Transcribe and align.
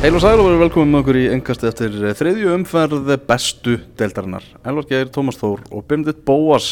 Heil 0.00 0.14
og 0.16 0.22
sæl 0.24 0.40
og 0.40 0.46
verið 0.46 0.62
velkominn 0.62 0.94
með 0.94 1.02
okkur 1.02 1.16
í 1.20 1.22
engast 1.28 1.64
eftir 1.68 1.96
þriðju 2.16 2.52
umferð 2.54 3.10
bestu 3.28 3.74
deildarinnar. 4.00 4.46
Elvar 4.64 4.86
Geir, 4.88 5.10
Tómas 5.12 5.36
Þór 5.36 5.60
og 5.68 5.82
Byrndit 5.90 6.22
Bóas 6.24 6.70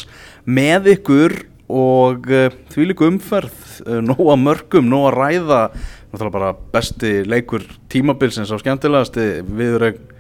með 0.49 0.89
ykkur 0.95 1.35
og 1.69 2.25
uh, 2.33 2.47
því 2.73 2.87
líku 2.89 3.05
umferð, 3.05 3.59
uh, 3.85 3.99
nóga 4.01 4.39
mörgum, 4.41 4.89
nóga 4.89 5.11
ræða, 5.13 5.61
náttúrulega 6.09 6.37
bara 6.39 6.55
besti 6.73 7.11
leikur 7.29 7.69
tímabilsins 7.93 8.49
á 8.49 8.57
skemmtilegasti 8.65 9.29
viðrögn 9.45 10.17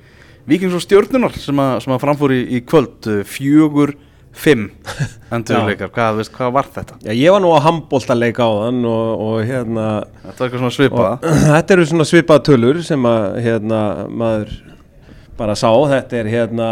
Víkings 0.49 0.77
og 0.77 0.85
stjórnunar 0.85 1.41
sem 1.41 1.65
að, 1.65 1.88
að 1.88 2.05
framfóri 2.05 2.43
í, 2.43 2.61
í 2.61 2.65
kvöld, 2.69 3.09
fjögur, 3.25 3.97
fimm 4.38 4.69
endurleikar, 5.34 5.91
hvað, 5.95 6.20
veist, 6.20 6.33
hvað 6.37 6.52
var 6.56 6.69
þetta? 6.77 6.98
Já, 7.05 7.12
ég 7.19 7.34
var 7.34 7.42
nú 7.45 7.51
á 7.55 7.59
handbóltaleik 7.66 8.38
á 8.38 8.48
þann 8.48 8.80
og, 8.88 9.24
og 9.27 9.37
hérna 9.48 9.87
Þetta 10.23 10.38
var 10.38 10.46
eitthvað 10.46 10.62
svona 10.65 10.77
svipað. 10.79 11.10
og, 11.10 11.27
Þetta 11.56 11.77
eru 11.77 11.87
svona 11.91 12.09
svipað 12.12 12.45
tölur 12.48 12.80
sem 12.87 13.09
að 13.10 13.27
hérna 13.48 13.82
maður 14.09 14.55
bara 15.38 15.55
sá, 15.59 15.69
þetta 15.93 16.19
er 16.19 16.30
hérna 16.32 16.70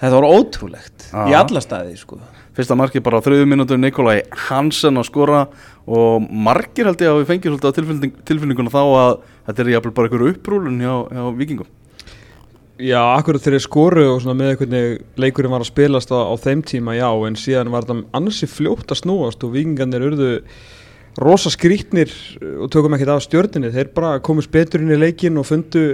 þetta 0.00 0.12
var 0.16 0.28
ótrúlegt 0.30 1.08
Já. 1.10 1.24
í 1.28 1.34
alla 1.38 1.62
staði 1.64 1.96
sko 1.98 2.20
Fyrsta 2.56 2.74
markið 2.78 3.02
bara 3.06 3.20
á 3.22 3.24
þriðu 3.24 3.46
mínútur 3.48 3.78
Nikolai 3.78 4.20
Hansen 4.48 4.98
að 4.98 5.06
skora 5.06 5.44
og 5.90 6.24
margir 6.30 6.88
held 6.90 7.00
ég 7.02 7.10
að 7.12 7.20
við 7.20 7.28
fengið 7.30 7.52
svolítið 7.54 7.70
á 7.70 7.76
tilfinning, 7.78 8.14
tilfinninguna 8.26 8.72
þá 8.74 8.80
að 8.82 9.12
þetta 9.46 9.62
er 9.64 9.70
jafnvel 9.76 9.92
bara 9.96 10.08
einhverju 10.10 10.32
upprúlun 10.34 10.80
hjá, 10.82 10.94
hjá 11.14 11.22
vikingum. 11.38 11.68
Já, 12.80 13.00
akkurat 13.18 13.42
þegar 13.44 13.58
ég 13.58 13.64
skoru 13.64 14.04
og 14.14 14.20
svona 14.24 14.38
með 14.38 14.54
hvernig 14.62 15.00
leikurinn 15.20 15.52
var 15.52 15.64
að 15.64 15.68
spilast 15.68 16.12
á, 16.14 16.20
á 16.24 16.34
þeim 16.40 16.62
tíma, 16.64 16.94
já, 16.96 17.08
en 17.28 17.36
síðan 17.36 17.72
var 17.74 17.88
það 17.88 18.04
annarsi 18.16 18.48
fljótt 18.48 18.94
að 18.94 19.02
snúast 19.02 19.44
og 19.44 19.52
vikingarnir 19.56 20.06
urðu 20.08 20.30
rosa 21.20 21.50
skrítnir 21.52 22.12
og 22.62 22.70
tökum 22.72 22.96
ekkert 22.96 23.12
af 23.16 23.26
stjörninni, 23.26 23.72
þeir 23.74 23.92
bara 23.96 24.14
komist 24.24 24.52
betur 24.54 24.80
inn 24.80 24.94
í 24.94 25.00
leikin 25.00 25.36
og 25.40 25.48
fundu 25.50 25.84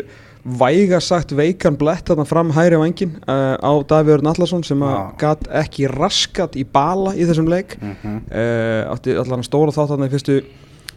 væga 0.46 1.00
sagt 1.02 1.34
veikan 1.34 1.74
blett 1.78 2.06
þarna 2.06 2.26
fram 2.28 2.52
hæri 2.54 2.78
á 2.78 2.82
engin 2.86 3.16
uh, 3.26 3.56
á 3.58 3.72
Davíður 3.88 4.22
Nallarsson 4.22 4.62
sem 4.66 4.82
að 4.86 5.16
gat 5.18 5.42
ekki 5.50 5.88
raskat 5.90 6.54
í 6.54 6.62
bala 6.62 7.16
í 7.18 7.26
þessum 7.26 7.50
leik. 7.50 7.74
Mm 7.82 8.20
uh, 8.30 8.86
átti 8.92 9.16
allan 9.18 9.42
stóra 9.46 9.74
þátt 9.74 9.94
þarna 9.94 10.06
í 10.06 10.14
fyrstu 10.14 10.38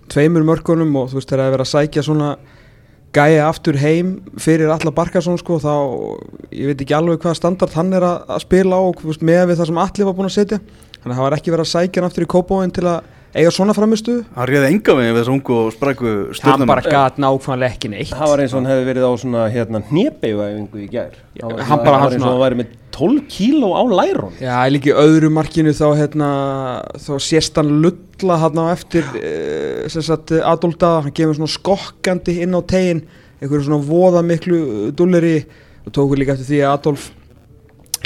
tveimur 0.09 0.45
mörkunum 0.45 0.93
og 1.01 1.09
þú 1.09 1.19
veist 1.19 1.31
þegar 1.31 1.41
það 1.41 1.47
er 1.47 1.55
verið 1.55 1.65
að 1.65 1.73
sækja 1.73 2.05
svona 2.05 2.29
gæja 3.15 3.47
aftur 3.49 3.77
heim 3.81 4.17
fyrir 4.41 4.69
alla 4.73 4.91
Barkarsson 4.93 5.39
sko 5.41 5.57
þá 5.61 5.73
ég 6.53 6.69
veit 6.71 6.83
ekki 6.83 6.97
alveg 6.97 7.21
hvað 7.23 7.39
standard 7.39 7.73
hann 7.77 7.93
er 7.97 8.05
að, 8.05 8.27
að 8.35 8.43
spila 8.45 8.77
á 8.77 8.81
og 8.85 9.01
með 9.25 9.45
við 9.49 9.61
það 9.61 9.69
sem 9.71 9.81
Alli 9.83 10.07
var 10.07 10.17
búin 10.17 10.29
að 10.29 10.35
setja. 10.37 10.59
Þannig 10.99 11.13
að 11.13 11.17
það 11.17 11.25
var 11.25 11.37
ekki 11.37 11.53
verið 11.55 11.65
að 11.65 11.73
sækja 11.73 12.01
hann 12.01 12.09
aftur 12.09 12.25
í 12.25 12.29
kópáin 12.35 12.75
til 12.75 12.85
að 12.89 13.15
eiga 13.35 13.51
svona 13.53 13.73
framistu 13.77 14.15
Það 14.35 14.47
réði 14.49 14.69
enga 14.73 14.93
við 14.97 15.09
þessu 15.19 15.33
ungu 15.35 15.55
og 15.59 15.73
spræku 15.75 16.07
hann 16.09 16.37
stjórnum. 16.39 16.67
bara 16.71 16.81
gat 16.93 17.17
nákvæmlega 17.21 17.75
ekki 17.75 17.91
neitt. 17.93 18.09
Það 18.13 18.31
var 18.31 18.41
eins 18.43 18.53
og 18.53 18.59
hann 18.59 18.69
hefði 18.71 18.87
verið 18.89 19.05
á 19.05 19.11
svona 19.21 19.43
hérna 19.53 19.81
hnébeivæfingu 19.89 20.81
í 20.81 20.87
gær. 20.89 21.11
Já, 21.37 21.43
hann 21.45 21.59
svona- 21.59 21.83
bara 21.85 21.97
það 21.97 21.99
hann 21.99 22.01
var 22.01 22.09
eins 22.09 22.15
og 22.15 22.21
svona- 22.21 22.31
hann 22.31 22.43
væri 22.45 22.59
með 22.61 22.75
12 22.91 23.21
kíló 23.29 23.69
á 23.77 23.83
lærun 23.99 24.33
Já, 24.41 24.55
líka 24.73 24.89
í 24.89 24.97
öðru 24.97 25.29
markinu 25.31 25.71
þá 25.77 25.87
hérna, 25.99 26.29
þá 26.97 27.13
sést 27.21 27.55
hann 27.55 27.69
lulla 27.83 28.37
hann 28.41 28.57
á 28.57 28.65
eftir 28.73 29.03
uh, 29.13 29.87
sem 29.87 30.01
sagt 30.01 30.31
Adolf 30.31 30.77
Dada, 30.77 31.01
hann 31.05 31.11
kemur 31.11 31.37
svona 31.37 31.53
skokkandi 31.53 32.41
inn 32.41 32.57
á 32.57 32.61
tegin, 32.65 33.03
einhverju 33.41 33.69
svona 33.69 33.85
voða 33.85 34.25
miklu 34.25 34.91
dulleri. 34.91 35.45
Og 35.85 35.93
tókur 35.93 36.17
líka 36.19 36.33
eftir 36.33 36.49
því 36.49 36.59
að 36.65 36.73
Adolf 36.73 37.11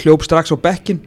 hljóp 0.04 0.22
strax 0.28 0.52
á 0.52 0.58
bekkin 0.60 1.00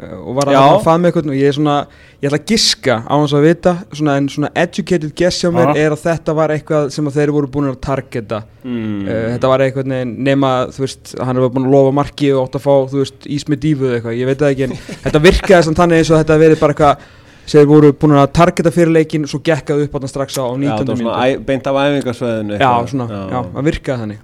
og 0.00 0.36
var 0.38 0.48
að 0.48 0.54
Já. 0.56 0.60
hann 0.64 0.82
fað 0.84 1.00
með 1.00 1.10
eitthvað 1.10 1.28
og 1.30 1.36
ég 1.36 1.50
er 1.50 1.56
svona, 1.56 1.74
ég 2.20 2.28
ætla 2.30 2.38
að 2.40 2.52
giska 2.52 2.96
á 3.04 3.12
hans 3.12 3.34
að 3.36 3.46
vita, 3.46 3.74
svona, 3.92 4.16
en 4.20 4.28
svona 4.32 4.50
educated 4.62 5.12
guess 5.18 5.44
hjá 5.44 5.50
mér 5.52 5.72
Já. 5.72 5.82
er 5.82 5.96
að 5.96 6.04
þetta 6.06 6.34
var 6.38 6.54
eitthvað 6.54 6.88
sem 6.94 7.10
þeir 7.16 7.32
voru 7.36 7.50
búin 7.52 7.70
að 7.70 7.78
targeta 7.84 8.40
mm. 8.62 8.98
Uh, 9.04 9.22
þetta 9.34 9.52
var 9.52 9.64
eitthvað 9.66 9.94
nema 10.10 10.52
þú 10.72 10.84
veist, 10.86 11.14
hann 11.20 11.40
hefur 11.40 11.54
búin 11.56 11.68
að 11.68 11.76
lofa 11.76 11.94
marki 12.00 12.32
og 12.34 12.46
átt 12.46 12.60
að 12.60 12.66
fá, 12.66 12.74
þú 12.92 13.02
veist, 13.02 13.28
ís 13.28 13.46
með 13.50 13.62
dífu 13.66 13.88
eða 13.88 13.98
eitthvað, 13.98 14.18
ég 14.20 14.30
veit 14.30 14.44
það 14.44 14.54
ekki 14.54 14.68
en 14.68 14.76
þetta 15.06 15.24
virkaði 15.28 15.68
samt 15.68 15.82
þannig 15.82 16.02
eins 16.02 16.12
og 16.12 16.22
þetta 16.22 16.40
verið 16.44 16.62
bara 16.64 16.76
eitthvað 16.76 17.08
sem 17.50 17.66
voru 17.68 17.90
búin 17.98 18.14
að 18.20 18.28
targeta 18.36 18.70
fyrir 18.74 18.92
leikin 18.94 19.24
svo 19.30 19.40
gekkað 19.42 19.84
upp 19.86 19.94
á 19.94 19.98
þann 20.04 20.12
strax 20.12 20.36
á 20.38 20.44
Já, 20.44 20.50
19. 20.54 20.70
það 20.70 20.90
var 20.90 20.96
svona 20.96 20.98
mínútu 21.00 21.40
æ, 21.40 21.44
beint 21.48 21.66
af 21.70 21.78
æfingarsveðinu 21.82 22.58
Já, 22.60 22.70
svona, 22.92 23.06
já, 23.32 23.38
það 23.54 23.68
virkaði 23.70 24.02
þannig 24.04 24.20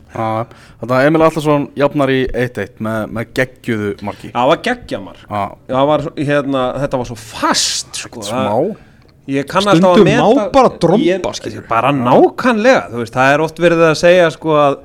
Þetta 0.81 0.99
Emil 1.09 1.23
Allarsson 1.27 1.65
jafnar 1.83 2.13
í 2.15 2.19
1-1 2.31 2.83
með, 2.87 2.99
með 3.17 3.31
geggjuðu 3.41 3.93
marki. 4.07 4.31
Það 4.37 4.51
var 4.53 4.61
geggjamar 4.69 5.23
Já, 5.27 5.43
Það 5.73 5.89
var, 5.91 6.05
hérna, 6.31 6.65
þetta 6.85 7.01
var 7.03 7.09
svo 7.11 7.17
fast 7.21 8.03
sko. 8.05 8.23
Það- 8.23 8.31
smá. 8.31 8.83
Ég 9.27 9.49
kann 9.51 9.67
alltaf 9.67 9.81
Stundum 9.81 10.07
að 10.07 10.07
meta 10.07 10.27
má 10.47 10.53
bara 10.55 10.69
dromba, 10.85 11.03
ég. 11.03 11.65
Bara 11.69 11.91
nákvæmlega 11.97 12.83
þú 12.93 13.01
veist, 13.03 13.17
Það 13.17 13.33
er 13.35 13.41
oft 13.43 13.59
verið 13.59 13.83
að 13.89 13.97
segja 13.99 14.29
sko, 14.31 14.53
að 14.55 14.77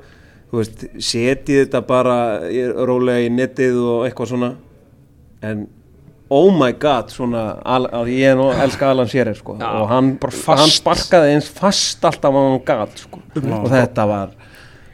þú 0.50 0.58
veist, 0.58 0.82
setið 0.98 1.60
þetta 1.62 1.80
bara 1.86 2.16
í- 2.50 2.64
rólega 2.90 3.22
í 3.22 3.30
netið 3.30 3.78
og 3.86 4.02
eitthvað 4.08 4.32
svona 4.34 4.50
En 5.42 5.62
oh 6.32 6.48
my 6.54 6.72
god 6.80 7.12
svona, 7.12 7.44
al, 7.64 7.86
að 8.00 8.12
ég 8.14 8.32
er 8.32 8.38
nú 8.38 8.48
elska 8.52 8.88
Alan 8.92 9.10
Shearer 9.10 9.36
sko, 9.38 9.58
Já, 9.60 9.68
og 9.80 9.90
hann, 9.90 10.14
hann 10.46 10.72
sparkaði 10.72 11.36
eins 11.36 11.50
fast 11.52 12.04
alltaf 12.08 12.32
að 12.32 12.48
hann 12.48 12.64
gat 12.68 13.04
sko. 13.04 13.22
og 13.36 13.68
þetta 13.72 14.08
var 14.10 14.34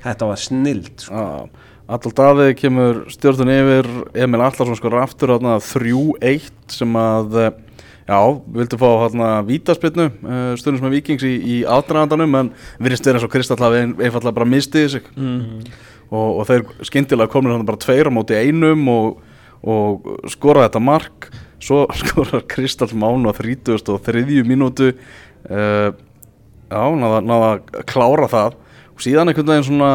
þetta 0.05 0.29
var 0.33 0.43
snild 0.43 0.93
sko. 1.07 1.25
Já, 1.25 1.65
Alltaf 1.89 2.13
Daði 2.13 2.53
kemur 2.53 3.07
stjórnun 3.09 3.49
yfir 3.49 3.87
Emil 4.21 4.43
Allarsson 4.45 4.77
sko 4.77 4.91
aftur 5.01 5.31
hérna 5.33 5.55
3-1 5.65 6.51
sem 6.75 6.99
að 7.01 7.39
eh, 7.41 7.55
já, 8.09 8.19
vildi 8.59 8.81
fá 8.81 8.89
hérna 9.07 9.29
vítaspilnu 9.49 10.09
uh, 10.11 10.51
stundum 10.61 10.83
sem 10.83 10.89
er 10.91 10.95
vikings 10.99 11.25
í, 11.25 11.33
í 11.41 11.57
aðdragandanum 11.65 12.37
en 12.43 12.51
virðist 12.77 13.09
vera 13.09 13.17
eins 13.17 13.25
og 13.25 13.33
Kristall 13.33 13.73
einfallega 13.73 14.37
bara 14.37 14.49
mistiði 14.49 14.99
sig. 14.99 15.09
Og, 16.09 16.29
og 16.41 16.45
þeir 16.49 16.67
skyndilega 16.89 17.33
komur 17.33 17.57
hann 17.57 17.67
bara 17.69 17.81
tveir 17.81 18.09
á 18.09 18.13
móti 18.13 18.37
einum 18.37 18.85
og, 18.93 19.25
og 19.63 20.07
skora 20.31 20.67
þetta 20.67 20.83
mark. 20.83 21.31
Svo 21.63 21.87
skorar 22.01 22.45
Kristall 22.51 22.95
Mánu 22.95 23.31
á 23.31 23.35
30 23.35 23.91
og 23.91 24.01
þriðju 24.07 24.47
mínútu. 24.47 24.93
Uh, 25.49 25.91
já, 26.69 26.83
náða, 27.01 27.21
náða 27.25 27.51
að 27.57 27.85
klára 27.91 28.31
það. 28.31 28.59
Og 28.95 29.05
síðan 29.05 29.33
einhvern 29.33 29.53
veginn 29.53 29.69
svona 29.69 29.93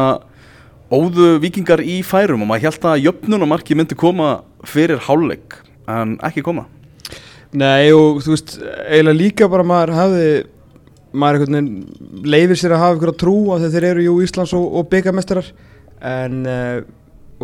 óðu 0.94 1.38
vikingar 1.42 1.82
í 1.82 2.00
færum 2.06 2.44
og 2.44 2.50
maður 2.50 2.68
held 2.68 2.88
að 2.90 3.04
jöfnunamarki 3.08 3.76
myndi 3.76 3.96
koma 3.98 4.42
fyrir 4.68 5.00
hálfleik 5.06 5.56
en 5.90 6.18
ekki 6.24 6.44
koma. 6.44 6.66
Nei 7.54 7.92
og 7.94 8.20
þú 8.24 8.34
veist, 8.34 8.56
eiginlega 8.88 9.18
líka 9.18 9.48
bara 9.50 9.66
maður 9.66 9.94
hafði 9.94 10.28
maður 11.14 11.38
einhvern 11.38 11.56
veginn 11.56 12.26
leifir 12.26 12.58
sér 12.58 12.74
að 12.74 12.82
hafa 12.82 12.96
einhverja 12.96 13.20
trú 13.22 13.36
að 13.54 13.66
þeir 13.70 13.88
eru 13.92 14.06
jú 14.08 14.14
Íslands 14.24 14.54
og, 14.58 14.64
og 14.80 14.88
byggamestrar 14.90 15.50
en 16.04 16.40
uh, 16.50 16.78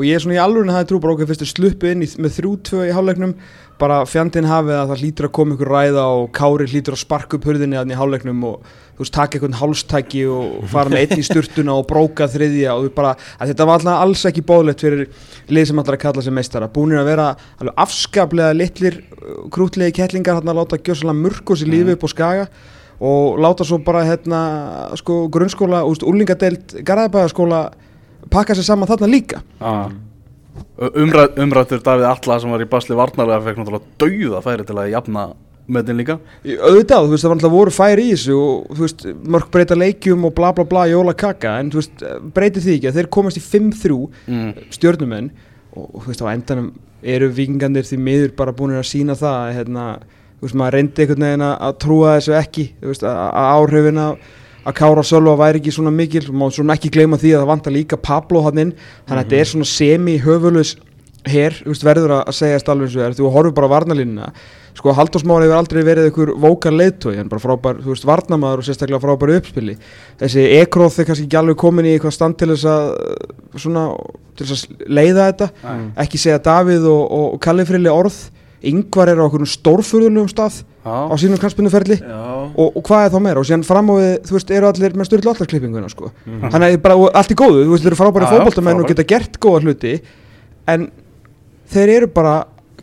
og 0.00 0.06
ég 0.09 0.16
er 0.16 0.22
svona 0.25 0.38
í 0.38 0.41
alveg 0.41 0.71
hafði 0.72 0.88
trú 0.88 0.99
bara 1.03 1.12
okkur 1.15 1.28
fyrstu 1.28 1.49
sluppu 1.49 1.91
inn 1.91 2.05
í, 2.05 2.09
með 2.16 2.38
þrjú 2.38 2.53
tvö 2.65 2.87
í 2.88 2.94
hálfleiknum. 2.97 3.34
Bara 3.81 3.99
fjandinn 4.09 4.49
hafið 4.49 4.77
að 4.77 4.91
það 4.91 5.03
hlýtur 5.03 5.27
að 5.28 5.33
koma 5.37 5.56
ykkur 5.56 5.71
ræða 5.75 6.05
og 6.16 6.31
Kári 6.37 6.69
hlýtur 6.69 6.97
að 6.97 7.03
sparka 7.03 7.37
upp 7.37 7.49
hurðinni 7.49 7.78
þannig 7.78 7.97
í 7.97 8.00
hálfleiknum 8.00 8.47
og 8.49 8.71
þú 8.97 9.05
veist 9.05 9.15
taka 9.16 9.38
einhvern 9.38 9.59
hálstæki 9.61 10.25
og 10.28 10.65
fara 10.72 10.93
með 10.93 11.05
einn 11.05 11.22
í 11.22 11.27
sturtuna 11.28 11.77
og 11.81 11.87
bróka 11.88 12.28
þriðja 12.28 12.75
og 12.77 12.91
bara 12.97 13.15
þetta 13.41 13.69
var 13.69 13.81
alltaf 13.81 14.03
alls 14.05 14.25
ekki 14.28 14.44
bóðlegt 14.49 14.84
fyrir 14.84 15.06
lið 15.49 15.71
sem 15.71 15.81
allar 15.81 15.97
að 15.97 16.03
kalla 16.05 16.25
sig 16.25 16.37
meistara. 16.37 16.69
Búinir 16.72 17.00
að 17.00 17.09
vera 17.12 17.31
alveg 17.61 17.81
afskaplega 17.84 18.56
litlir 18.56 19.00
uh, 19.00 19.47
krútlegi 19.53 19.96
kettlingar 20.00 20.41
hann 20.41 20.53
að 20.53 20.61
láta 20.61 20.81
gjössalega 20.81 21.20
mörgos 21.20 21.64
í 21.64 21.70
lífi 21.70 21.96
upp 21.96 22.05
á 22.05 22.08
skaga 22.12 22.50
og 23.00 23.41
láta 23.41 23.64
svo 23.64 23.81
bara 23.81 24.05
hérna 24.05 24.41
sko 25.00 25.23
grunnskóla, 25.32 25.87
úst, 25.88 26.05
úlingadeild 26.05 26.82
garðabæðaskóla 26.85 27.70
pakka 28.32 28.56
sér 28.56 28.67
saman 28.71 28.91
þarna 28.91 29.11
líka 29.11 29.43
ah. 29.61 29.91
Umræð, 30.81 31.37
umrættur 31.41 31.81
Davíð 31.85 32.09
Alla 32.09 32.41
sem 32.41 32.50
var 32.53 32.65
í 32.65 32.69
basli 32.69 32.97
varnarlega 32.99 33.44
fekk 33.44 33.61
náttúrulega 33.61 34.00
dauða 34.00 34.43
færi 34.44 34.67
til 34.69 34.77
að 34.81 34.93
jafna 34.94 35.31
meðin 35.71 36.00
líka 36.00 36.17
Í- 36.44 36.56
auðvitað, 36.59 37.06
þú 37.06 37.12
veist, 37.15 37.25
það 37.25 37.31
var 37.31 37.37
alltaf 37.38 37.55
voru 37.55 37.75
færi 37.75 38.06
í 38.09 38.15
þessu 38.15 38.37
og 38.38 38.77
þú 38.77 38.85
veist, 38.85 39.05
mörg 39.37 39.50
breyta 39.55 39.79
leikjum 39.79 40.27
og 40.29 40.35
bla 40.37 40.53
bla 40.56 40.67
bla, 40.69 40.87
jóla 40.91 41.15
kaka, 41.17 41.56
en 41.61 41.71
þú 41.73 41.81
veist 41.81 42.05
breytir 42.37 42.65
því 42.65 42.77
ekki 42.79 42.91
að 42.91 42.99
þeir 42.99 43.11
komast 43.17 43.41
í 43.41 43.44
5-3 43.44 43.99
mm. 44.27 44.50
stjörnumenn 44.77 45.31
og, 45.77 46.00
þú 46.00 46.06
veist, 46.09 46.25
á 46.25 46.32
endanum 46.32 46.73
eru 47.00 47.31
vikingandir 47.37 47.87
því 47.87 48.00
miður 48.09 48.35
bara 48.41 48.56
búin 48.56 48.77
að 48.77 48.88
sína 48.91 49.17
það 49.19 49.38
að, 49.38 49.55
hérna, 49.59 49.87
þú 50.41 50.49
veist, 50.49 50.59
maður 50.61 50.77
reyndi 50.79 51.05
einhvern 51.05 51.27
veginn 51.29 51.47
að, 51.47 51.79
trúa 51.85 52.17
þessu 52.19 52.37
ekki, 52.41 52.67
þú 52.81 52.93
veist, 52.93 53.06
að 53.06 53.50
áhrifin 53.55 54.03
að 54.03 54.29
að 54.64 54.76
Kára 54.80 55.04
Sölva 55.06 55.36
væri 55.40 55.60
ekki 55.62 55.74
svona 55.74 55.92
mikil 55.94 56.26
og 56.28 56.54
svona 56.54 56.76
ekki 56.76 56.92
gleyma 56.92 57.18
því 57.20 57.34
að 57.34 57.42
það 57.42 57.50
vantar 57.54 57.76
líka 57.76 58.00
Pablo 58.00 58.44
hann 58.46 58.64
inn, 58.66 58.72
þannig 59.08 59.20
að 59.20 59.26
þetta 59.26 59.40
er 59.40 59.52
svona 59.52 59.70
semi-höfulus 59.72 60.76
veist, 61.26 61.84
verður 61.84 62.16
að 62.16 62.30
og 62.32 62.36
það 62.40 63.04
er, 63.04 63.16
þú 63.18 63.30
horfir 63.34 63.56
bara 63.56 63.68
á 63.68 63.74
varnalínuna 63.76 64.32
sko, 64.80 64.94
Halldórs 64.96 65.26
Már 65.28 65.44
hefur 65.44 65.58
aldrei 65.58 65.82
verið 65.84 66.08
einhver 66.08 66.32
vókar 66.40 66.74
leiðtói, 66.74 67.14
hann 67.18 67.30
bara 67.30 67.42
frábær, 67.42 67.80
þú 67.84 67.92
veist, 67.92 68.06
varnamaður 68.08 68.62
og 68.62 68.66
sérstaklega 68.68 69.02
frábær 69.02 69.34
uppspili. 69.36 69.76
Þessi 70.20 70.46
ekróð 70.60 71.00
er 71.02 71.08
kannski 71.10 71.26
ekki 71.26 71.40
alveg 71.40 71.58
komin 71.60 71.88
í 71.88 71.94
eitthvað 71.96 72.16
stand 72.16 72.38
til 72.40 72.50
þess 72.52 72.68
að 72.70 72.90
svona, 73.60 73.86
til 74.38 74.48
þess 74.48 74.68
að 74.68 74.84
leiða 75.00 75.30
þetta. 75.30 75.50
Nei. 75.64 75.86
ekki 76.04 76.22
segja 76.22 76.42
Davíð 76.46 76.86
og, 76.90 77.02
og, 77.04 77.26
og 77.34 77.42
Kalli 77.44 77.66
Frili 77.68 77.92
orð. 77.92 78.20
Yngvar 78.70 79.08
er 79.08 79.20
á 79.20 79.24
okkur 79.24 79.46
stórfurðulegum 79.48 80.28
stað 80.28 80.58
á 80.84 81.16
sínum 81.16 81.40
knastbunduferli 81.40 81.96
Já, 81.96 82.39
og, 82.60 82.76
og 82.76 82.84
hvað 82.86 83.04
er 83.06 83.12
þá 83.14 83.18
meira? 83.24 83.40
Og 83.42 83.46
síðan 83.48 83.64
fram 83.66 83.90
á 83.90 83.94
við, 83.96 84.10
þú 84.28 84.36
veist, 84.36 84.50
eru 84.56 84.68
allir 84.70 84.96
með 85.00 85.08
styrlu 85.10 85.32
allarklippinguna 85.34 85.90
sko. 85.92 86.10
þannig 86.26 86.66
að 86.76 86.80
bara, 86.86 86.96
allt 87.20 87.34
í 87.34 87.38
góðu 87.40 87.62
þú 87.66 87.74
veist, 87.74 87.84
þeir 87.84 87.92
eru 87.94 88.00
frábæri 88.00 88.30
fótboltamenn 88.34 88.82
og 88.84 88.90
geta 88.92 89.06
gert 89.14 89.38
góða 89.42 89.62
hluti 89.66 89.94
en 90.74 90.88
þeir 91.72 91.94
eru 91.98 92.10
bara 92.14 92.34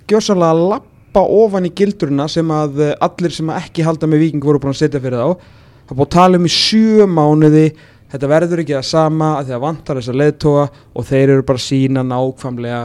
gjössalega 0.08 0.54
að 0.56 0.64
lappa 0.74 1.24
ofan 1.42 1.68
í 1.68 1.74
gildurina 1.76 2.28
sem 2.32 2.52
að 2.54 2.82
eh, 2.88 2.96
allir 3.08 3.34
sem 3.36 3.50
að 3.54 3.62
ekki 3.66 3.86
halda 3.88 4.08
með 4.10 4.24
viking 4.26 4.44
voru 4.48 4.60
búin 4.64 4.74
að 4.76 4.82
setja 4.84 5.02
fyrir 5.04 5.20
þá. 5.20 5.54
Það 5.88 5.94
er 5.94 6.00
búin 6.02 6.08
að 6.08 6.16
tala 6.18 6.40
um 6.42 6.48
í 6.48 6.52
sjö 6.54 7.08
mánuði 7.10 7.66
þetta 8.12 8.30
verður 8.32 8.62
ekki 8.64 8.76
það 8.78 8.86
sama 8.88 9.32
að 9.42 9.50
að 9.58 9.64
vantar 9.66 10.00
þessa 10.00 10.14
leðtoga 10.16 10.68
og 10.96 11.08
þeir 11.10 11.34
eru 11.34 11.44
bara 11.50 11.60
að 11.60 11.66
sína 11.66 12.04
nákvæmlega 12.08 12.82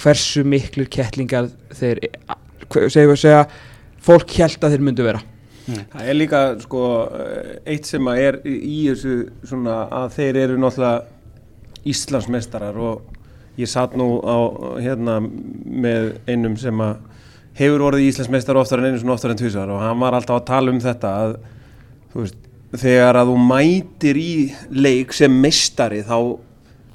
hversu 0.00 0.44
miklir 0.48 0.88
kettlingar 0.88 1.50
þeir 1.76 1.98
hver- 2.72 2.88
segja, 2.92 3.16
segja, 3.20 3.42
fólk 4.00 4.32
held 4.40 4.64
að 4.64 4.72
þeir 4.76 4.84
myndu 4.86 5.04
vera 5.04 5.20
Það 5.66 6.08
er 6.08 6.16
líka 6.16 6.42
sko 6.62 6.82
eitt 7.68 7.88
sem 7.88 8.10
að 8.10 8.20
er 8.24 8.38
í 8.48 8.80
þessu 8.88 9.16
svona 9.46 9.82
að 10.00 10.12
þeir 10.16 10.40
eru 10.44 10.58
náttúrulega 10.60 11.86
Íslandsmeistarar 11.90 12.76
og 12.76 13.60
ég 13.60 13.70
satt 13.70 13.96
nú 13.96 14.18
á 14.24 14.38
hérna 14.80 15.18
með 15.20 16.12
einum 16.28 16.56
sem 16.60 16.82
að 16.84 16.98
hefur 17.60 17.86
orðið 17.88 18.10
Íslandsmeistar 18.10 18.60
oftar 18.60 18.82
en 18.82 18.90
einu 18.90 19.00
svona 19.00 19.16
oftar 19.16 19.34
en 19.34 19.40
tvisar 19.40 19.72
og 19.72 19.82
hann 19.82 20.00
var 20.00 20.16
alltaf 20.16 20.40
að 20.40 20.46
tala 20.50 20.74
um 20.74 20.80
þetta 20.82 21.14
að 21.24 21.34
þú 22.12 22.22
veist, 22.24 22.38
þegar 22.80 23.18
að 23.20 23.32
þú 23.32 23.40
mætir 23.50 24.20
í 24.20 24.30
leik 24.70 25.14
sem 25.16 25.40
meistari 25.42 26.04
þá 26.06 26.16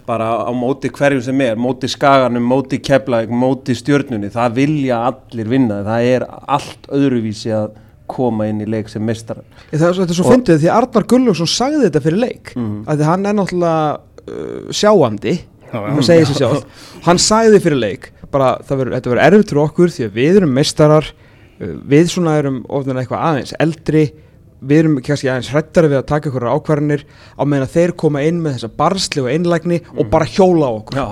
bara 0.06 0.28
á 0.46 0.52
móti 0.54 0.92
hverjum 0.94 1.24
sem 1.26 1.40
er, 1.42 1.58
móti 1.58 1.90
skaganum, 1.90 2.46
móti 2.46 2.78
keflavík, 2.78 3.32
móti 3.34 3.74
stjörnunni, 3.78 4.30
það 4.34 4.60
vilja 4.60 5.00
allir 5.10 5.50
vinna, 5.50 5.80
það 5.88 6.10
er 6.12 6.26
allt 6.30 6.86
öðruvísi 6.94 7.54
að 7.58 7.80
koma 8.08 8.48
inn 8.50 8.62
í 8.62 8.68
leik 8.70 8.90
sem 8.90 9.02
meistara. 9.06 9.42
Ég, 9.72 9.80
það, 9.80 9.88
er 9.90 9.94
svo- 9.94 10.04
þetta 10.06 10.14
er 10.16 10.20
svo 10.20 10.26
Og- 10.30 10.34
fyndið 10.36 10.60
því 10.64 10.72
Arnar 10.76 11.04
Gullugson 11.12 11.48
sagði 11.52 11.84
þetta 11.90 12.02
fyrir 12.06 12.20
leik 12.22 12.54
Mhm. 12.56 12.84
að 12.88 12.98
því 13.02 13.04
hann 13.10 13.26
er 13.26 13.34
náttúrulega 13.34 14.00
uh, 14.26 14.72
sjáandi 14.72 15.36
Já, 15.36 15.80
já. 15.82 15.88
hann 15.92 16.04
segir 16.04 16.26
sér 16.30 16.40
sjálf 16.42 16.66
hann 17.06 17.18
sagði 17.18 17.60
fyrir 17.62 17.80
leik 17.82 18.12
bara 18.32 18.58
það 18.64 18.78
verður, 18.82 18.94
þetta 19.00 19.10
verður 19.14 19.26
erfitt 19.28 19.50
fyrir 19.54 19.64
okkur 19.66 19.90
því 19.96 20.06
að 20.10 20.14
við 20.20 20.38
erum 20.42 20.54
meistarar 20.54 21.06
uh, 21.62 21.74
við 21.90 22.06
svona 22.14 22.38
erum 22.40 22.62
ofnir 22.70 22.96
eitthvað 23.02 23.26
aðeins 23.30 23.54
eldri 23.60 24.06
við 24.66 24.80
erum 24.82 24.96
kannski 25.04 25.30
aðeins 25.30 25.50
hrættari 25.54 25.90
við 25.92 26.00
að 26.00 26.06
taka 26.10 26.30
ykkur 26.32 26.46
ákvarðanir 26.50 27.04
á 27.38 27.44
meðan 27.46 27.66
að 27.68 27.74
þeir 27.76 27.92
koma 28.02 28.22
inn 28.26 28.40
með 28.42 28.56
þessa 28.58 28.72
barsli 28.78 29.22
og 29.22 29.30
einlægni 29.30 29.82
og 29.98 30.10
bara 30.10 30.26
hjóla 30.26 30.70
á 30.70 30.74
okkur 30.80 30.98
Já, 30.98 31.08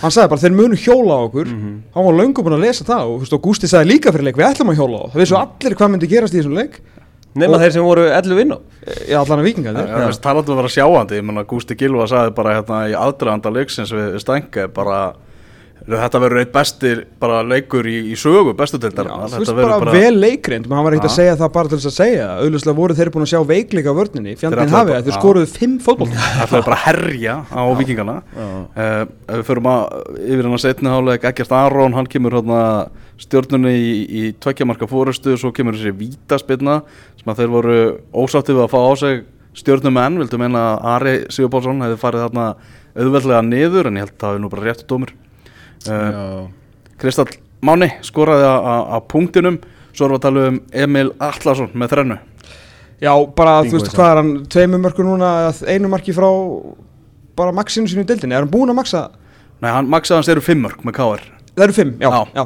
hann 0.00 0.10
sagði 0.14 0.28
bara 0.32 0.40
þeir 0.44 0.54
munu 0.56 0.76
hjóla 0.80 1.16
á 1.16 1.20
okkur. 1.28 1.46
Mhm. 1.50 1.74
hann 1.94 2.04
var 2.08 2.14
löngu 2.20 2.42
búinn 2.44 2.56
að 2.58 2.64
lesa 2.66 2.84
það 2.84 3.10
og, 3.14 3.26
og 3.32 3.42
Gústi 3.44 3.68
sagði 3.68 3.92
líka 3.94 4.12
fyrir 4.12 4.24
leik 4.30 4.36
við 4.40 4.48
ætlum 4.50 4.72
að 4.72 4.78
hjóla 4.80 4.98
á 5.00 5.06
það 5.12 5.20
vissu 5.24 5.36
allir 5.40 5.76
hvað 5.76 5.90
myndi 5.94 6.08
gerast 6.10 6.34
í 6.34 6.40
þessum 6.40 6.56
leik. 6.56 6.80
Nema 7.34 7.54
Og- 7.54 7.60
þeir 7.62 7.72
sem 7.72 7.84
voru 7.86 8.04
11 8.10 8.34
vinn 8.34 8.52
á. 8.52 8.58
í 9.06 9.12
allan 9.14 9.38
að 9.38 9.46
vikinga 9.46 9.70
Já, 9.70 9.86
þú 9.86 10.06
veist, 10.10 10.22
talandi 10.24 10.50
um 10.50 10.56
að 10.56 10.62
vera 10.64 10.72
sjáandi, 10.74 11.14
ég 11.20 11.24
menna 11.24 11.44
Gústi 11.44 11.76
Gilva 11.78 12.06
sagði 12.10 12.34
bara 12.34 12.54
hérna 12.58 12.78
í 12.90 12.94
aðdraðanda 12.98 13.52
leiksins 13.54 13.92
við 13.94 14.18
Stænke 14.18 14.66
bara 14.74 15.12
þetta 15.88 16.20
verður 16.22 16.40
eitt 16.42 16.52
bestir 16.52 17.00
bara 17.22 17.40
leikur 17.46 17.86
í, 17.88 17.96
í 18.12 18.16
sögu 18.18 18.52
bestu 18.56 18.78
deildar. 18.80 19.08
Já, 19.10 19.30
þú 19.32 19.40
veist 19.40 19.54
bara, 19.56 19.94
vel 19.94 20.20
leikrind 20.20 20.68
hann 20.70 20.84
var 20.86 20.96
ekkert 20.96 21.08
að 21.08 21.14
Já. 21.14 21.16
segja 21.16 21.36
það 21.40 21.52
bara 21.56 21.70
til 21.72 21.78
þess 21.80 21.90
að 21.90 21.96
segja. 21.96 22.26
Auðvitað 22.44 22.76
voru 22.80 22.96
þeir 22.98 23.10
búin 23.14 23.24
að 23.26 23.32
sjá 23.32 23.40
veikleika 23.48 23.94
vörninni. 23.96 24.36
Fjandinn 24.40 24.62
ætluðu 24.64 24.76
hafi 24.76 24.90
bara- 24.90 25.00
að 25.00 25.08
þeir 25.08 25.14
já. 25.14 25.18
skoruðu 25.20 25.50
fimm 25.54 25.78
fótboll 25.80 26.10
Það 26.10 26.44
ætlaði 26.44 26.66
bara 26.68 26.78
að 26.78 26.84
herja 26.86 27.36
á 27.48 27.62
vikingana 27.80 28.16
uh, 28.36 29.04
Ef 29.30 29.40
við 29.40 29.46
förum 29.48 29.70
að 29.70 29.80
yfir 30.20 30.44
hann 30.48 30.56
að 30.58 30.64
setni 30.66 30.92
háleik 30.94 31.24
Ekkert 31.30 31.52
Aron, 31.52 31.96
hann 31.96 32.10
kemur 32.10 32.36
hérna 32.38 32.62
stjórnunni 33.20 33.74
í, 33.76 33.92
í 34.06 34.22
tveggjamarka 34.40 34.88
fórustu 34.90 35.36
Svo 35.40 35.52
kemur 35.56 35.76
þessi 35.78 35.94
vítaspilna 35.96 36.80
sem 37.20 37.32
að 37.32 37.42
þeir 37.42 37.52
voru 37.56 37.78
ósátti 38.12 38.56
við 38.56 38.64
að 38.64 38.72
fá 38.72 38.80
á 38.80 38.92
sig 39.00 39.24
stjórnumenn, 39.60 40.20
vildu 40.22 40.38
meina 40.38 40.60
að 40.76 40.86
Ari 40.94 41.14
Sigurbálsson 41.34 41.82
hefði 41.82 41.98
farið 42.00 42.22
þarna 42.28 42.44
auðveldlega 42.94 43.42
niður 43.42 43.90
en 43.90 43.98
ég 43.98 44.06
held 44.06 44.14
að 44.14 44.22
það 44.22 44.68
hefði 44.70 45.10
Kristall 47.00 47.30
Máni 47.64 47.90
skoraði 48.04 48.46
á 48.48 48.96
punktinum. 49.04 49.58
Svo 49.92 50.06
erum 50.06 50.16
við 50.16 50.20
að 50.20 50.26
tala 50.28 50.44
um 50.48 50.58
Emil 50.72 51.08
Atlason 51.20 51.72
með 51.76 51.90
þrennu. 51.94 52.16
Já 53.00 53.10
bara 53.36 53.58
þú 53.64 53.66
Bingo 53.66 53.78
veist 53.80 53.90
í 53.90 53.96
hvað 53.96 54.10
er 54.12 54.18
hann 54.20 54.30
tveimur 54.52 54.82
mörkur 54.84 55.06
núna 55.08 55.30
eða 55.48 55.74
einu 55.74 55.90
marki 55.92 56.14
frá 56.16 56.28
bara 57.36 57.52
maxinu 57.56 57.88
sínu 57.90 58.04
í 58.04 58.08
deildinni? 58.08 58.36
Er 58.36 58.44
hann 58.44 58.52
búin 58.52 58.70
að 58.72 58.78
maxa? 58.80 59.02
Nei, 59.60 59.70
hann 59.72 59.88
maksaði 59.92 60.20
hans 60.20 60.30
eru 60.32 60.44
fimmörk 60.44 60.84
með 60.84 60.96
KR 60.98 61.24
það 61.56 61.64
eru 61.66 61.76
fimm 61.76 61.94
já, 62.00 62.08
Já. 62.08 62.20
já. 62.36 62.44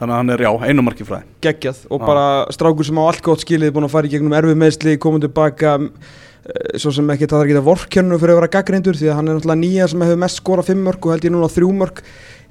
Þannig 0.00 0.14
að 0.14 0.16
hann 0.16 0.32
er, 0.32 0.42
já, 0.46 0.50
einu 0.70 0.82
marki 0.86 1.04
fræði 1.04 1.28
geggjað. 1.44 1.82
Og 1.92 2.00
Já. 2.00 2.06
bara 2.08 2.24
strákur 2.56 2.88
sem 2.88 3.00
á 3.00 3.04
allt 3.04 3.22
gott 3.24 3.44
skilið 3.44 3.72
búin 3.76 3.86
að 3.88 3.94
fara 3.94 4.08
í 4.08 4.12
gegnum 4.14 4.36
erfið 4.36 4.60
meðsli 4.60 4.96
komið 5.00 5.26
tilbaka 5.28 5.74
eh, 5.84 6.78
svo 6.80 6.92
sem 6.96 7.12
ekki 7.12 7.28
það 7.28 7.44
er 7.44 7.50
ekki 7.50 7.60
að 7.60 7.68
vorkjörnu 7.68 8.20
fyrir 8.20 8.34
að 8.34 8.40
vera 8.40 8.52
gaggreindur 8.56 8.96
því 8.96 9.10
að 9.12 9.18
hann 9.20 9.28
er 9.28 9.38
náttúrulega 9.38 9.60
nýja 9.60 9.88
sem 9.92 10.04
hefur 10.08 10.22
mest 10.24 10.40
skorað 10.40 10.70
fimm 10.72 10.84
mörg 10.88 11.04
og 11.04 11.12
held 11.14 11.28
ég 11.28 11.34
núna 11.36 11.52
þrjú 11.52 11.70
mörg 11.76 12.00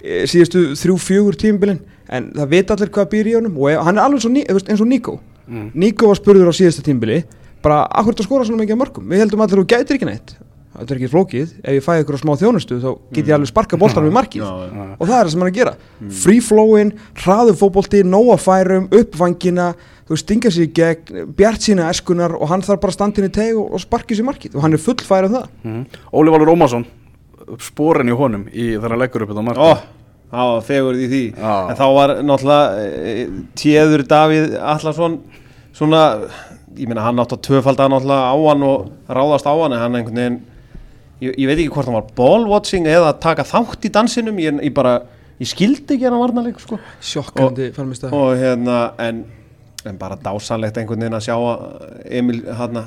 eh, 0.03 0.25
síðustu 0.29 0.63
þrjú 0.79 0.97
fjögur 1.03 1.37
tímbilin 1.39 1.79
en 2.09 2.31
það 2.35 2.49
veit 2.55 2.71
allir 2.75 2.89
hvað 2.95 3.09
býr 3.13 3.31
í 3.31 3.35
honum 3.37 3.57
og 3.59 3.71
ef- 3.71 3.83
hann 3.85 3.97
er 3.97 4.03
alveg 4.07 4.29
ný, 4.33 4.43
eins 4.49 4.81
og 4.81 4.87
Nico. 4.87 5.19
Mm. 5.49 5.71
Nico 5.73 6.07
var 6.11 6.15
spurður 6.19 6.51
á 6.51 6.53
síðasta 6.53 6.83
tímbili 6.85 7.23
bara 7.63 7.83
akkur 7.89 8.13
þetta 8.15 8.27
skora 8.27 8.45
svona 8.47 8.61
mikið 8.63 8.77
af 8.77 8.81
mörgum 8.83 9.09
við 9.09 9.19
heldum 9.25 9.41
allir 9.43 9.59
að 9.59 9.65
þú 9.65 9.69
gætir 9.73 9.97
ekki 9.99 10.07
neitt. 10.09 10.35
Þetta 10.79 10.93
er 10.93 10.99
ekki 10.99 11.09
flókið, 11.11 11.53
ef 11.65 11.73
ég 11.75 11.83
fæ 11.83 11.91
ykkur 11.99 12.15
á 12.15 12.19
smá 12.21 12.31
þjónustu 12.39 12.75
þá 12.79 12.89
get 13.11 13.25
ég 13.27 13.33
alveg 13.35 13.49
sparka 13.49 13.75
boltanum 13.81 14.11
í 14.11 14.13
markið. 14.15 14.43
Já, 14.45 14.69
já. 14.69 14.83
og 14.95 15.07
það 15.09 15.15
er 15.17 15.25
það 15.25 15.31
sem 15.33 15.41
hann 15.41 15.47
er 15.49 15.51
að 15.51 15.57
gera. 15.57 15.73
Free 16.21 16.43
flowin, 16.45 16.91
hraðu 17.19 17.55
fótbolti, 17.59 18.03
nóa 18.07 18.37
færum 18.39 18.85
uppvangina, 18.95 19.65
þú 20.07 20.19
stinga 20.21 20.51
sér 20.53 20.69
gegn 20.77 21.33
bjart 21.35 21.65
sína 21.65 21.89
eskunar 21.91 22.37
og 22.37 22.47
hann 22.53 22.61
þarf 22.63 22.79
bara 22.85 22.93
að 22.93 22.95
standa 22.99 23.19
inn 23.19 23.27
í 23.27 23.33
teg 23.33 23.57
og, 23.59 23.73
og 23.75 23.81
sparki 23.83 24.15
sér 24.15 24.29
markið. 24.29 24.55
Og 24.55 24.63
hann 24.63 24.77
er 24.77 24.83
full 24.85 24.95
færið 25.09 25.35
það. 25.35 25.49
Mm. 25.67 25.83
Óli 26.15 26.35
Valur 26.37 26.53
Ómarsson 26.53 26.85
sporin 27.63 28.11
í 28.11 28.15
honum 28.17 28.45
í 28.51 28.67
þegar 28.75 28.93
hann 28.95 29.01
leggur 29.03 29.25
upp 29.25 29.31
þetta 29.33 29.45
mark 29.47 29.59
Ó, 29.63 29.71
það 30.29 30.51
var 30.53 30.63
fegur 30.67 30.99
í 30.99 31.07
því. 31.09 31.21
Já. 31.33 31.53
En 31.71 31.79
þá 31.79 31.85
var 31.97 32.13
náttúrulega 32.21 32.85
e, 32.85 33.13
Téður 33.57 34.03
Davíð 34.11 34.55
Allarsson 34.59 35.19
Svona, 35.79 36.03
ég 36.77 36.89
meina 36.89 37.03
hann 37.05 37.21
átt 37.23 37.33
að 37.37 37.43
tvöfalda 37.47 37.87
náttúrulega 37.89 38.29
á 38.29 38.37
hann 38.49 38.65
og 38.67 38.89
ráðast 39.09 39.47
á 39.49 39.53
hann 39.53 39.73
En 39.77 39.83
hann 39.83 39.99
einhvern 39.99 40.19
veginn 40.21 40.39
Ég, 41.19 41.33
ég 41.35 41.49
veit 41.49 41.57
ekki 41.59 41.73
hvort 41.75 41.89
hann 41.89 41.97
var 41.99 42.11
ballwatching 42.15 42.85
eða 42.87 43.09
að 43.13 43.17
taka 43.25 43.43
þátt 43.47 43.89
í 43.89 43.91
dansinum 43.91 44.37
Ég, 44.39 44.61
ég 44.69 44.73
bara, 44.77 44.93
ég 45.41 45.49
skildi 45.51 45.97
ekki 45.97 46.07
hann 46.07 46.15
varnarleik 46.21 46.61
sko. 46.63 46.77
Sjokkandi 47.03 47.71
farmist 47.75 48.05
að 48.07 48.15
Og 48.15 48.31
hérna, 48.39 48.77
en, 49.03 49.25
en 49.89 49.99
bara 49.99 50.15
dásanlegt 50.23 50.79
einhvern 50.79 51.03
veginn 51.03 51.17
að 51.19 51.25
sjá 51.27 51.35
að 51.35 51.65
Emil 52.21 52.39
hann 52.55 52.79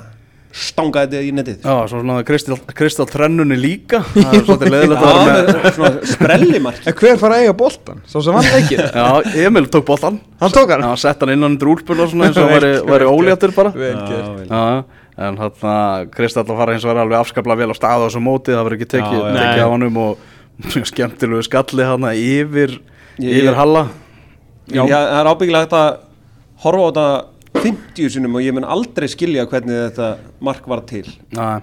stangaði 0.52 1.08
þetta 1.16 1.24
í 1.24 1.32
netið? 1.36 1.58
Já, 1.64 1.74
svo 1.88 2.00
svona 2.02 2.16
Kristall, 2.28 2.58
Kristall 2.76 3.06
trennunni 3.08 3.56
líka. 3.56 4.02
Það 4.12 4.34
er 4.36 4.42
svolítið 4.46 4.72
leðilegt 4.74 5.04
að 5.06 5.14
vera 5.16 5.36
með 5.36 5.68
svona 5.76 5.90
sprellimark. 6.12 6.80
En 6.90 6.96
hver 7.00 7.20
fara 7.22 7.38
að 7.38 7.44
eiga 7.46 7.54
boltan, 7.62 8.02
svo 8.12 8.22
sem 8.26 8.36
hann 8.36 8.48
ekki 8.60 8.78
Já, 9.00 9.06
Emil 9.46 9.64
tók 9.72 9.86
boltan 9.88 10.18
hann 10.42 10.52
tók 10.52 10.72
hann? 10.74 10.84
Já, 10.84 10.92
sett 11.06 11.24
hann 11.24 11.32
innan 11.36 11.54
undir 11.54 11.70
úlpun 11.72 12.02
og 12.04 12.10
svona 12.12 12.28
eins 12.28 12.40
og 12.42 12.50
væri, 12.52 13.06
óléttur 13.08 13.54
bara. 13.56 13.72
Vel 13.76 13.94
Já, 13.94 14.04
gert. 14.10 14.28
vel. 14.36 14.46
Já, 14.52 15.24
en 15.28 15.40
þarna 15.40 15.74
Kristall 16.12 16.46
að 16.48 16.60
fara 16.62 16.76
eins 16.76 16.84
og 16.86 16.92
vera 16.92 17.04
alveg 17.06 17.18
afskaplega 17.22 17.62
vel 17.64 17.72
á 17.72 17.76
stað 17.78 17.96
á 18.00 18.04
þessu 18.08 18.22
móti 18.24 18.52
það 18.54 18.64
verður 18.68 18.78
ekki 18.80 18.90
tekið, 18.96 19.18
Já, 19.18 19.24
já. 19.24 19.34
tekið 19.40 19.56
Nei. 19.56 19.64
á 19.64 19.72
honum 19.72 20.00
og 20.04 20.30
skemmtilegu 20.92 21.44
skalli 21.48 21.86
hann 21.88 22.08
yfir, 22.12 22.78
yfir 23.20 23.56
Halla. 23.58 23.86
Já, 24.72 24.82
það 24.86 25.18
er 25.20 25.30
ábyggilegt 25.32 25.76
að 25.76 25.88
horfa 26.62 26.82
á 26.82 26.88
þetta 26.92 27.06
50 27.62 28.10
sinum 28.12 28.38
og 28.38 28.44
ég 28.44 28.54
mun 28.56 28.66
aldrei 28.66 29.08
skilja 29.10 29.46
hvernig 29.50 29.84
þetta 29.88 30.14
mark 30.42 30.66
var 30.70 30.82
til. 30.88 31.06
Já, 31.34 31.62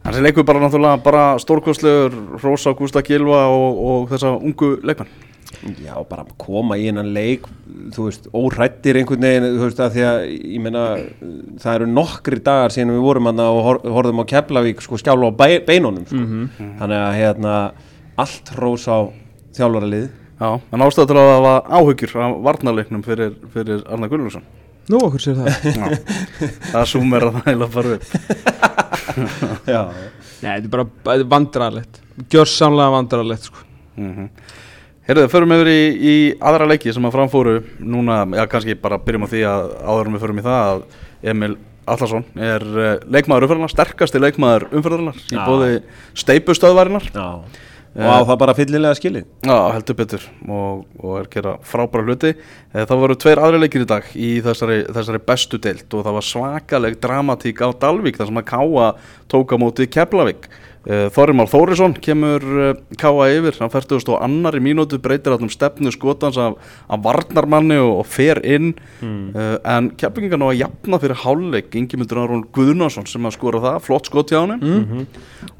Þessi 0.00 0.22
leikur 0.24 0.46
bara 0.48 0.62
náttúrulega 0.62 1.02
bara 1.04 1.24
stórkostlegur 1.42 2.38
Rósa 2.40 2.72
Gústa 2.76 3.02
Gilva 3.04 3.42
og, 3.52 3.80
og 3.84 4.06
þessa 4.08 4.32
ungu 4.38 4.78
leikmenn. 4.86 5.10
Já, 5.82 5.92
bara 6.08 6.24
koma 6.40 6.78
í 6.78 6.86
hennan 6.86 7.10
leik 7.12 7.44
þú 7.92 8.06
veist, 8.06 8.28
óhrættir 8.32 8.96
einhvern 8.96 9.26
veginn 9.26 9.58
þú 9.58 9.66
veist, 9.66 9.82
að 9.82 9.96
því 9.96 10.04
að, 10.06 10.20
ég 10.54 10.62
meina 10.64 10.84
það 11.60 11.74
eru 11.74 11.88
nokkri 11.90 12.38
dagar 12.46 12.72
síðan 12.72 12.94
við 12.94 13.02
vorum 13.04 13.28
hann 13.28 13.42
og 13.44 13.58
hor 13.66 13.80
horfðum 13.98 14.22
á 14.24 14.30
Keflavík, 14.30 14.80
sko, 14.86 15.00
skjála 15.02 15.28
á 15.28 15.32
beinunum, 15.66 16.06
sko, 16.06 16.22
þannig 16.78 16.96
að 17.02 17.18
hérna, 17.18 17.56
allt 18.24 18.54
rós 18.56 18.86
á 18.88 19.10
þjálfaralið. 19.58 20.08
Já, 20.40 20.48
en 20.72 20.86
ástæða 20.86 21.10
til 21.10 21.18
að 21.20 21.30
það 21.34 21.44
var 21.48 21.68
áhyggjur 21.76 22.16
af 22.24 22.40
varnarleiknum 22.46 23.04
fyrir, 23.04 23.36
fyrir 23.52 23.84
Arna 23.90 24.08
Gunnlaugsson 24.08 24.46
nú 24.90 25.00
okkur 25.06 25.24
sér 25.24 25.40
það. 25.40 25.96
Það 26.70 26.88
sumir 26.92 27.26
að 27.28 27.38
það 27.38 27.50
heila 27.50 27.70
bara 27.76 27.96
upp. 27.96 28.06
Já, 29.70 29.82
Nei, 30.40 30.54
þetta 30.54 30.64
er 30.64 30.70
bara 30.72 31.18
vandrarlegt 31.34 32.00
gjörsamlega 32.32 32.96
vandrarlegt 32.96 33.50
sko. 33.50 33.66
mm 34.00 34.28
Herðu, 35.10 35.24
förum 35.32 35.50
yfir 35.56 35.68
í, 35.72 35.78
í 36.06 36.12
aðra 36.38 36.68
leiki 36.70 36.92
sem 36.94 37.06
að 37.08 37.14
framfóru 37.16 37.54
núna, 37.82 38.20
já 38.36 38.44
kannski 38.46 38.76
bara 38.78 38.98
byrjum 39.02 39.24
á 39.26 39.28
því 39.32 39.40
að 39.48 39.70
áður 39.82 40.06
en 40.06 40.14
við 40.14 40.22
förum 40.22 40.38
í 40.38 40.44
það 40.44 40.58
að 40.68 40.82
Emil 41.32 41.48
Allarsson 41.90 42.26
er 42.38 42.66
uh, 42.68 42.90
leikmaður 43.10 43.46
umferðarnar, 43.48 43.72
sterkasti 43.72 44.20
leikmaður 44.22 44.68
umferðarnar 44.78 45.18
í 45.18 45.40
bóði 45.48 45.80
steipustöðvarinnar 46.20 47.08
já, 47.10 47.26
og 47.96 48.06
á 48.06 48.18
það 48.22 48.38
bara 48.38 48.54
fyllilega 48.54 48.94
skilið? 48.98 49.24
Já, 49.46 49.56
heldur 49.74 49.96
betur. 49.98 50.24
Og, 50.46 50.84
og 51.02 51.16
er 51.18 51.26
að 51.26 51.30
gera 51.34 51.56
frábæra 51.66 52.06
hluti. 52.06 52.32
Eh, 52.72 52.84
Það 52.86 53.00
voru 53.02 53.18
tveir 53.18 53.42
aðri 53.42 53.60
leikir 53.64 53.82
í 53.84 53.90
dag 53.90 54.04
í 54.14 54.30
þessari, 54.46 54.80
þessari 54.94 55.22
bestu 55.26 55.58
deild 55.58 55.90
og 55.98 56.04
það 56.06 56.18
var 56.20 56.28
svakaleg 56.30 56.98
dramatík 57.02 57.62
á 57.66 57.68
Dalvík 57.82 58.16
þar 58.20 58.30
sem 58.30 58.42
að 58.42 58.50
Káa 58.52 58.90
tók 59.30 59.54
á 59.54 59.56
móti 59.58 59.88
Keflavík. 59.90 60.46
Þorri 60.80 61.34
Már 61.36 61.44
Þórisson 61.52 61.92
kemur 62.00 62.40
eh, 62.64 62.78
Káa 62.96 63.26
yfir, 63.34 63.58
hann 63.60 63.68
færtugust 63.74 64.08
og 64.08 64.22
annari 64.24 64.62
mínútu 64.64 64.96
breytir 65.02 65.34
allum 65.34 65.50
stefnu 65.52 65.90
skotans 65.92 66.38
af, 66.40 66.54
af 66.88 67.02
varnarmanni 67.04 67.76
og, 67.76 67.98
og 68.00 68.06
fer 68.08 68.40
inn. 68.48 68.70
Mm. 69.04 69.34
en 69.60 69.90
Keflingar 70.00 70.40
ná 70.40 70.46
að 70.48 70.62
jafna 70.62 71.00
fyrir 71.02 71.20
hálfleik. 71.20 71.74
Ingemyndur 71.76 72.22
Aron 72.22 72.46
Guðnason 72.56 73.04
sem 73.10 73.28
að 73.28 73.36
skora 73.36 73.60
það, 73.66 73.76
flott 73.90 74.08
skot 74.08 74.32
hjá 74.32 74.40
hann 74.46 74.56
Mhm. 74.62 75.04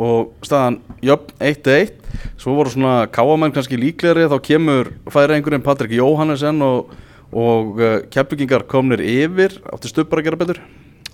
og 0.00 0.32
staðan 0.46 0.80
jöfn 1.04 1.36
1-1 1.40 1.99
svo 2.40 2.56
voru 2.58 2.72
svona 2.72 3.06
káamenn 3.12 3.54
kannski 3.54 3.78
líklegri 3.80 4.28
þá 4.30 4.36
kemur 4.50 4.92
færi 5.12 5.38
einhverjum 5.38 5.64
Patrik 5.66 5.96
Jóhannesson 5.98 6.60
og, 6.66 6.92
og 7.30 7.80
uh, 7.80 7.96
keppbyggingar 8.12 8.66
komnir 8.70 9.02
yfir 9.04 9.60
átti 9.70 9.92
stuð 9.92 10.10
bara 10.10 10.24
að 10.24 10.30
gera 10.30 10.40
betur 10.44 10.62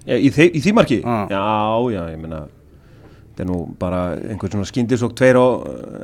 E, 0.07 0.21
í, 0.23 0.31
þi 0.31 0.53
í 0.55 0.63
því 0.63 0.73
marki? 0.77 1.01
Ah. 1.03 1.27
Já, 1.27 1.43
já, 1.91 2.03
ég 2.13 2.19
meina 2.23 2.45
þetta 2.47 3.43
er 3.43 3.49
nú 3.51 3.63
bara 3.79 4.03
einhvern 4.15 4.63
svona 4.63 5.47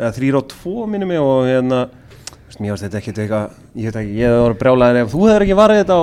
eða 0.02 0.10
þrýr 0.16 0.38
á 0.38 0.42
tvo 0.50 0.86
minni 0.90 1.06
mig 1.08 1.22
og 1.22 1.46
hérna 1.46 1.84
veist, 1.86 2.58
mér 2.58 2.74
varst 2.74 2.86
þetta 2.88 2.98
ekkert 2.98 3.20
eitthvað, 3.22 3.52
ég 3.78 3.86
veit 3.88 3.98
ekki, 4.02 4.16
ég 4.18 4.26
hef 4.26 4.42
verið 4.42 4.58
brjálæðin 4.64 5.00
ef 5.04 5.14
þú 5.14 5.22
hefur 5.28 5.44
ekki 5.46 5.58
varðið 5.62 5.82
þetta 5.84 5.98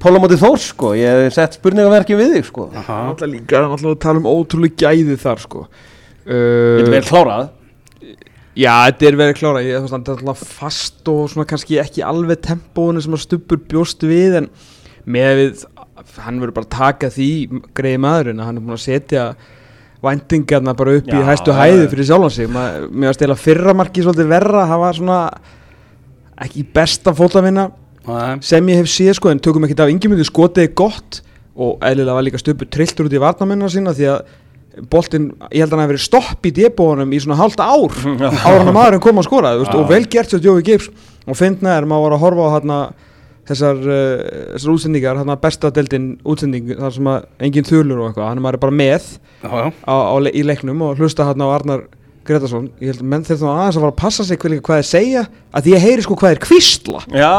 Pólamóti 0.00 0.36
Þórs 0.40 0.66
sko, 0.70 0.92
ég 0.96 1.24
hef 1.26 1.34
sett 1.36 1.56
spurningaverki 1.58 2.16
við 2.16 2.36
þig 2.36 2.50
sko 2.50 2.68
Aha. 2.76 2.98
Alltaf 3.10 3.32
líka, 3.32 3.48
það 3.56 3.64
er 3.64 3.72
alltaf 3.78 3.90
að 3.90 3.98
tala 4.04 4.22
um 4.22 4.28
ótrúlega 4.30 4.84
gæði 4.84 5.16
þar 5.24 5.42
sko 5.46 5.64
Þetta 6.28 6.36
uh, 6.36 6.84
er 6.84 6.92
vel 6.94 7.02
klárað 7.08 7.48
Já, 8.60 8.74
þetta 8.90 9.06
er 9.08 9.16
verið 9.16 9.38
klára 9.38 9.60
ég, 9.64 9.80
þú 9.80 9.92
Þetta 9.94 10.12
er 10.12 10.18
alltaf 10.20 10.40
fast 10.58 11.08
og 11.08 11.30
svona 11.32 11.48
kannski 11.48 11.78
ekki 11.80 12.02
alveg 12.04 12.42
tempóinu 12.44 13.00
sem 13.00 13.14
að 13.16 13.22
stubbur 13.24 13.62
bjóst 13.70 14.04
við 14.04 14.36
en 14.42 14.50
með 15.08 15.30
við 15.38 15.62
hann 16.20 16.40
verður 16.42 16.56
bara 16.58 16.68
að 16.68 16.74
taka 16.74 17.10
því 17.14 17.30
greiði 17.76 18.02
maðurinn 18.04 18.42
að 18.42 18.50
hann 18.50 18.60
er 18.60 18.66
búin 18.66 18.76
að 18.76 18.84
setja 18.84 19.24
væntingarna 20.04 20.74
bara 20.76 20.96
upp 20.98 21.08
í 21.08 21.16
Já, 21.16 21.24
hæstu 21.28 21.52
já, 21.52 21.58
hæði 21.60 21.80
já. 21.82 21.88
fyrir 21.92 22.08
sjálfan 22.08 22.34
sig 22.36 22.52
Ma, 22.52 22.66
mér 22.88 23.10
var 23.10 23.18
stila 23.18 23.36
fyrra 23.38 23.74
marki 23.76 24.04
svolítið 24.04 24.30
verra 24.32 24.66
það 24.68 24.82
var 24.84 25.00
svona 25.00 25.18
ekki 26.40 26.64
besta 26.76 27.14
fótlavinna 27.16 27.66
Nei. 28.08 28.38
sem 28.44 28.70
ég 28.72 28.80
hef 28.80 28.88
séð 28.88 29.18
sko 29.18 29.32
en 29.32 29.42
tökum 29.44 29.66
ekkert 29.66 29.84
af 29.84 29.92
yngjumöndu 29.92 30.24
skotiði 30.28 30.72
gott 30.80 31.20
og 31.60 31.82
eðlilega 31.84 32.16
var 32.16 32.24
líka 32.24 32.40
stöpu 32.40 32.68
trilltur 32.68 33.10
út 33.10 33.16
í 33.16 33.20
varnamennina 33.20 33.68
sína 33.72 33.92
því 33.96 34.08
að 34.14 34.22
boltinn, 34.90 35.30
ég 35.50 35.64
held 35.64 35.72
að 35.72 35.76
hann 35.76 35.84
hef 35.84 35.92
verið 35.92 36.06
stopp 36.06 36.46
í 36.46 36.52
debónum 36.54 37.12
í 37.12 37.20
svona 37.22 37.38
hálft 37.40 37.62
ár 37.62 37.90
ára 37.90 38.32
hann 38.46 38.70
að 38.70 38.76
maðurinn 38.76 39.04
kom 39.04 39.20
að 39.20 39.26
skora 39.26 39.54
veist, 39.58 39.74
og 39.74 39.88
vel 39.90 40.04
gert 40.10 40.32
sér 40.32 40.44
Jói 40.44 40.62
Gibbs. 40.66 40.90
Og 41.26 41.36
fyndna 41.38 41.76
er 41.76 41.86
maður 41.88 42.06
var 42.06 42.16
að 42.16 42.22
horfa 42.24 42.46
á 42.46 42.54
hérna 42.54 42.78
þessar, 43.50 43.80
uh, 43.82 44.22
þessar 44.54 44.74
útsendingar 44.74 45.20
hérna 45.20 45.38
besta 45.40 45.72
deildin 45.74 46.10
útsending 46.24 46.70
þar 46.78 46.94
sem 46.96 47.10
að 47.10 47.26
engin 47.48 47.66
þulur 47.68 48.02
og 48.02 48.10
eitthvað, 48.10 48.28
hann 48.28 48.40
er 48.40 48.46
maður 48.46 48.62
bara 48.66 48.78
með 48.80 49.08
á, 49.42 49.70
á, 49.90 50.16
í 50.30 50.44
leiknum 50.46 50.86
og 50.86 51.00
hlusta 51.00 51.26
hérna 51.28 51.50
á 51.50 51.54
Arnar 51.56 51.84
Gretarsson 52.28 52.70
ég 52.78 52.92
held 52.92 53.02
að 53.02 53.10
menn 53.10 53.26
þeir 53.26 53.40
þá 53.40 53.46
aðeins 53.50 53.78
að 53.78 53.84
fara 53.84 53.92
að 53.94 54.00
passa 54.04 54.26
sig 54.28 54.40
hvað, 54.40 54.62
þeir 54.68 54.88
segja 54.90 55.26
að 55.56 55.70
ég 55.72 55.84
heyri 55.86 56.06
sko 56.06 56.18
hvað 56.20 56.34
þeir 56.34 56.42
kvistla 56.46 57.04
Já, 57.10 57.36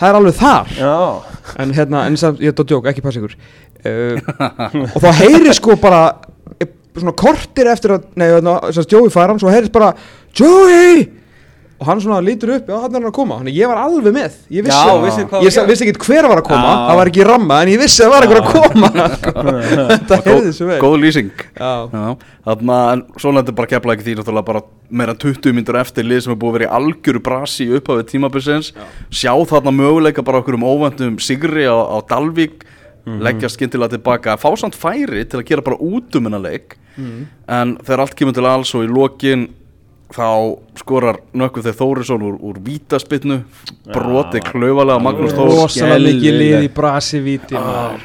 það 0.00 0.08
er 0.08 0.18
alveg 0.20 0.38
þar. 0.40 0.72
Já. 0.76 0.96
En 1.62 1.74
hérna, 1.76 2.04
en 2.08 2.18
samt, 2.20 2.42
ég 2.42 2.50
er 2.50 2.56
þetta 2.56 2.66
djók, 2.72 2.88
ekki 2.90 3.04
passa 3.04 3.22
ykkur. 3.22 3.36
Uh, 3.86 4.18
og 4.94 4.98
þá 5.04 5.10
heyri 5.22 5.54
sko 5.56 5.76
bara 5.80 6.02
svona 7.02 7.16
kortir 7.18 7.70
eftir 7.72 7.96
að, 7.96 8.08
nei, 8.18 8.28
þess 8.40 8.82
að 8.82 8.96
Joey 8.96 9.12
fær 9.14 9.32
hann 9.32 9.42
svo 9.42 9.52
heyrist 9.52 9.74
bara 9.74 9.92
Joey! 10.36 11.06
Og 11.76 11.84
hann 11.84 11.98
svona 12.00 12.22
lítur 12.24 12.54
upp, 12.54 12.70
já 12.70 12.76
hann 12.80 12.94
er 12.94 13.02
hann 13.02 13.10
að 13.10 13.12
koma. 13.18 13.36
Þannig 13.42 13.56
ég 13.58 13.68
var 13.68 13.78
alveg 13.82 14.14
með, 14.16 14.36
ég 14.48 14.64
vissi, 14.64 14.76
Já, 14.80 15.00
vissir 15.02 15.26
hvað 15.28 15.42
ég 15.44 15.56
að 15.60 15.66
vissi 15.68 15.84
ekki 15.84 16.06
hver 16.06 16.28
var 16.30 16.40
að 16.40 16.46
koma. 16.46 16.70
Já. 16.70 16.78
það 16.88 16.96
var 17.00 17.10
ekki 17.10 17.26
ramma, 17.28 17.58
en 17.60 17.70
ég 17.72 17.82
vissi 17.82 18.00
að 18.00 18.06
það 18.06 18.14
var 18.14 18.24
einhver 18.24 18.40
að 18.40 18.46
koma. 18.54 18.90
Þetta 19.90 20.18
heyrði 20.24 20.52
svo 20.56 20.68
vel. 20.70 20.78
Góð 20.80 20.96
lýsing. 21.02 21.42
Já, 21.58 21.72
Já, 21.92 22.06
þarna, 22.48 22.78
en 22.94 23.02
svona 23.20 23.42
þetta 23.42 23.56
bara 23.60 23.70
kepla 23.74 23.96
ekki 23.96 24.06
því 24.06 24.14
náttúrulega 24.22 24.48
bara 24.48 24.64
meira 24.88 25.12
en 25.12 25.20
20 25.26 25.58
myndur 25.58 25.80
eftir 25.82 26.08
lið 26.08 26.24
sem 26.24 26.32
er 26.32 26.40
búið 26.40 26.54
að 26.54 26.56
vera 26.56 26.70
í 26.70 26.72
algjöru 26.78 27.22
brasi 27.28 27.68
í 27.68 27.76
upphafið 27.76 28.08
tímabilsins. 28.14 28.72
Sjá 29.12 29.34
þarna 29.52 29.76
möguleika 29.76 30.24
bara 30.24 30.40
okkur 30.40 30.56
um 30.56 30.64
óvendum 30.72 31.20
sigri 31.20 31.68
á, 31.68 31.76
á 31.76 32.00
Dalvík. 32.08 32.64
Leggja 33.06 33.52
skyndilega 33.52 33.98
tilbaka 33.98 34.40
fá 34.40 34.48
samt 34.58 34.74
færi 34.74 35.28
til 35.28 35.38
að 35.38 35.46
gera 35.52 35.62
bara 35.62 35.76
út 35.78 36.16
um 36.18 36.24
hennar 36.26 36.42
leik 36.96 37.28
en 37.48 37.76
þegar 37.84 38.00
allt 38.06 38.14
kemur 38.18 38.34
til 38.34 38.46
alls 38.46 38.74
og 38.74 38.84
í 38.84 38.88
lokin 38.90 39.46
þá 40.06 40.26
skorar 40.78 41.16
nökkuð 41.34 41.64
þeir 41.66 41.74
Þórisson 41.80 42.22
úr, 42.22 42.34
úr 42.38 42.58
vítaspinnu 42.62 43.40
broti 43.90 44.38
klaufalega 44.40 45.02
Magnús 45.02 45.32
Þór. 45.34 45.48
Rosalega 45.50 45.98
mikið 46.04 46.36
lið 46.38 46.66
í 46.68 46.68
brasi 46.76 47.18
víti 47.24 47.54
Já, 47.58 47.96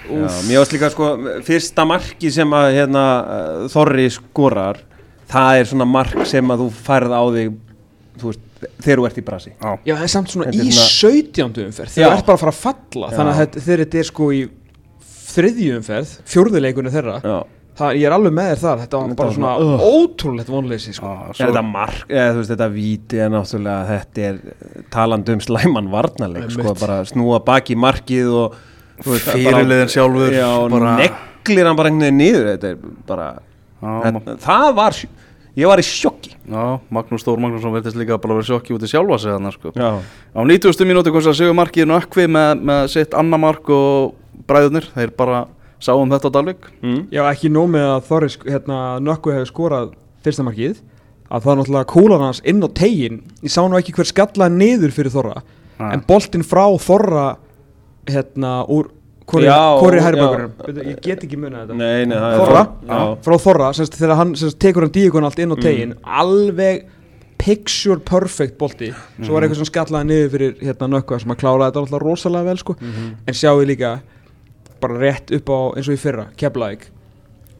mér 0.48 0.64
varst 0.64 0.74
líka 0.74 0.90
sko 0.90 1.12
fyrsta 1.46 1.86
marki 1.86 2.32
sem 2.34 2.50
að 2.58 2.72
hérna, 2.80 3.04
uh, 3.22 3.68
Þorri 3.70 4.08
skorar 4.12 4.82
það 5.32 5.60
er 5.62 5.70
svona 5.70 5.86
mark 5.86 6.26
sem 6.26 6.50
að 6.52 6.66
þú 6.66 6.72
færð 6.90 7.14
á 7.14 7.24
þig 7.38 7.54
þú 8.22 8.32
veist, 8.32 8.42
þegar 8.82 9.00
þú 9.00 9.06
ert 9.08 9.18
í 9.18 9.22
brasi. 9.26 9.52
Já, 9.62 9.70
Já, 9.86 9.94
það 9.96 10.04
er 10.04 10.12
samt 10.12 10.30
svona 10.34 10.46
Þetta 10.50 10.66
í 10.66 10.74
svona- 10.76 10.90
17. 10.92 11.66
umferð. 11.70 11.94
Þegar 11.96 12.04
Já. 12.04 12.10
það 12.12 12.18
er 12.20 12.26
bara 12.28 12.36
að 12.36 12.42
fara 12.42 12.52
að 12.52 12.60
falla. 12.66 13.08
Já. 13.08 13.16
Þannig 13.18 13.32
að 13.32 13.40
þetta- 13.42 13.62
þegar 13.66 13.82
þetta 13.86 14.00
er 14.02 14.10
sko 14.10 14.28
í 14.36 14.42
þriðju 15.32 15.78
umferð 15.80 16.12
Fjórðuleikunni 16.34 16.92
þeirra. 16.94 17.16
Já. 17.24 17.38
Það, 17.82 17.98
Ég 18.00 18.08
er 18.10 18.16
alveg 18.16 18.34
með 18.38 18.50
þér 18.52 18.62
þar 18.64 18.82
Þetta 18.86 19.02
var 19.02 19.16
bara 19.22 19.36
svona 19.36 19.54
svona, 19.60 19.90
ótrúlegt 19.98 20.52
vonleysi 20.54 20.94
sko. 20.96 21.12
er 21.28 21.38
svo, 21.38 21.48
þetta 21.52 21.64
mark, 21.68 22.04
eða 22.10 22.28
þú 22.36 22.42
veist 22.42 22.54
þetta 22.56 22.70
víti 22.76 23.22
er 23.26 23.32
náttúrulega 23.34 23.88
þetta 23.92 24.28
er 24.30 24.42
uh, 24.42 24.84
talandi 24.94 25.36
um 25.38 25.42
slæman 25.48 25.90
varnarleik 25.94 26.46
Einmitt. 26.48 26.60
sko 26.60 26.76
bara 26.86 27.00
snúa 27.10 27.42
baki 27.48 27.78
markið 27.80 28.36
og 28.44 28.60
Fyrirliðinn 29.02 29.90
sjálfur, 29.90 30.30
já, 30.36 30.48
bara- 30.70 30.96
neglir 31.02 31.66
hann 31.66 31.76
bara 31.80 31.90
einhvern 31.90 32.06
veginn 32.06 32.22
niður 32.22 32.52
þetta 32.54 32.72
er 32.76 32.78
bara 33.10 33.30
Já, 33.82 33.94
þetta, 34.06 34.34
það 34.44 34.68
var, 34.78 34.98
ég 35.58 35.66
var 35.72 35.82
í 35.82 35.86
sjokki 35.88 36.36
já, 36.38 36.66
Magnús 36.94 37.24
Þór 37.26 37.40
Magnússon 37.42 37.74
verðist 37.74 37.98
líka 37.98 38.20
bara 38.22 38.36
að 38.36 38.42
vera 38.44 38.50
sjokki 38.52 38.76
út 38.76 38.86
í 38.86 38.90
sjálfa 38.92 39.18
sig 39.24 39.34
þannig 39.34 39.56
sko 39.58 39.72
Á 39.74 40.40
90. 40.46 40.86
mínúti 40.86 41.10
kom 41.16 41.24
sér 41.26 41.34
að 41.34 41.40
Sigur 41.40 41.58
Markið 41.58 41.90
nökkvi 41.90 42.28
með, 42.30 42.62
með 42.70 42.84
sitt 42.94 43.18
annar 43.18 43.42
mark 43.42 43.72
og 43.74 44.14
bræðurnir, 44.48 44.86
þeir 44.94 45.16
bara 45.18 45.42
sáum 45.82 46.12
þetta 46.14 46.32
á 46.32 46.36
Dalvik 46.38 46.70
mm. 46.82 47.02
Já, 47.14 47.24
ekki 47.32 47.52
nóg 47.54 47.70
með 47.74 47.88
að 47.96 48.08
Þorri 48.10 48.32
hérna, 48.48 48.80
Nökku 49.04 49.34
hefur 49.34 49.50
skorað 49.50 49.92
fyrsta 50.26 50.46
markið 50.46 50.80
að 51.32 51.46
það 51.46 51.52
er 51.54 51.60
náttúrulega 51.62 51.92
kúlan 51.92 52.26
hans 52.28 52.42
inn 52.46 52.62
á 52.64 52.70
tegin 52.78 53.22
Ég 53.42 53.54
sá 53.54 53.62
nú 53.66 53.80
ekki 53.80 53.96
hver 53.98 54.10
skallaði 54.10 54.58
niður 54.62 54.96
fyrir 54.96 55.14
Þorra 55.14 55.42
Nei. 55.82 55.92
En 55.96 56.04
boltinn 56.06 56.46
frá 56.46 56.66
Þorra 56.78 57.28
hérna 58.10 58.62
úr 58.70 58.92
hæri 60.04 60.18
bakurinn? 60.20 60.80
Ég 60.92 60.98
get 61.04 61.24
ekki 61.26 61.38
munið 61.40 61.62
þetta 61.64 61.78
nei, 61.78 62.06
nei, 62.10 62.18
það 62.18 62.32
er 62.34 62.42
Þorra, 62.42 62.64
já. 62.88 63.02
frá 63.28 63.36
Þorra 63.46 63.70
semst, 63.78 63.98
þegar 64.00 64.20
hann 64.20 64.34
semst, 64.40 64.58
tekur 64.62 64.86
hann 64.86 64.94
díkun 64.96 65.28
allt 65.28 65.40
inn 65.40 65.54
á 65.54 65.58
Mm. 65.58 65.64
tegin 65.64 65.94
alveg 66.04 66.86
picture 67.42 67.98
perfect 68.06 68.58
bolti 68.60 68.92
svo 69.22 69.34
var 69.34 69.44
eitthvað 69.46 69.62
sem 69.64 69.70
skallaði 69.72 70.10
niður 70.12 70.32
fyrir 70.36 70.52
hérna 70.62 70.90
nökkva 70.94 71.22
sem 71.22 71.32
að 71.34 71.40
klára 71.42 71.70
þetta 71.72 71.82
alltaf 71.82 72.02
rosalega 72.04 72.46
vel 72.46 72.58
sko. 72.58 72.76
Mhm. 72.80 73.16
en 73.28 73.34
sjáu 73.34 73.64
líka 73.66 74.02
bara 74.82 75.00
rétt 75.02 75.32
upp 75.38 75.50
á 75.54 75.60
eins 75.78 75.88
og 75.92 75.96
í 75.98 76.02
fyrra 76.02 76.28
Keflavík 76.40 76.88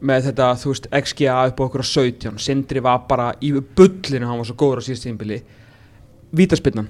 með 0.02 0.24
þetta 0.30 0.48
þú 0.58 0.72
veist 0.72 0.88
XGA 0.98 1.36
upp 1.52 1.60
á 1.60 1.64
okkur 1.68 1.84
á 1.84 1.86
17 1.86 2.40
Sindri 2.42 2.80
var 2.82 3.04
bara 3.08 3.32
í 3.40 3.52
bullinu 3.54 4.26
hann 4.26 4.40
var 4.42 4.48
svo 4.48 4.56
góður 4.58 4.82
á 4.82 4.86
síðast 4.88 5.06
tímbili 5.06 5.42
Vítaspinnan 6.32 6.88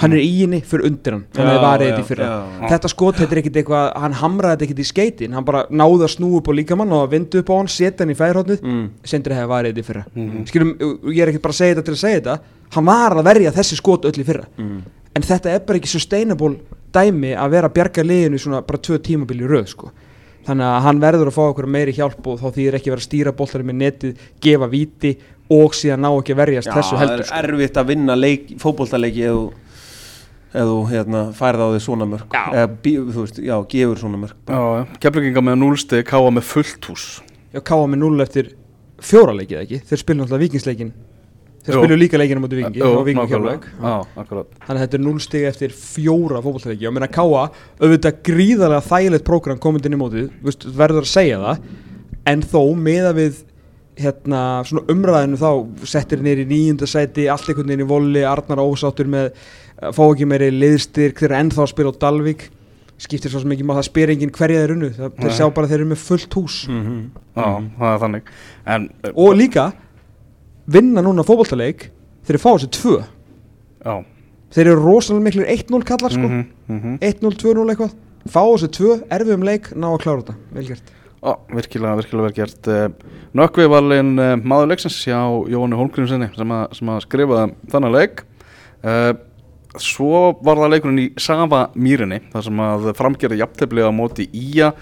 hann 0.00 0.14
er 0.16 0.22
í 0.22 0.28
henni 0.38 0.60
fyrir 0.64 0.86
undir 0.88 1.12
hann 1.16 1.24
hann 1.36 1.48
hefði 1.50 1.62
varið 1.64 1.86
já, 1.86 1.90
þetta 1.90 2.00
í 2.04 2.08
fyrra. 2.08 2.26
já. 2.30 2.68
þetta 2.72 2.88
skot 2.88 3.18
þetta 3.20 3.34
er 3.36 3.40
ekkit 3.42 3.56
eitthvað 3.60 3.88
hann 4.00 4.14
hamraði 4.20 4.64
ekkit 4.66 4.80
í 4.80 4.86
skeitin 4.88 5.34
hann 5.36 5.44
bara 5.44 5.64
náði 5.68 6.06
að 6.06 6.12
snúa 6.14 6.38
upp 6.40 6.48
á 6.48 6.52
líkamann 6.56 6.94
og 6.96 7.02
að 7.04 7.10
vindu 7.16 7.42
upp 7.42 7.50
á 7.52 7.54
hann 7.58 7.68
setja 7.74 8.04
hann 8.06 8.14
í 8.14 8.16
fæðhóttnið 8.16 8.62
Mm. 8.70 8.86
Sindri 9.04 9.34
hefði 9.36 9.50
varið 9.50 9.74
þetta 9.74 9.82
í 9.82 9.88
fyrra. 9.90 10.04
Mhm. 10.14 10.46
skilum, 10.48 10.70
ég 11.12 11.20
er 11.22 11.28
ekkert 11.32 11.42
bara 11.44 11.52
að 11.52 11.60
segja 11.60 11.74
þetta 11.74 11.84
til 11.84 11.94
að 11.94 12.00
segja 12.04 12.20
þetta. 12.20 12.38
Hann 12.74 12.84
var 12.86 13.12
að 13.18 13.24
verja 13.28 13.52
þessi 13.52 13.76
skot 13.76 14.04
öll 14.08 14.20
í 14.20 14.24
fyrra. 14.24 14.46
Mm. 14.58 14.82
en 15.16 15.22
þetta 15.22 15.50
er 15.54 15.60
bara 15.66 15.78
ekki 15.78 15.90
sustainable 15.90 16.56
dæmi 16.94 17.34
að 17.36 17.56
vera 17.56 17.70
að 17.70 17.76
bjarga 17.78 18.06
liðinu 18.06 18.40
svona 18.40 18.62
bara 18.66 18.82
tvö 18.86 19.00
tímabili 19.06 19.48
röð 19.48 19.66
sko. 19.74 19.90
þannig 20.46 20.66
að 20.66 20.82
hann 20.86 21.00
verður 21.00 21.30
að 21.30 21.36
fá 21.36 21.42
okkur 21.46 21.66
meiri 21.68 21.92
hjálp 21.92 22.26
og 22.26 22.38
þá 22.40 22.46
þýðir 22.56 22.76
ekki 22.78 22.88
að 22.90 22.94
vera 22.94 23.04
að 23.04 23.08
stýra 23.08 23.32
boltarinn 23.36 23.70
með 23.70 23.80
netið 23.84 24.22
gefa 24.40 24.68
víti 24.72 25.10
og 25.52 25.74
síðan 25.76 26.00
ná 26.06 26.08
ekki 26.14 26.32
að 26.32 26.40
verjast 26.40 26.70
Já, 26.70 26.76
þessu 26.78 27.00
heldur 27.00 27.20
það 27.20 27.28
sko. 27.28 27.40
er 27.40 27.50
erfitt 27.50 27.80
að 27.80 27.90
vinna 27.90 28.16
ef 29.30 29.36
þú 29.36 29.52
ef 30.50 30.66
þú 30.66 30.78
hérna, 30.90 31.20
færð 31.36 31.62
á 31.62 31.66
því 31.70 31.80
svona 31.84 32.06
mörg 32.10 32.32
eða 32.34 32.64
þú 32.82 33.22
veist, 33.22 33.36
já, 33.38 33.54
gefur 33.70 34.00
svona 34.00 34.18
mörg 34.18 34.50
Já, 34.50 34.96
Keflinginga 35.02 35.44
með 35.46 35.60
0 35.62 35.78
stig, 35.78 36.06
Káa 36.08 36.32
með 36.34 36.48
fullt 36.48 36.88
hús. 36.90 37.04
Já, 37.54 37.60
káa 37.62 37.86
með 37.86 38.02
0 38.02 38.24
eftir 38.24 38.50
fjóra 39.00 39.34
leikið 39.36 39.60
ekki? 39.62 39.80
Þeir 39.86 40.02
spilum 40.02 40.26
alltaf 40.26 40.42
vikingsleikin 40.42 40.90
þeir 41.60 41.76
Jú. 41.76 41.82
spilum 41.82 42.00
líka 42.00 42.20
leikinu 42.20 42.42
mútið 42.44 42.62
akkurat. 44.16 44.48
Þannig 44.64 44.78
að 44.78 44.82
þetta 44.84 44.98
er 44.98 45.04
0 45.04 45.20
stig 45.24 45.46
eftir 45.50 45.76
fjóra 45.76 46.40
fótballtaleiki 46.44 46.88
og 46.88 46.96
meina 46.96 47.10
káa 47.12 47.44
auðvitað 47.80 48.22
gríðarlega 48.30 48.86
þægilegt 48.88 49.26
prógram 49.28 49.60
komandi 49.60 49.90
inn 49.90 49.98
í 49.98 50.00
mótið 50.00 50.30
verður 50.78 51.04
að 51.04 51.12
segja 51.12 51.40
það. 51.44 51.64
En 52.30 52.44
þó 52.44 52.62
meða 52.76 53.12
við 53.16 53.42
hérna, 54.00 54.40
svona 54.68 54.86
umræðinu 54.92 55.40
þá 55.40 55.50
settir 55.88 56.22
nýri 56.24 56.46
í 56.46 56.50
nýjunda 56.50 56.88
sæti 56.88 57.26
allt 57.32 57.48
einhvern 57.50 57.68
veginn 57.68 57.84
í 57.84 57.90
voli, 57.90 58.22
Arnar 58.26 58.62
ósáttur 58.62 59.10
með 59.10 59.30
uh, 59.32 59.90
fá 59.96 60.02
ekki 60.06 60.28
meiri 60.30 60.50
liðstyrk 60.54 61.20
þeir 61.20 61.30
eru 61.30 61.38
ennþá 61.40 61.62
að 61.66 61.70
spila 61.74 61.92
á 61.92 62.00
Dalvík. 62.06 62.46
Skiptir 63.00 63.32
svo 63.32 63.40
sem 63.40 63.52
ekki 63.54 63.64
má 63.64 63.72
það 63.78 63.86
spyr 63.88 64.10
enginn 64.12 64.32
hverja 64.36 64.64
þeir 64.64 64.74
unnu. 64.74 64.90
Þeir 64.96 65.36
sjá 65.36 65.46
bara 65.48 65.64
að 65.64 65.70
þeir 65.72 65.78
eru 65.78 65.90
með 65.92 66.02
fullt 66.04 66.34
hús. 66.36 66.56
Það 67.36 67.86
er 67.90 68.02
þannig. 68.04 68.34
En, 68.74 68.88
uh, 69.04 69.14
og 69.24 69.38
líka 69.40 69.70
vinna 70.70 71.02
núna 71.04 71.24
fótboltaleik 71.26 71.88
þeir 72.26 72.36
eru 72.36 72.42
fá 72.42 72.50
þessi 72.52 72.70
tvö. 72.76 73.00
Já. 73.80 73.94
Þeir 74.54 74.70
eru 74.72 74.84
rosalega 74.84 75.26
miklu 75.26 75.46
1-0 75.46 75.86
kallar 75.88 76.14
sko. 76.14 76.26
Mhm, 76.28 76.46
mhm. 76.68 76.96
1-0, 77.06 77.36
2-0 77.42 77.74
eitthvað. 77.74 77.94
Fá 78.30 78.42
þessi 78.44 78.70
tvö, 78.76 78.96
erfiðum 79.16 79.46
leik, 79.46 79.70
ná 79.74 79.88
að 79.92 80.02
klára 80.04 80.24
þetta. 80.24 80.36
Vel 80.56 80.66
gert. 80.68 80.92
Ó, 81.20 81.36
virkilega, 81.52 81.96
virkilega 82.00 82.26
vel 82.28 82.36
gert. 82.36 82.70
Nökkvi 83.36 83.66
valinn 83.70 84.14
uh, 84.18 84.36
maður 84.40 84.72
leiksins 84.72 84.98
hjá 85.04 85.20
Jóhanni 85.52 85.78
Holmgrímsinni 85.78 86.30
sem, 86.36 86.54
sem 86.76 86.92
að 86.92 87.02
skrifa 87.06 87.48
þannig 87.72 87.96
leik. 87.96 88.24
Uh, 88.80 89.12
Svo 89.78 90.32
var 90.42 90.58
það 90.58 90.72
leikurinn 90.72 90.98
í 90.98 91.10
Sava 91.20 91.68
Mýrinni 91.78 92.18
þar 92.32 92.42
sem 92.42 92.62
að 92.64 92.88
framgerði 92.98 93.38
jafntefli 93.38 93.84
á 93.86 93.90
móti 93.94 94.26
Ía 94.34 94.72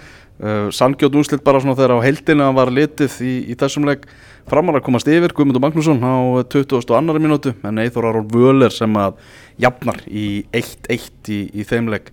uh, 0.43 0.69
Sangjótt 0.75 1.17
úrslit 1.19 1.43
bara 1.45 1.61
svona 1.63 1.77
þegar 1.79 1.99
á 1.99 2.05
heldina 2.05 2.49
var 2.55 2.71
litið 2.73 3.19
í, 3.25 3.33
í 3.51 3.57
þessum 3.59 3.87
leik 3.89 4.07
framar 4.49 4.79
að 4.79 4.87
komast 4.87 5.09
yfir 5.11 5.35
Guðmundur 5.35 5.63
Magnússon 5.63 6.01
á 6.01 6.41
22. 6.49 7.19
mínútu 7.19 7.53
en 7.63 7.83
Eithor 7.83 8.09
Aron 8.09 8.29
Völer 8.31 8.73
sem 8.73 8.95
að 8.99 9.19
jafnar 9.61 10.01
í 10.07 10.45
1-1 10.55 11.33
í, 11.35 11.43
í 11.53 11.67
þeim 11.67 11.91
leik 11.93 12.09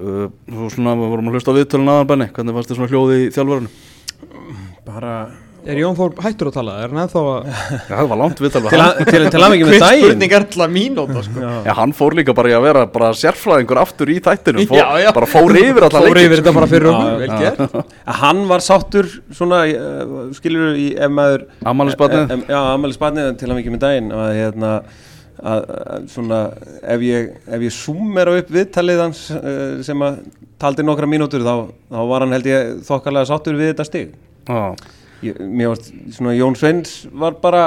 uh, 0.00 0.28
Svo 0.50 0.70
svona 0.76 0.94
við 1.00 1.16
vorum 1.16 1.32
að 1.32 1.38
hlusta 1.40 1.56
á 1.56 1.58
viðtölun 1.58 1.96
aðanbenni 1.96 2.30
hvernig 2.30 2.56
fannst 2.58 2.72
þið 2.72 2.80
svona 2.80 2.92
hljóði 2.94 3.18
í 3.24 3.34
þjálfurinu? 3.34 3.74
bara 4.84 5.14
er 5.72 5.78
Jón 5.80 5.96
Þór 5.98 6.12
hættur 6.24 6.48
að 6.50 6.54
tala, 6.58 6.72
er 6.84 6.92
hann 6.92 7.00
ennþá 7.04 7.20
að 7.24 7.46
Já, 7.90 7.94
það 7.94 8.08
var 8.12 8.20
langt 8.20 8.42
viðtal 8.44 8.62
við 8.64 8.74
til, 8.74 8.80
hann. 8.80 8.90
að- 9.00 9.10
til, 9.14 9.22
til 9.34 9.40
að 9.44 9.52
mikið 9.54 9.70
með 9.70 9.84
daginn 9.86 10.04
spurning 10.04 10.34
er 10.38 10.46
til 10.54 10.62
að 10.66 10.74
mínúta 10.74 11.22
sko. 11.28 11.44
Já. 11.44 11.52
Já, 11.68 11.72
hann 11.80 11.94
fór 12.00 12.16
líka 12.18 12.34
bara 12.38 12.52
í 12.52 12.56
að 12.58 12.66
vera 12.68 12.82
bara 12.98 13.10
sérfræðingur 13.22 13.80
aftur 13.84 14.12
í 14.14 14.18
þættinu 14.24 14.66
fór, 14.70 14.80
Já, 14.82 14.86
já. 15.04 15.10
bara 15.20 15.30
fór 15.34 15.56
yfir 15.62 15.86
allar 15.88 16.06
fór 16.08 16.20
yfir 16.24 16.42
þetta 16.42 16.54
bara 16.58 16.70
fyrir 16.74 16.90
Já, 16.90 17.48
okkur, 17.54 17.88
hann 18.24 18.44
var 18.50 18.64
sáttur 18.66 19.10
svona, 19.34 19.62
uh, 19.70 20.14
skilur 20.36 20.76
í 20.80 20.90
ef 20.98 21.10
maður 21.20 21.46
Afmælisbarnið. 21.64 22.24
em- 22.28 22.38
em- 22.40 22.46
Já, 22.54 22.60
ammælisbarnið 22.76 23.32
til 23.40 23.50
að 23.52 23.58
mikið 23.62 23.76
með 23.78 23.84
daginn 23.88 24.12
að 24.14 24.32
hérna 24.42 24.72
að, 25.44 25.64
að 25.96 26.04
svona 26.14 26.40
ef 26.94 27.02
ég, 27.04 27.32
ef 27.52 27.64
ég 27.66 27.72
súmera 27.74 28.36
upp 28.38 28.52
viðtalið 28.54 29.00
hans 29.02 29.24
uh, 29.34 29.80
sem 29.84 30.04
að 30.06 30.20
taldi 30.62 30.84
nokkra 30.86 31.08
mínútur 31.10 31.42
þá, 31.44 31.54
þá 31.90 31.98
var 32.08 32.22
hann 32.24 32.32
held 32.36 32.46
ég 32.48 32.68
þokkalega 32.86 33.26
sáttur 33.32 33.56
við 33.58 33.72
þetta 33.72 33.86
stig 33.88 34.12
Já, 34.46 34.60
ég, 35.28 35.38
Mér 35.40 35.72
varst 35.72 35.90
svona 36.16 36.34
Jón 36.36 36.56
Sveins 36.58 36.94
var 37.12 37.36
bara 37.42 37.64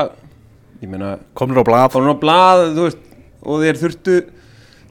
ég 0.81 0.89
meina 0.91 1.15
komnir 1.37 1.59
á 1.61 1.65
blað. 1.67 1.91
fór 1.93 2.03
hann 2.05 2.15
á 2.15 2.19
blað 2.21 2.63
þú 2.77 2.85
veist, 2.87 3.01
og 3.43 3.61
þeir 3.63 3.79
þurftu 3.83 4.17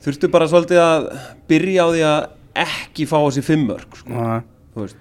þurftu 0.06 0.30
bara 0.30 0.46
svolítið 0.50 0.80
að 0.82 1.06
byrja 1.50 1.82
á 1.82 1.88
því 1.92 2.02
að 2.06 2.28
ekki 2.66 3.06
fá 3.10 3.18
þessi 3.26 3.42
fimmörk 3.44 3.96
sko. 4.00 4.26
Veist 4.76 4.96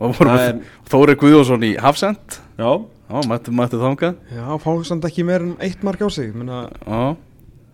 og 0.00 0.14
voru 0.16 0.30
Það 0.30 0.38
við 0.40 0.48
er- 0.48 0.60
Þóri 0.90 1.14
Guðjónsson 1.20 1.64
í 1.68 1.72
Hafsend 1.80 2.38
Já, 2.60 2.70
Já, 3.10 3.18
mætti, 3.26 3.50
mætti 3.50 3.76
þangað. 3.80 4.14
Já, 4.32 4.44
fá 4.62 4.70
samt 4.86 5.04
ekki 5.08 5.24
meir 5.26 5.42
en 5.42 5.56
eitt 5.60 5.82
mark 5.84 6.00
á 6.00 6.08
sig 6.12 6.30
menna, 6.34 6.68
Já, 6.86 7.16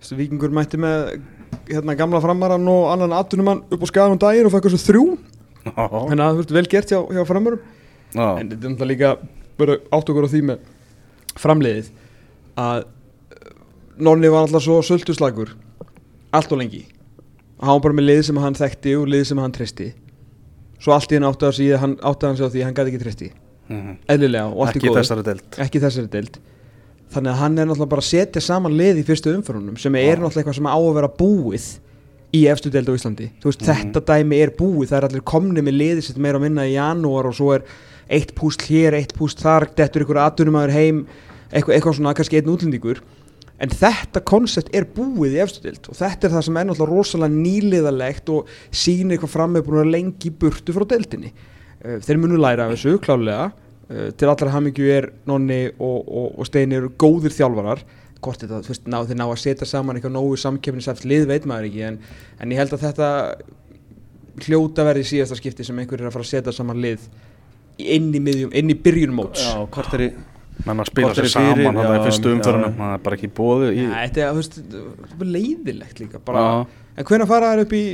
þessi 0.00 0.16
vikingur 0.18 0.50
mætti 0.50 0.78
með 0.80 1.20
hérna 1.68 1.94
gamla 1.98 2.20
framarann 2.24 2.66
og 2.72 2.88
annan 2.94 3.12
atvinnumann 3.12 3.62
upp 3.70 3.82
á 3.82 3.86
skagan 3.90 4.12
um 4.16 4.18
daginn 4.22 4.46
og 4.48 4.52
fækka 4.54 4.70
þessu 4.72 4.86
þrjú. 4.90 5.04
Já, 5.66 5.86
þannig 5.92 6.22
að 6.24 6.32
þú 6.32 6.40
veist, 6.40 6.54
vel 6.56 6.66
gert 6.72 6.90
hjá, 6.94 6.98
hjá 7.14 7.24
framarum 7.26 7.60
já, 8.14 8.26
en 8.40 8.50
þetta 8.50 8.56
er 8.56 8.74
náttúrulega 8.74 8.90
líka 8.92 9.12
bara 9.56 9.78
átt 9.90 10.10
okkur 10.12 10.28
á 10.28 10.32
því 10.32 10.42
með 10.50 10.58
framliðið 11.36 11.90
að 12.56 12.84
Nonni 13.96 14.28
var 14.28 14.44
alltaf 14.44 14.60
svo 14.60 14.82
sölduslagur 14.84 15.54
allt 16.36 16.50
og 16.52 16.58
lengi. 16.60 16.82
Hann 17.62 17.78
var 17.78 17.84
bara 17.86 17.96
með 17.96 18.08
lið 18.10 18.18
sem 18.28 18.40
hann 18.42 18.56
þekkti 18.58 18.92
og 18.98 19.06
lið 19.08 19.22
sem 19.30 19.38
hann 19.40 19.54
treysti. 19.56 19.86
Svo 20.76 20.92
allt 20.92 21.12
í 21.12 21.16
hann 21.16 21.24
átti 21.24 21.48
að 21.48 21.54
sig 21.56 21.78
hann 21.80 21.94
átti 22.04 22.28
hann 22.28 22.36
sig 22.36 22.44
á 22.44 22.52
því 22.52 22.60
að 22.60 22.66
hann 22.68 22.76
gæti 22.76 22.92
ekki 22.92 23.02
treysti. 23.04 23.30
Mhm. 23.66 23.96
eðlilega 24.06 24.52
og 24.52 24.66
allt 24.66 24.76
í 24.76 24.80
góðu. 24.84 25.40
ekki 25.64 25.80
þessari 25.82 26.10
deild. 26.10 26.38
Þannig 27.10 27.32
að 27.32 27.40
hann 27.40 27.58
er 27.58 27.66
náttúrulega 27.66 27.88
bara 27.88 28.02
að 28.02 28.10
setja 28.10 28.42
saman 28.42 28.76
lið 28.78 29.00
í 29.00 29.04
fyrstu 29.06 29.32
umförunum 29.34 29.78
sem 29.78 29.94
er 29.94 30.18
náttúrulega 30.18 30.44
eitthvað 30.44 30.58
sem 30.60 30.70
á 30.70 30.78
að 30.78 30.94
vera 30.94 31.08
búið 31.08 31.66
í 32.34 32.46
efstu 32.46 32.70
deild 32.70 32.90
á 32.90 32.94
Íslandi. 32.94 33.30
Veist 33.42 33.64
þetta 33.66 34.02
dæmi 34.06 34.38
er 34.42 34.50
búið 34.50 34.90
það 34.90 34.98
er 34.98 35.08
allir 35.08 35.24
komni 35.26 35.62
með 35.62 35.78
liðið 35.80 36.02
sitt 36.06 36.18
meira 36.18 36.38
að 36.38 36.46
minna 36.46 36.66
í 36.66 36.76
janúar 36.76 37.26
og 37.30 37.34
svo 37.34 37.54
er 37.56 37.66
eitt 38.12 38.34
púsl 38.38 38.66
hér, 38.68 38.96
eitt 38.98 39.14
púsl 39.16 39.40
þar 39.42 39.68
dettur 39.76 40.04
ykkur 40.04 40.20
aðdunumæður 40.22 40.74
heim 40.74 41.04
eitthvað, 41.50 41.76
eitthvað 41.76 41.96
svona, 41.98 42.14
kannski 42.16 42.40
einn 42.40 42.52
útlendingur. 42.52 43.02
En 43.62 43.72
þetta 43.72 44.20
koncept 44.28 44.72
er 44.76 44.84
búið 44.92 45.38
í 45.38 45.42
efstu 45.44 45.62
deild 45.64 45.86
og 45.88 45.96
þetta 45.96 46.28
er 46.28 46.34
það 46.34 46.42
sem 46.44 46.56
er 46.60 46.66
náttúrulega 46.68 46.92
rosalega 46.92 47.36
nýliðalegt 47.36 48.32
og 48.34 48.50
sýnir 48.68 49.20
hvað 49.22 49.32
fram 49.32 49.56
er 49.56 49.92
lengi 49.92 50.32
burtu 50.42 50.74
frá 50.76 50.84
deildinni. 50.90 51.32
Eh, 51.80 51.96
þeir 52.04 52.20
munu 52.20 52.40
læra 52.40 52.66
af 52.66 52.74
þessu 52.74 52.98
klálega 53.00 53.46
uh, 53.48 54.10
til 54.12 54.28
allra 54.28 54.52
hamingju 54.52 54.90
er 54.92 55.08
Nonni 55.28 55.62
og, 55.72 56.02
og, 56.04 56.34
og 56.36 56.48
Steini 56.48 56.76
eru 56.76 56.92
góðir 57.00 57.32
þjálfarar. 57.32 57.84
Hvort 58.20 58.42
þetta, 58.42 58.60
þú 58.64 58.72
veist, 58.72 58.86
ná, 58.90 58.98
þeir 59.08 59.20
ná 59.20 59.26
að 59.26 59.40
setja 59.40 59.68
saman 59.68 59.96
eitthvað 59.96 60.16
nógu 60.16 60.36
samkeppnisæft 60.40 61.04
lið 61.08 61.26
veit 61.30 61.48
maður 61.48 61.70
ekki 61.70 61.82
en, 61.86 61.98
en 62.40 62.52
ég 62.52 62.60
held 62.60 62.76
að 62.76 62.84
þetta 62.88 63.08
hljóta 64.44 64.84
verði 64.84 65.04
síðasta 65.08 65.36
skipti 65.38 65.64
sem 65.64 65.78
einhver 65.80 66.00
er 66.00 66.10
að 66.10 66.16
fara 66.16 66.26
að 66.26 66.32
setja 66.32 66.54
saman 66.56 66.80
lið 66.82 67.04
inn 67.78 68.08
í 68.14 68.22
miðjum, 68.22 68.54
inn 68.56 68.72
í 68.72 68.78
byrjunum 68.86 69.20
móts. 69.20 69.44
Já, 69.44 69.66
hvort 69.76 69.96
er 69.98 70.06
í 70.06 70.10
menn 70.64 70.80
að 70.80 70.90
spila 70.90 71.12
sér 71.16 71.28
saman 71.30 71.76
já, 71.76 71.84
í 71.92 72.02
fyrstu 72.06 72.32
umförunum 72.32 72.78
það 72.78 72.94
er 72.94 73.02
bara 73.04 73.18
ekki 73.18 73.28
bóði 73.36 73.68
í... 73.74 73.82
ja, 73.84 73.90
þetta 74.06 74.22
er, 74.24 74.38
veist, 74.38 74.56
er 74.64 75.18
bara 75.20 75.34
leiðilegt 75.34 76.00
líka 76.00 76.20
bara, 76.24 76.44
en 76.96 77.08
hvenær 77.10 77.28
fara 77.30 77.52
þær 77.52 77.64
upp 77.66 77.76
í 77.76 77.84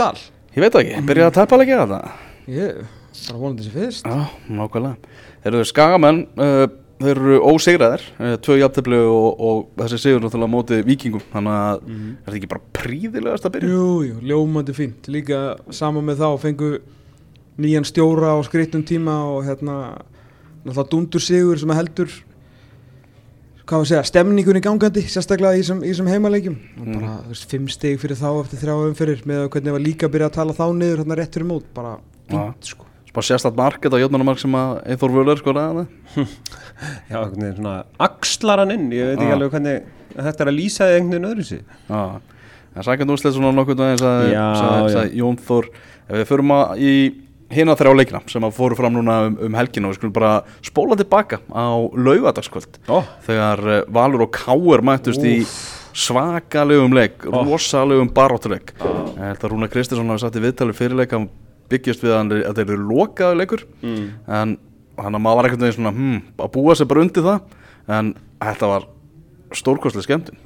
dal? 0.00 0.14
ég 0.54 0.64
veit 0.64 0.72
það 0.72 0.82
ekki, 0.84 1.04
byrjaði 1.10 1.28
að 1.28 1.38
tæpa 1.38 1.60
leikja 1.60 1.80
þetta 1.84 2.00
Ég, 2.48 2.84
bara 3.28 3.38
vonandi 3.42 3.64
þessi 3.66 3.74
fyrst. 3.74 4.06
Já, 4.08 4.44
nákvæmlega. 4.56 5.16
Þeir 5.42 5.50
eru 5.50 5.64
skagamenn, 5.68 6.20
uh, 6.40 6.62
þeir 7.02 7.10
eru 7.12 7.40
ósegraðir 7.44 8.04
uh, 8.16 8.36
Tvö 8.40 8.56
jafntefli 8.56 9.00
og, 9.04 9.42
og 9.44 9.82
þessi 9.82 9.98
sigur 10.00 10.24
náttúrulega 10.24 10.48
á 10.48 10.54
móti 10.54 10.78
vikingum 10.86 11.26
Þannig 11.34 11.58
að 11.58 11.82
er 11.90 12.06
þetta 12.24 12.38
ekki 12.38 12.50
bara 12.54 12.64
príðilegast 12.78 13.48
að 13.50 13.54
byrja? 13.58 13.74
Jú, 13.74 13.90
jú, 14.06 14.16
ljómandi 14.32 14.76
fínt. 14.78 15.10
Líka 15.12 15.42
saman 15.68 16.08
með 16.08 16.24
þá 16.24 16.28
fengu 16.46 16.72
nýjan 17.58 17.84
stjóra 17.88 18.34
á 18.34 18.38
skrittum 18.46 18.84
tíma 18.86 19.16
og 19.32 19.44
hérna 19.48 19.98
náttúrulega 20.64 20.90
dundur 20.92 21.20
sigur 21.22 21.58
sem 21.58 21.70
að 21.72 21.80
heldur 21.82 22.10
hvað 23.68 23.76
var 23.76 23.84
að 23.84 23.88
segja, 23.90 24.04
stemningunni 24.08 24.60
gangandi 24.64 25.02
sérstaklega 25.04 25.58
í 25.58 25.60
þessum- 25.60 25.82
í 25.84 25.90
þessum 25.92 26.06
heimaleikjum. 26.08 26.54
Og 26.80 26.86
Mm. 26.86 26.94
bara, 27.00 27.16
þú 27.24 27.28
veist, 27.28 27.46
fimm 27.50 27.68
stig 27.68 27.98
fyrir 28.00 28.16
þá 28.16 28.28
eftir 28.44 28.58
þrjá 28.62 28.76
umfyrir 28.88 29.22
með 29.26 29.42
að 29.44 29.48
hvernig 29.50 29.72
var 29.72 29.80
líka 29.84 30.06
að 30.08 30.12
byrja 30.14 30.28
að 30.30 30.32
tala 30.38 30.52
þá 30.56 30.64
niður 30.72 30.98
hérna 31.04 31.16
rétt 31.18 31.32
fyrir 31.36 31.46
mót, 31.46 31.64
bara 31.74 31.98
fínt 32.30 32.64
sko. 32.64 32.84
Spá 33.12 33.20
sérstætt 33.20 33.56
mark, 33.56 33.80
þetta 33.82 34.00
jöfnumark 34.00 34.38
sem 34.38 34.52
að 34.52 34.86
Eithor 34.86 35.10
Völer 35.10 35.36
sko 35.38 35.52
ræða 35.52 35.86
Já, 37.10 37.24
einhvern 37.24 37.40
veginn 37.42 37.56
svona 37.56 37.84
axlar 38.00 38.58
hann 38.58 38.70
inn, 38.70 38.90
ég 38.90 39.04
veit 39.04 39.18
ekki 39.18 39.28
Já. 39.28 39.36
alveg 39.36 39.50
hvernig 39.50 39.82
þetta 40.16 40.40
er 40.40 40.46
að 40.52 40.58
lýsa 40.58 40.84
einhvern 40.88 41.10
veginn 41.12 41.28
öðru 41.28 41.44
sér 41.44 41.62
Já, 41.88 42.20
en 42.76 42.82
sækjandi 42.82 43.12
úrslit 43.12 43.34
svona 43.34 43.52
sagði, 43.98 44.32
Já, 44.32 44.48
já. 44.54 44.88
sagði 44.94 45.16
Jón 45.16 45.36
Þór. 45.40 45.64
Ef 46.08 46.16
við 46.16 46.26
förum 46.28 46.52
að 46.56 46.78
í 46.78 47.14
hina 47.54 47.74
þrjá 47.78 47.94
leikina 47.96 48.20
sem 48.28 48.44
að 48.44 48.56
fóru 48.58 48.76
fram 48.76 48.92
núna 48.98 49.18
um, 49.28 49.36
um 49.48 49.54
helgina 49.56 49.88
og 49.88 49.94
við 49.94 50.00
skulum 50.02 50.14
bara 50.18 50.32
spóla 50.64 50.96
tilbaka 51.00 51.38
á 51.48 51.66
laugadagskvöld 51.96 52.78
Ó, 52.92 53.00
þegar 53.26 53.62
uh, 53.64 53.78
Valur 53.94 54.26
og 54.26 54.32
Káur 54.36 54.84
mættust 54.84 55.24
í 55.24 55.38
svakalegum 55.98 56.92
leik, 56.94 57.24
Ó. 57.26 57.42
rosalegum 57.48 58.10
baróttuleik 58.14 58.74
held 58.78 59.42
að 59.42 59.50
Rúna 59.50 59.68
Kristinsson 59.72 60.10
hafi 60.12 60.22
sagt 60.26 60.36
í 60.38 60.42
viðtali 60.44 60.76
fyrirleik 60.76 61.14
hann 61.16 61.28
byggjast 61.72 62.04
við 62.04 62.12
að 62.14 62.18
hann- 62.20 62.44
að 62.48 62.58
þeir 62.60 62.70
eru 62.72 62.84
lokaðu 62.88 63.38
leikur. 63.40 63.64
Mm. 63.82 64.04
en 64.26 64.54
hann 64.98 65.14
að 65.14 65.20
maður 65.24 65.36
var 65.40 65.48
ekkert 65.48 65.60
veginn 65.64 65.76
svona 65.78 65.92
hmm, 65.94 66.20
að 66.38 66.52
búa 66.54 66.74
sér 66.76 66.88
bara 66.90 67.02
undir 67.04 67.22
það. 67.26 67.40
En 67.88 68.12
þetta 68.40 68.70
var 68.70 68.86
stórkostlega 69.52 70.06
skemmtun. 70.06 70.38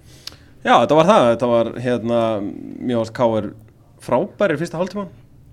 Já, 0.63 0.75
þetta 0.83 0.99
var 0.99 1.07
það, 1.11 1.27
þetta 1.33 1.51
var 1.53 1.71
hérna 1.83 2.19
mjög 2.43 3.05
ást 3.05 3.15
K.R. 3.17 3.49
frábæri 4.03 4.59
fyrsta 4.61 4.79
hálftíman 4.81 5.09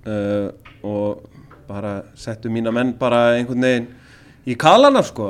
uh, 0.06 0.50
og 0.86 1.24
bara 1.70 1.94
settu 2.18 2.52
mína 2.52 2.74
menn 2.74 2.96
bara 3.00 3.36
einhvern 3.38 3.66
veginn 3.68 3.88
í 4.50 4.56
kalana 4.58 5.04
sko, 5.06 5.30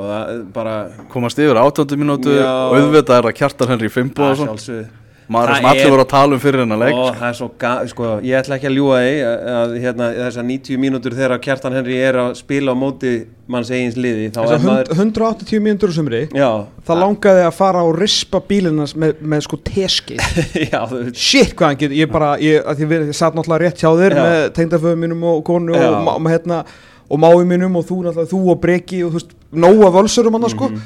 bara 0.54 0.76
komast 1.12 1.38
yfir 1.42 1.58
átöndu 1.60 1.98
mínútu 2.00 2.32
auðvitað 2.40 3.18
er 3.18 3.28
það 3.28 3.36
Kjartan 3.42 3.72
Henry 3.74 3.92
Fimbo 3.92 4.24
að 4.30 4.46
og 4.48 4.60
svona 4.64 4.80
maður 5.30 5.50
Það 5.52 5.58
sem 5.60 5.66
allir 5.70 5.90
voru 5.94 6.02
að 6.04 6.08
tala 6.10 6.34
um 6.36 6.40
fyrir 6.42 6.60
hennar 6.64 6.80
leik 6.82 6.96
Ó, 6.98 7.02
það 7.14 7.26
er 7.30 7.36
svo 7.38 7.48
ga, 7.62 7.72
sko, 7.90 8.08
ég 8.26 8.38
ætla 8.40 8.56
ekki 8.58 8.68
að 8.70 8.74
ljúga 8.76 8.96
því 9.04 9.12
að, 9.30 9.36
að 9.60 9.74
hérna, 9.84 10.08
þessar 10.16 10.46
90 10.50 10.80
mínútur 10.82 11.16
þegar 11.18 11.42
Kjartan 11.44 11.76
Henry 11.78 11.98
er 12.02 12.18
að 12.24 12.30
spila 12.40 12.74
á 12.74 12.76
móti 12.80 13.12
manns 13.50 13.70
eigins 13.70 13.98
liði 14.00 14.26
þá 14.34 14.40
Þessar 14.40 14.56
er 14.58 14.66
maður 14.66 14.92
180 14.96 15.62
mínútur 15.68 15.90
á 15.90 15.94
sumri 16.00 16.22
Já, 16.34 16.48
Það 16.90 17.00
langaði 17.04 17.44
að 17.46 17.54
fara 17.60 17.84
og 17.86 17.94
rispa 18.02 18.42
bílinnans 18.50 18.96
með, 18.98 19.20
með 19.22 19.46
sko 19.46 19.60
teski 19.70 20.18
já, 20.72 20.80
Shit 21.14 21.54
hvað 21.54 21.66
hann 21.72 21.80
getur, 21.84 21.96
ég 22.02 22.10
bara, 22.12 22.32
ég, 22.42 22.60
að 22.66 22.82
ég, 22.84 22.96
ég 23.12 23.18
satt 23.20 23.38
náttúrulega 23.38 23.64
rétt 23.68 23.82
hjá 23.84 23.90
þér 24.02 24.16
Já. 24.18 24.22
með 24.26 24.46
tengdaföðum 24.58 25.04
mínum 25.06 25.24
og 25.34 25.44
konu 25.46 25.74
Já. 25.78 25.86
og, 25.94 26.10
og, 26.16 26.28
hérna, 26.30 26.62
og 27.10 27.22
mái 27.22 27.44
mínum 27.54 27.78
og 27.78 27.86
þú 27.88 28.00
náttúrulega, 28.08 28.30
þú 28.34 28.42
og 28.54 28.60
Breki 28.66 29.00
og 29.06 29.14
þú 29.14 29.20
veist, 29.22 29.32
nóa 29.54 29.94
völsurum 29.94 30.36
hann 30.38 30.50
sko 30.52 30.70
Mhm. 30.70 30.82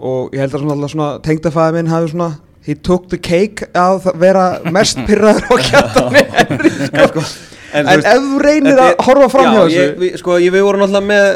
og 0.00 0.32
ég 0.32 0.40
held 0.40 0.54
að 0.56 0.62
svona, 0.64 0.88
svona 0.88 1.08
tengdafæði 1.24 1.74
minn 1.76 1.90
hafi 1.92 2.12
svona 2.14 2.30
he 2.66 2.74
took 2.74 3.08
the 3.08 3.18
cake 3.18 3.68
að 3.74 4.10
vera 4.20 4.48
mest 4.72 4.98
pyrraður 5.08 5.46
á 5.48 5.54
kjartani 5.68 6.24
sko. 7.08 7.22
En, 7.70 7.86
en, 7.86 8.00
ef 8.02 8.24
þú 8.24 8.38
reynir 8.42 8.80
að 8.82 8.96
horfa 9.06 9.26
fram 9.30 9.52
hjá 9.54 9.60
já, 9.70 9.82
þessu 9.94 10.18
sko, 10.18 10.36
ég, 10.42 10.50
við 10.50 10.64
vorum 10.66 10.80
náttúrulega 10.82 11.06
með 11.06 11.26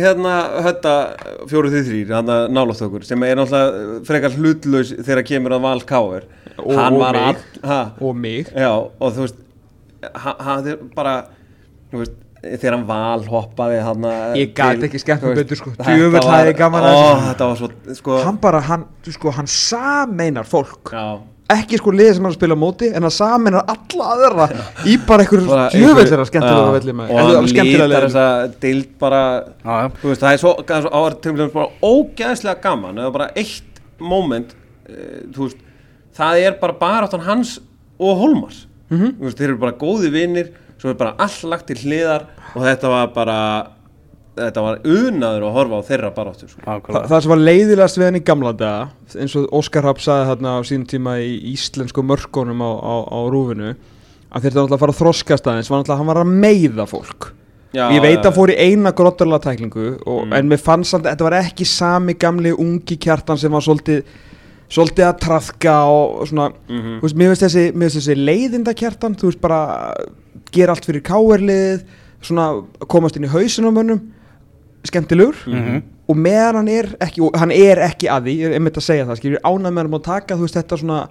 hérna 0.00 0.36
hötta 0.64 0.92
fjóru 1.50 1.68
því 1.74 1.82
þrýr 1.90 2.14
hérna 2.14 2.36
nálátt 2.48 2.80
okkur 2.86 3.04
sem 3.04 3.26
er 3.28 3.36
náttúrulega 3.36 3.98
frekar 4.08 4.38
hlutlaus 4.38 4.94
þegar 5.04 5.20
kemur 5.28 5.52
að 5.58 5.66
Val 5.66 5.82
Káur 5.90 6.24
Og- 6.56 6.72
hann 6.78 6.96
og 6.96 7.02
var 7.04 7.18
mig. 7.18 7.26
all 7.28 7.68
ha, 7.68 7.80
og 8.00 8.16
mig 8.24 8.48
já, 8.56 8.70
og 8.72 9.12
þú 9.18 9.26
veist 9.26 9.38
hann, 10.24 10.40
hann 10.48 10.70
er 10.72 10.80
bara 10.96 11.14
þú 11.92 12.00
veist 12.06 12.16
þegar 12.42 12.74
hann 12.76 12.86
val 12.88 13.24
hoppaði 13.30 13.80
hann 13.86 14.06
Ég 14.38 14.54
gat 14.56 14.82
ekki 14.88 14.98
skemmt 15.02 15.22
mig 15.28 15.36
betur, 15.42 15.60
sko. 15.60 15.72
Hafði 15.78 16.48
ég 16.50 16.56
gaman 16.58 16.86
að 16.88 17.58
svo 17.60 17.68
sko, 17.98 18.16
hann 18.26 18.40
bara, 18.42 18.60
hann, 18.66 18.86
sko, 19.06 19.30
hann 19.36 19.46
sameinar 19.50 20.48
fólk. 20.48 20.90
Já, 20.92 21.04
ekki 21.52 21.78
sko 21.78 21.92
liðið 21.94 22.14
sem 22.18 22.26
hann 22.28 22.34
spila 22.36 22.56
móti 22.58 22.88
en 22.90 23.04
hann 23.06 23.12
sameinar 23.14 23.66
alla 23.68 24.08
aðra 24.16 24.46
í 24.88 24.96
bara 25.06 25.24
einhver 25.26 25.44
bara 25.46 25.66
djöfellir 25.74 26.16
að 26.18 26.24
Já, 26.24 26.30
skemmtilega 26.30 26.72
velli 26.78 26.94
með. 26.98 27.12
Og 27.12 27.20
hann 27.20 27.50
lítar 27.52 28.06
þessa 28.08 28.26
deild 28.62 28.88
bara 29.02 29.22
Já, 29.62 29.74
já. 29.84 29.90
þú 30.00 30.10
veist, 30.12 30.24
það 30.24 30.32
er 30.32 30.42
svo, 30.42 30.54
það 30.70 31.44
er 31.44 31.52
bara 31.58 31.68
ógæðslega 31.92 32.60
gaman 32.64 33.02
eða 33.04 33.14
bara 33.18 33.28
eitt 33.36 33.82
moment 34.02 34.56
uh, 34.90 35.52
það 36.16 36.42
er 36.46 36.58
bara 36.60 36.78
baráttan 36.80 37.26
hans 37.28 37.58
og 38.02 38.18
Holmars 38.22 38.66
Mhm. 38.92 39.14
þú 39.16 39.24
veist, 39.24 39.38
þeir 39.38 39.48
eru 39.48 39.60
bara 39.62 39.72
góði 39.80 40.10
vinnir 40.12 40.48
svo 40.82 40.90
er 40.90 40.98
bara 40.98 41.14
all 41.22 41.38
lagt 41.52 41.68
til 41.70 41.78
hliðar 41.78 42.26
og 42.56 42.64
þetta 42.66 42.90
var 42.90 43.12
bara 43.14 43.38
þetta 44.32 44.62
var 44.64 44.78
unaður 44.88 45.44
að 45.46 45.56
horfa 45.58 45.78
á 45.78 45.88
þeirra 45.90 46.10
baráttu 46.16 46.46
sko. 46.48 46.62
Þa, 46.64 47.02
það 47.10 47.18
sem 47.20 47.32
var 47.34 47.42
leiðilegast 47.42 47.98
við 48.00 48.06
hann 48.08 48.16
í 48.18 48.24
gamla 48.24 48.52
daga 48.56 48.86
eins 49.20 49.34
og 49.36 49.50
Óskar 49.58 49.84
Rapp 49.84 50.00
sagði 50.00 50.30
þarna 50.30 50.54
á 50.56 50.60
sínum 50.64 50.86
tíma 50.88 51.18
í 51.20 51.34
íslensku 51.52 52.04
mörkunum 52.08 52.64
á, 52.64 52.70
á, 52.80 52.94
á 53.12 53.18
rúfinu 53.28 53.74
að 54.32 54.46
þeir 54.46 54.54
náttúrulega 54.56 54.78
að 54.78 54.82
fara 54.86 54.94
að 54.96 55.00
þroskast 55.02 55.50
aðeins 55.52 55.68
var 55.70 55.82
náttúrulega 55.82 55.94
að 55.98 56.02
hann 56.02 56.10
var 56.14 56.22
að 56.24 56.34
meiða 56.46 56.88
fólk 56.88 57.28
Já, 57.72 57.86
ég 57.92 58.02
veit 58.04 58.18
að 58.18 58.26
hann 58.30 58.36
fór 58.36 58.50
í 58.52 58.56
eina 58.60 58.90
grottarlega 58.96 59.44
tæklingu 59.50 59.86
og, 60.06 60.18
Mm. 60.26 60.32
en 60.36 60.48
mér 60.48 60.60
fannst 60.64 60.90
samt 60.92 61.06
að 61.06 61.12
þetta 61.14 61.28
var 61.28 61.36
ekki 61.42 61.64
sami 61.68 62.14
gamli 62.20 62.50
ungi 62.52 62.96
kjartan 63.00 63.38
sem 63.40 63.52
var 63.52 63.64
svolítið 63.64 64.02
svolítið 64.72 65.04
að 65.08 65.18
trafka 65.20 65.74
og, 65.92 66.22
svona 66.30 66.48
Mhm. 66.68 66.98
þú 67.00 67.02
veist, 67.04 67.16
mér 67.20 67.32
finnst 67.32 67.44
þessi, 67.44 67.64
þessi 68.00 68.16
leiðinda 68.16 68.72
kjartan 68.74 69.14
þú 69.20 69.28
veist 69.30 69.40
bara 69.40 69.94
gera 70.52 70.72
allt 70.74 70.86
fyrir 70.88 71.02
káerlið 71.04 71.82
svona 72.22 72.46
komast 72.88 73.16
inn 73.16 73.24
í 73.26 73.32
hausinum 73.32 73.74
mönnum 73.76 74.00
skemmtilegur 74.84 75.36
Mhm. 75.46 75.82
og 76.08 76.16
meðan 76.16 76.54
hann 76.56 76.68
er 76.68 76.86
ekki 77.00 77.20
og 77.22 77.36
hann 77.38 77.50
er 77.52 77.76
ekki 77.78 78.08
að 78.08 78.24
því, 78.26 78.32
ég 78.38 78.46
er 78.50 78.54
einmitt 78.58 78.76
að 78.76 78.86
segja 78.88 79.06
það 79.06 79.16
skilur, 79.20 79.40
ánæg 79.44 79.72
með 79.72 79.82
hann 79.82 79.92
að 79.92 80.02
taka, 80.04 80.34
þú 80.36 80.40
veist, 80.46 80.56
þetta 80.58 80.78
svona 80.80 81.08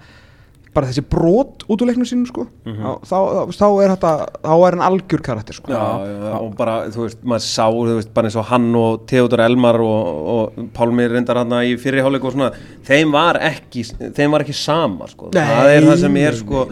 bara 0.72 0.88
þessi 0.88 1.04
brot 1.12 1.66
út 1.68 1.82
úr 1.84 1.90
leiknum 1.90 2.08
sínum 2.08 2.28
sko, 2.30 2.46
þá, 2.64 2.92
þá, 3.04 3.18
þá 3.58 3.66
er 3.84 3.92
þetta 3.92 4.12
þá 4.46 4.54
er 4.54 4.78
hann 4.78 4.84
algjör 4.86 5.24
karakter 5.26 5.58
sko. 5.58 5.74
Já, 5.74 5.82
já, 6.08 6.36
og 6.38 6.54
bara, 6.60 6.76
þú 6.94 7.04
veist, 7.08 7.20
maður 7.28 7.44
sá, 7.48 7.66
þú 7.68 7.98
veist, 7.98 8.14
bara 8.16 8.30
eins 8.32 8.38
og 8.40 8.48
hann 8.52 8.70
og 8.80 9.04
Theodor 9.12 9.44
Elmar 9.44 9.82
og, 9.84 10.24
og 10.36 10.62
Pálmi 10.78 11.10
reyndar 11.12 11.42
hann 11.42 11.58
í 11.68 11.76
fyrirháleik 11.82 12.24
og 12.30 12.38
svona, 12.38 12.52
þeim 12.88 13.12
var 13.12 13.42
ekki, 13.52 13.84
þeim 14.16 14.38
var 14.38 14.46
ekki 14.46 14.56
sama, 14.56 15.10
sko, 15.12 15.34
Nei, 15.36 15.44
það 15.44 15.76
er 15.76 15.88
það 15.90 16.04
sem 16.06 16.20
er, 16.24 16.40
sko, 16.46 16.66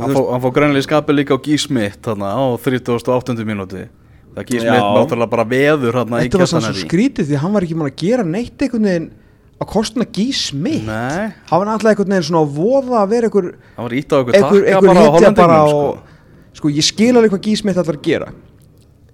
Hann 0.00 0.14
fór, 0.14 0.28
hann 0.32 0.40
fór 0.40 0.52
greinlega 0.56 0.80
í 0.80 0.86
skapi 0.86 1.14
líka 1.16 1.36
á 1.36 1.44
Gísmitt 1.44 1.98
þarna 2.06 2.30
á 2.32 2.40
38. 2.56 3.34
mínúti 3.44 3.82
það 4.36 4.46
Gísmitt 4.46 4.78
Já. 4.78 4.86
náttúrulega 4.94 5.32
bara 5.34 5.46
veður 5.50 5.98
þarna 5.98 6.20
í 6.22 6.28
þetta 6.28 6.40
var 6.40 6.50
svo 6.54 6.84
skrítið 6.84 7.28
því 7.28 7.40
hann 7.42 7.56
var 7.56 7.66
ekki 7.66 7.76
mann 7.76 7.90
að 7.90 7.98
gera 8.00 8.24
neitt 8.26 8.62
einhvern 8.64 8.86
veginn 8.88 9.08
að 9.60 9.68
kostna 9.68 10.04
gís 10.08 10.52
mitt 10.56 10.86
Nei, 10.86 11.32
hann 11.50 11.60
var 11.60 11.68
alltaf 11.74 11.90
einhvern 11.92 12.14
veginn 12.14 12.28
svona 12.30 12.44
að 12.46 12.54
voða 12.56 13.02
að 13.04 13.10
vera 13.14 13.28
einhver 13.28 13.50
hann 13.76 13.84
var 13.88 13.96
ít 13.98 14.12
á 14.12 14.16
einhver 14.16 14.32
takka 14.32 14.60
einhver 14.60 14.86
bara 14.86 15.02
á 15.04 15.12
hitja 15.16 15.32
bara 15.36 15.58
og 15.64 15.74
sko. 15.74 15.98
sko 16.60 16.68
ég 16.76 16.86
skil 16.86 17.12
alveg 17.16 17.34
hvað 17.34 17.44
Gís 17.48 17.64
mitt 17.68 17.76
ætlar 17.76 17.98
að 18.00 18.06
gera 18.08 18.30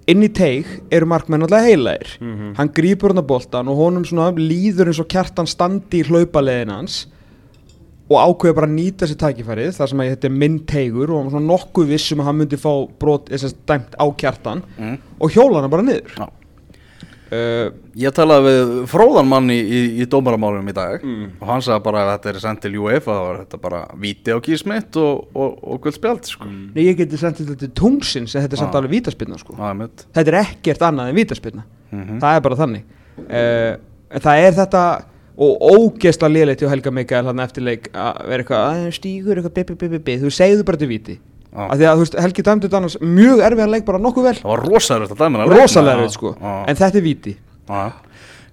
inn 0.06 0.22
í 0.22 0.28
teig 0.30 0.68
eru 0.94 1.06
markmenn 1.10 1.42
alltaf 1.42 1.64
heilægir 1.66 2.12
Mhm. 2.22 2.54
hann 2.60 2.68
grípur 2.70 3.10
hann 3.10 3.18
að 3.24 3.26
boltan 3.26 3.68
og 3.68 3.76
honum 3.76 4.04
svona 4.06 4.30
líður 4.38 4.86
eins 4.92 5.00
og 5.02 5.08
kjartan 5.10 5.46
standi 5.50 6.00
í 6.04 6.06
hlaupaleiðin 6.06 6.70
hans 6.70 7.06
og 8.08 8.20
ákveður 8.22 8.54
bara 8.54 8.66
að 8.68 8.76
nýta 8.78 9.06
sér 9.10 9.18
tækifærið 9.18 9.74
þar 9.80 9.88
sem 9.90 9.98
að 9.98 10.10
þetta 10.14 10.24
er 10.30 10.30
minn 10.38 10.58
teigur 10.62 11.10
og 11.10 11.30
svona 11.32 11.42
nokkuð 11.50 11.88
viss 11.90 12.12
um 12.14 12.20
að 12.22 12.24
hann 12.30 12.38
myndi 12.38 12.56
fá 12.62 12.70
brot 13.02 13.26
þess 13.32 13.48
að 13.50 13.54
dæmt 13.66 13.96
á 13.98 14.06
kjartan 14.14 14.62
Mm. 14.78 14.98
og 15.20 15.30
hjóla 15.34 15.60
hann 15.60 15.70
bara 15.70 15.82
niður 15.82 16.14
Já. 16.14 16.28
Uh, 17.32 17.70
Ég 17.96 18.12
talaði 18.16 18.52
við 18.52 18.72
fróðan 18.92 19.28
mann 19.30 19.50
í, 19.50 19.56
í, 19.58 19.80
í 20.02 20.06
dómaramálunum 20.12 20.68
í 20.70 20.74
dag 20.76 21.02
Mm. 21.06 21.30
og 21.40 21.48
hann 21.48 21.62
sagði 21.64 21.84
bara 21.86 22.02
að 22.04 22.10
þetta 22.14 22.30
er 22.34 22.38
sendt 22.44 22.62
til 22.66 22.74
UEFA 22.82 23.16
var 23.22 23.40
þetta 23.44 23.60
bara 23.62 23.80
víti 24.02 24.34
á 24.34 24.38
Gísmitt 24.44 24.96
og, 25.00 25.26
og, 25.34 25.56
og 25.62 25.80
guldspjald 25.86 26.24
sko. 26.28 26.44
Mm. 26.50 26.70
Nei, 26.74 26.84
ég 26.90 26.96
geti 27.00 27.16
sendið 27.20 27.50
þetta 27.52 27.64
til 27.66 27.72
tungsins 27.82 28.34
en 28.36 28.42
þetta 28.46 28.56
er 28.58 28.62
samt 28.62 28.72
Já. 28.74 28.80
alveg 28.82 28.94
vítaspilna 28.98 29.38
sko. 29.40 29.56
Er 29.58 29.74
mitt 29.74 30.06
þetta 30.14 30.32
er 30.34 30.38
ekkert 30.44 30.86
annað 30.90 31.10
en 31.12 31.20
vítaspilna 31.22 31.66
Mhm. 31.92 32.16
það 32.18 32.36
er 32.36 32.40
bara 32.42 32.56
þannig 32.58 32.82
uh, 33.30 33.76
það 34.18 34.40
er 34.46 34.56
þetta 34.56 34.80
og 35.36 35.60
ógeðsla 35.68 36.28
liðleitt 36.32 36.62
hjá 36.64 36.68
Helga 36.72 36.90
Mikael 36.90 37.26
hann 37.28 37.38
eftir 37.44 37.62
leik 37.62 37.90
að 37.92 38.22
vera 38.26 38.42
eitthvað 38.42 38.62
að 38.72 38.86
stígur 38.96 39.36
eitthvað 39.38 39.54
bibi 39.58 39.74
bibi 39.82 39.98
bibi 40.00 40.16
þú 40.24 40.30
segðu 40.34 40.64
bara 40.66 40.80
til 40.80 40.88
víti 40.90 41.16
Af 41.56 41.78
því 41.80 41.86
að 41.88 42.02
veist 42.02 42.16
Helgi 42.20 42.44
dæmdi 42.44 42.68
þetta 42.68 42.80
annars 42.82 42.96
mjög 43.00 43.42
erfiðan 43.46 43.72
leik 43.72 43.86
bara 43.86 44.00
nokkuð 44.02 44.26
vel. 44.28 44.34
Það 44.42 44.50
var 44.52 44.64
rosalega 44.66 45.08
þetta 45.10 45.24
dæmina 45.24 45.46
rosalega 45.50 45.96
erfið 45.96 46.16
sko. 46.18 46.32
En 46.42 46.80
þetta 46.82 47.00
er 47.00 47.06
víti. 47.06 47.36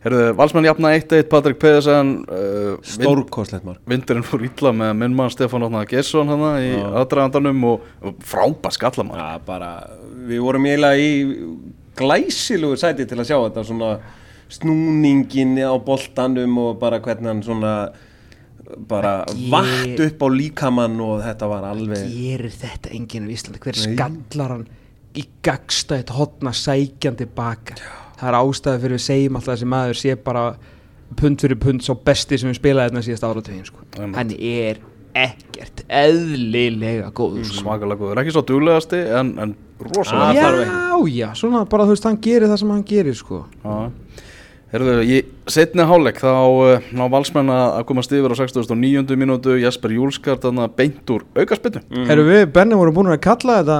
Herðu, 0.03 0.23
Valsmenn 0.35 0.65
jafna 0.67 0.89
1-1 0.97 1.29
Patrik 1.31 1.59
Pedersen 1.61 2.09
uh, 2.27 2.73
vind, 2.75 2.87
stórkostlegt 2.91 3.63
mark. 3.63 3.79
Vindurinn 3.87 4.25
fór 4.27 4.41
illa 4.43 4.73
með 4.75 4.97
minn 4.99 5.13
mann 5.15 5.31
Stefán 5.31 5.63
Ótnar 5.63 5.87
Gesson 5.87 6.27
hana 6.27 6.57
í 6.59 6.73
Já. 6.73 6.81
aðdragandanum 7.03 7.61
og, 7.69 7.85
og 8.03 8.17
frábær 8.27 8.75
skallamann. 8.75 9.21
Já, 9.21 9.39
bara, 9.47 9.69
við 10.27 10.43
vorum 10.43 10.67
eiginlega 10.67 10.99
í 10.99 11.13
glæsilugu 11.95 12.81
sæti 12.81 13.07
til 13.07 13.21
að 13.21 13.29
sjá 13.29 13.37
þetta 13.37 13.63
svona 13.69 13.93
snúningin 14.51 15.55
á 15.63 15.71
boltanum 15.79 16.59
og 16.65 16.75
bara 16.83 16.99
hvernig 17.03 17.31
hann 17.31 17.45
svona 17.45 17.73
bara 18.89 19.13
Ge- 19.29 19.49
vatt 19.51 19.99
upp 20.07 20.23
á 20.23 20.27
líkamann 20.33 20.99
og 21.03 21.21
þetta 21.25 21.49
var 21.51 21.67
alveg 21.71 22.05
gerir 22.13 22.53
þetta 22.61 22.93
enginn 22.95 23.27
í 23.29 23.35
Íslandi 23.37 23.59
hver 23.63 23.77
Nei. 23.79 23.95
skallar 23.95 24.55
hann 24.57 24.67
í 25.19 25.25
gagstætt 25.45 26.09
hotna 26.15 26.53
sækjandi 26.57 27.27
baka 27.35 27.75
það 28.17 28.29
er 28.31 28.37
ástæði 28.39 28.81
fyrir 28.85 28.97
við 28.97 29.03
segjum 29.07 29.35
alltaf 29.39 29.53
að 29.53 29.57
þessi 29.59 29.71
maður 29.75 29.99
sé 29.99 30.15
bara 30.29 30.45
pund 31.19 31.43
fyrir 31.43 31.59
pund 31.61 31.83
svo 31.85 31.95
besti 32.01 32.39
sem 32.41 32.49
við 32.49 32.57
spilaði 32.61 32.89
þetta 32.93 33.05
síðast 33.05 33.25
áratugin 33.27 33.65
sko. 33.67 33.83
Hann 33.99 34.31
er 34.33 34.79
ekkert 35.13 35.83
eðlilega 35.93 37.11
góður 37.13 37.45
sko. 37.45 37.59
svakalega 37.61 37.99
góður, 38.01 38.21
ekki 38.23 38.33
svo 38.33 38.41
duglegasti 38.49 39.01
en, 39.19 39.33
en 39.43 39.51
rosalega 39.83 40.47
Ah, 40.47 40.97
já, 41.03 41.11
já, 41.13 41.27
svona 41.37 41.65
bara 41.69 41.85
þú 41.85 41.93
veist 41.93 42.07
hann 42.09 42.17
gerir 42.23 42.49
það 42.49 42.59
sem 42.63 42.71
hann 42.73 42.83
gerir 42.89 43.17
sko. 43.19 43.43
Já. 43.61 43.75
Herðu, 44.73 44.93
í 45.05 45.17
setni 45.53 45.85
hálfleik 45.85 46.17
þá 46.17 46.31
uh, 46.33 46.85
ná 46.97 47.03
valsmenn 47.13 47.51
að 47.53 47.83
komast 47.89 48.13
yfir 48.15 48.33
á 48.33 48.37
69. 48.39 49.17
mínútu. 49.19 49.57
Jesper 49.61 49.93
Júlskart 49.93 50.47
þannig 50.47 50.65
að 50.65 50.79
beint 50.79 51.11
úr 51.13 51.27
aukarspinnu 51.37 51.83
mm. 51.83 52.07
Herru 52.09 52.25
við, 52.25 52.47
Benni 52.55 52.79
vorum 52.79 52.95
búin 52.97 53.11
að 53.13 53.21
kalla 53.27 53.59
þetta 53.59 53.77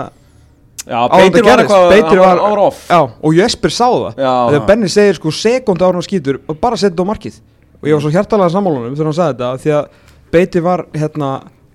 Já, 0.83 0.99
Beitir 1.07 1.45
var 1.47 1.63
eitthvað 1.63 1.87
Beitir 1.93 2.19
var, 2.19 2.39
var 2.43 2.61
off. 2.65 2.83
Já, 2.91 2.99
og 3.07 3.35
Jesper 3.37 3.71
sá 3.71 3.85
það. 3.87 4.17
Þegar 4.19 4.63
Benni 4.67 4.89
segir 4.91 5.17
sko 5.17 5.31
sekund 5.33 5.83
ára 5.83 5.95
hann 5.95 6.05
skýtur 6.05 6.41
og 6.43 6.57
bara 6.59 6.79
setja 6.79 6.91
þetta 6.91 7.05
á 7.07 7.11
markið. 7.13 7.37
Og 7.79 7.89
ég 7.89 7.95
var 7.95 8.03
svo 8.03 8.11
hjartalega 8.13 8.53
sammálunum 8.53 8.97
þegar 8.97 9.09
hann 9.09 9.17
sagði 9.19 9.37
þetta 9.37 9.51
því 9.63 9.75
að 9.77 10.33
Beitir 10.33 10.65
var 10.65 10.85
hérna 10.91 11.29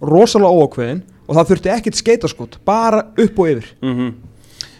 rosalega 0.04 0.60
óákveðin 0.60 1.00
og 1.24 1.38
það 1.38 1.52
þurfti 1.52 1.72
ekkit 1.72 2.02
skeitaskot 2.02 2.58
bara 2.68 3.06
upp 3.16 3.40
og 3.40 3.54
yfir. 3.54 3.70
Mm 3.80 3.94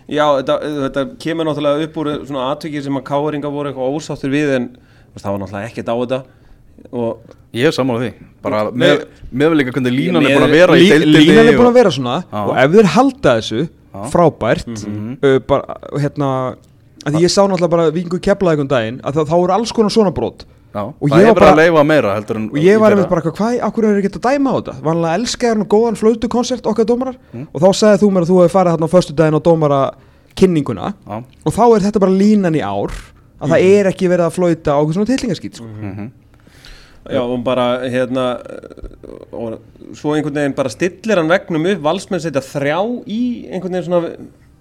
Já, 0.09 0.25
þetta, 0.41 0.55
þetta 0.87 1.03
kemur 1.21 1.49
náttúrulega 1.49 1.85
upp 1.89 1.97
úr 2.01 2.09
svona 2.25 2.45
atvikið 2.55 2.87
sem 2.87 2.97
að 3.01 3.07
káringa 3.11 3.51
voru 3.53 3.71
eitthvað 3.71 3.97
ósáttur 3.99 4.33
við 4.33 4.55
en 4.57 4.69
það 5.19 5.35
var 5.35 5.43
náttúrulega 5.43 5.69
ekkert 5.69 5.91
á 5.93 5.97
þetta. 6.01 6.21
Og 6.95 7.35
Ég 7.57 7.65
er 7.65 7.73
sammála 7.73 8.03
því, 8.05 8.09
bara 8.45 8.59
með, 8.71 9.07
með 9.33 9.55
líka 9.57 9.73
hvernig 9.73 9.95
línan 9.95 10.27
er 10.29 10.35
búin 10.37 10.45
að 10.47 10.53
vera 10.53 10.75
Lí- 10.77 11.07
línan 11.09 11.49
er 11.49 11.57
búin 11.57 11.71
að 11.71 11.79
vera 11.79 11.93
svona 11.95 12.17
Já. 12.29 12.41
og 12.45 12.51
ef 12.61 12.75
þeir 12.75 12.89
halda 12.95 13.35
þessu 13.39 13.63
frábært. 14.13 14.69
Mhm. 14.85 15.15
uh, 15.25 15.39
bara, 15.49 15.79
hérna 15.97 16.29
að 17.07 17.17
því 17.17 17.23
ég 17.25 17.33
sá 17.33 17.41
náttúrulega 17.49 17.73
bara 17.73 17.91
vingu 17.95 18.21
keflaði 18.21 18.53
einhvern 18.59 18.69
daginn 18.73 19.01
að 19.01 19.17
það, 19.17 19.29
þá 19.33 19.37
eru 19.39 19.55
alls 19.57 19.73
konar 19.73 19.95
svona 19.95 20.13
brot 20.15 20.45
Já, 20.75 20.83
Og 20.85 21.09
það 21.09 21.09
ég 21.09 21.11
var 21.11 21.27
hefur 21.29 21.41
bara- 21.41 21.53
að 21.53 21.61
leifa 21.63 21.85
meira 21.89 22.15
heldur 22.15 22.37
en 22.37 22.49
og 22.51 22.57
ég 22.61 22.79
var 22.81 22.95
bara, 23.09 23.23
hvað, 23.23 23.61
akkur 23.69 23.85
er 23.89 24.01
ekki 24.03 24.11
að 24.19 24.27
dæma 24.29 24.51
á 24.53 24.57
þetta? 24.59 24.75
Vanlega 24.85 25.15
elska 25.19 25.49
hann 25.49 25.65
góðan 25.65 25.97
flautu 25.97 26.29
koncert 26.29 26.67
okkar 26.69 26.85
dómarar. 26.85 27.17
Mm. 27.33 27.47
og 27.55 27.61
þá 27.63 27.69
sagði 27.73 28.03
þú 28.03 28.11
mér 28.13 28.23
að 28.27 28.29
þú 28.33 28.37
hefði 28.43 28.53
farið 28.57 28.73
þarna 28.77 28.89
á 28.89 28.95
föstu 28.95 29.15
daginn 29.17 29.39
á 29.41 29.43
dómara 29.49 29.81
kynninguna 30.37 30.93
Já, 31.09 31.17
og 31.47 31.53
þá 31.57 31.63
er 31.77 31.81
þetta 31.89 32.01
bara 32.05 32.13
línan 32.21 32.55
í 32.55 32.63
ár 32.63 32.93
að 33.41 33.49
það 33.55 33.65
er 33.79 33.89
ekki 33.93 34.09
verið 34.13 34.27
að 34.29 34.37
flauta 34.37 34.71
á 34.77 34.79
okkur 34.83 34.95
svona 34.99 35.11
tillingaskýt 35.13 35.55
sko. 35.57 35.65
mhm. 35.65 36.11
Já, 37.09 37.23
og 37.25 37.43
bara 37.45 37.89
hérna 37.89 38.25
og 39.33 39.59
svo 39.97 40.13
einhvern 40.13 40.35
veginn 40.37 40.55
bara 40.59 40.69
stillir 40.69 41.17
hann 41.17 41.31
vegnum 41.31 41.65
upp, 41.73 41.81
valsmenn 41.87 42.21
setja 42.21 42.43
þrjá 42.45 42.79
í 43.09 43.21
einhvern 43.49 43.73
veginn 43.73 43.87
svona 43.89 44.11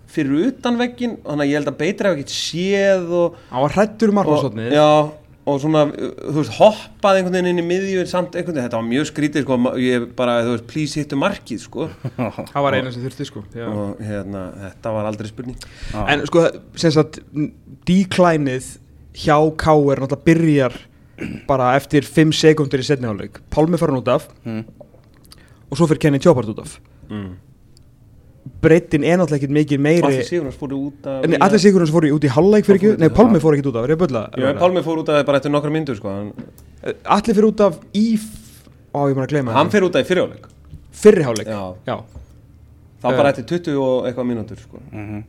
fyrir 0.07 0.45
utan 0.53 0.77
veggin, 0.79 1.17
þannig 1.25 1.43
að 1.43 1.49
ég 1.51 1.57
held 1.59 1.67
að 1.73 1.77
beitra 1.81 2.09
hef 2.13 2.15
ekkert 2.21 2.31
séð 2.31 3.09
og, 3.11 3.33
hann 3.51 3.65
var 3.65 3.75
hrættur 3.75 4.13
um 4.13 4.15
markmannsotnið 4.21 4.71
já, 4.77 4.87
og 5.47 5.61
svona, 5.63 5.85
uh, 5.87 6.09
þú 6.27 6.35
veist, 6.41 6.55
hoppaði 6.57 7.21
einhvern 7.21 7.37
veginn 7.37 7.51
inn 7.53 7.61
í 7.63 7.67
miðju 7.67 8.01
en 8.03 8.09
samt 8.11 8.35
einhvern 8.35 8.57
veginn, 8.57 8.65
þetta 8.67 8.81
var 8.81 8.87
mjög 8.89 9.07
skrítið 9.11 9.45
sko, 9.45 9.57
ég 9.81 10.07
bara, 10.17 10.35
þú 10.43 10.55
veist, 10.55 10.65
please 10.71 10.99
hittu 10.99 11.19
markið 11.19 11.61
sko, 11.63 11.87
það 12.51 12.65
var 12.67 12.77
eina 12.77 12.91
sem 12.91 13.05
þurfti 13.05 13.27
sko 13.29 13.43
já. 13.55 13.67
og 13.71 14.01
hérna, 14.03 14.43
þetta 14.65 14.93
var 14.97 15.07
aldrei 15.11 15.31
spurning 15.31 15.57
Já. 15.93 16.01
en 16.13 16.25
sko, 16.29 16.43
sem 16.83 16.93
sagt 16.97 17.21
declineið 17.87 18.67
hjá 19.17 19.37
K 19.57 19.73
er 19.93 20.03
náttúrulega 20.03 20.25
byrjar 20.27 20.75
bara 21.47 21.71
eftir 21.79 22.05
5 22.05 22.35
sekundur 22.37 22.83
í 22.83 22.85
setniháleik 22.85 23.39
Pálmi 23.53 23.79
fara 23.81 23.95
hann 23.95 24.03
út 24.03 24.11
af 24.13 24.27
Mm. 24.45 24.65
og 25.71 25.77
svo 25.79 25.87
fyrir 25.89 25.99
Kenny 26.03 26.19
Tjópart 26.21 26.51
út 26.53 26.59
af 26.61 26.75
mm. 27.09 27.31
Breytin 28.61 29.03
er 29.03 29.17
náttúrulega 29.19 29.39
ekkert 29.41 29.55
mikið 29.57 29.79
meiri 29.87 30.07
Allir 30.07 30.25
Sigurðars 30.27 30.57
fóru 30.61 30.79
út 30.87 31.07
af 31.11 31.25
Nei, 31.27 31.37
allir 31.47 31.61
Sigurðans 31.63 31.93
fóru 31.93 32.11
út 32.15 32.27
í 32.27 32.31
halvleik 32.35 32.65
fyrir 32.67 32.79
ekki 32.81 32.91
Fóru 32.93 32.99
Nei, 33.03 33.09
Pálmi 33.17 33.39
já. 33.39 33.43
fór 33.45 33.53
ekkert 33.57 33.69
út 33.71 33.77
af, 33.79 33.83
er 33.87 33.93
ég 33.93 33.97
að 33.97 34.03
bölla? 34.05 34.23
Já, 34.37 34.51
Pálmi 34.61 34.83
fór 34.85 35.01
út 35.03 35.09
af 35.09 35.15
það 35.19 35.25
bara 35.29 35.37
eftir 35.41 35.53
nokkra 35.55 35.71
myndur 35.73 35.97
sko, 35.99 36.09
hann, 36.13 36.33
Allir 37.17 37.37
fyrir 37.39 37.49
út 37.51 37.63
af 37.67 37.79
í 37.93 38.05
Á, 38.17 38.99
ég 39.07 39.15
maður 39.17 39.25
að 39.27 39.33
gleyma 39.35 39.55
hann 39.57 39.69
fer 39.73 39.85
út 39.87 39.95
af 39.99 40.05
í 40.05 40.09
fyrirjáleik 40.11 40.45
Fyrri 40.97 41.23
hálfleik 41.27 41.47
Já. 41.51 41.63
Já. 41.85 41.97
þá 43.03 43.07
Já. 43.11 43.17
bara 43.21 43.29
eftir 43.33 43.45
20 43.51 43.75
og 43.77 44.05
eitthvað 44.09 44.25
mínútur 44.31 44.57
sko. 44.61 44.79
Mhm. 44.91 45.23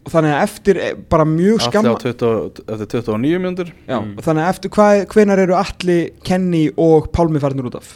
Og 0.00 0.12
þannig 0.14 0.32
að 0.32 0.42
eftir 0.46 0.78
eh, 0.80 0.94
bara 1.12 1.24
mjög 1.28 1.58
skamma 1.60 1.90
á 1.92 1.98
20, 2.00 2.62
eftir 2.72 3.02
29 3.04 3.40
mjöndur 3.44 3.68
Já, 3.84 3.98
Mm. 4.00 4.14
og 4.16 4.24
þannig 4.24 4.46
að 4.46 4.52
eftir 4.54 4.70
hvað, 4.72 5.00
hvenar 5.12 5.38
eru 5.42 5.54
allir 5.58 6.06
Kenny 6.24 6.62
og 6.80 7.10
Pálmi 7.12 7.38
farnir 7.42 7.68
út 7.68 7.76
af 7.76 7.90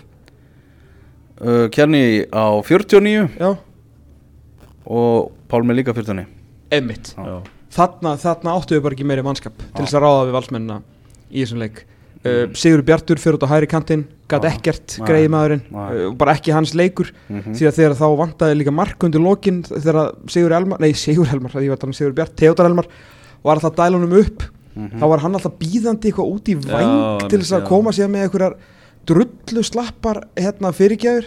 uh, 1.41 1.69
Kenny 1.73 2.27
á 2.29 2.45
49 2.61 3.31
Já, 3.41 3.57
og 4.87 5.33
Pálmi 5.49 5.75
líka 5.77 5.95
49 5.95 6.27
einmitt 6.75 7.15
Já. 7.17 7.41
Þarna, 7.75 8.15
þarna 8.23 8.53
áttu 8.55 8.77
við 8.77 8.83
bara 8.85 8.95
ekki 8.95 9.07
meiri 9.09 9.23
mannskap 9.27 9.57
til 9.75 9.83
þess 9.85 9.97
að 9.99 10.05
ráða 10.05 10.27
við 10.29 10.37
valsmennina 10.37 10.77
í 11.35 11.43
þessum 11.43 11.59
leik 11.65 11.81
uh, 12.25 12.45
Sigur 12.55 12.83
Bjartur 12.87 13.19
fyrir 13.19 13.39
út 13.39 13.47
á 13.47 13.53
hæri 13.55 13.67
kantinn 13.71 14.05
gat 14.31 14.45
Já. 14.47 14.53
ekkert, 14.55 14.99
greiði 15.05 15.31
maðurinn 15.35 15.65
uh, 15.75 16.13
bara 16.19 16.35
ekki 16.39 16.55
hans 16.55 16.75
leikur 16.79 17.11
Mhm. 17.29 17.55
því 17.57 17.67
að 17.71 17.79
þegar 17.81 17.97
þá 17.99 18.07
vantaði 18.21 18.59
líka 18.61 18.73
mark 18.75 19.03
undir 19.09 19.21
lokin 19.25 19.63
þegar 19.67 20.15
Sigur 20.31 20.53
Elmar, 20.55 20.79
nei 20.81 20.93
Sigur 20.93 21.27
Elmar 21.33 21.51
því 21.51 21.69
var 21.73 21.77
að 21.79 21.81
tala 21.85 21.91
um 21.91 21.99
Sigur 21.99 22.15
Bjart, 22.15 22.37
Theodor 22.37 22.67
Elmar 22.71 22.87
var 23.45 23.57
alltaf 23.59 23.75
honum 24.01 24.19
upp 24.21 24.43
Mhm. 24.75 24.99
þá 24.99 25.05
var 25.07 25.21
hann 25.23 25.35
alltaf 25.39 25.53
býðandi 25.59 26.11
eitthvað 26.11 26.31
út 26.35 26.49
í 26.51 26.55
væng 26.59 26.95
Já, 27.23 27.29
til 27.31 27.39
þess 27.39 27.53
að 27.55 27.61
já. 27.63 27.67
koma 27.69 27.91
sér 27.95 28.09
með 28.11 28.25
einhverjar 28.27 28.55
drullu 29.07 29.63
slappar 29.63 30.19
hérna 30.35 30.73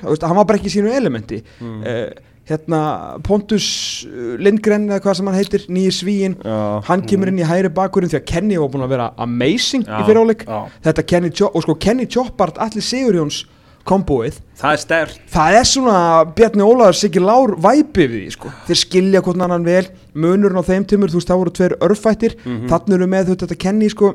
veist, 0.09 0.23
hann 0.27 0.35
var 0.35 0.43
bara 0.49 0.57
ekki 0.59 0.67
í 0.67 0.75
sínu 0.75 0.91
elementi 0.91 1.43
Mm. 1.61 1.83
uh, 1.87 2.09
hérna 2.47 2.81
Pontus 3.27 3.67
uh, 4.07 4.37
Lindgren 4.39 4.87
eða 4.89 5.01
hvað 5.03 5.17
sem 5.19 5.27
hann 5.31 5.35
heitir, 5.39 5.65
nýjir 5.67 5.95
svíin 5.97 6.37
Já. 6.43 6.57
hann 6.87 7.03
kemur 7.09 7.27
inn 7.31 7.41
í 7.43 7.47
hægri 7.47 7.69
bakurinn 7.75 8.09
því 8.13 8.21
að 8.21 8.25
Kenny 8.31 8.57
var 8.61 8.71
búin 8.73 8.85
að 8.87 8.93
vera 8.95 9.09
amazing 9.17 9.83
Já. 9.87 9.99
í 9.99 10.07
fyriráleik 10.07 10.45
þetta 10.87 11.05
Kenny 11.11 11.31
og 11.51 11.61
sko 11.65 11.75
Kenny 11.75 12.05
Choppart 12.07 12.57
allir 12.63 12.85
Sigurjóns 12.87 13.43
kombóið 13.87 14.39
það 14.59 14.73
er 14.75 14.81
stert 14.83 15.19
það 15.31 15.57
er 15.61 15.67
svona 15.69 15.97
Bjarni 16.35 16.63
Ólaður 16.65 16.97
Siggi 16.99 17.21
Lár 17.23 17.53
væpi 17.63 18.07
við 18.07 18.23
því 18.25 18.31
sko 18.35 18.51
þeir 18.67 18.79
skilja 18.81 19.21
hvort 19.23 19.39
annan 19.45 19.63
vel 19.67 19.85
munurinn 20.17 20.59
á 20.59 20.63
þeim 20.67 20.87
tímur, 20.89 21.11
þú 21.13 21.21
veist 21.21 21.29
það 21.31 21.39
voru 21.43 21.53
tveir 21.55 21.77
örfættir 21.87 22.35
Mhm. 22.43 22.65
þannig 22.71 22.97
eru 22.97 23.07
með 23.07 23.29
þetta, 23.31 23.45
þetta 23.47 23.59
Kenny 23.63 23.89
sko 23.93 24.09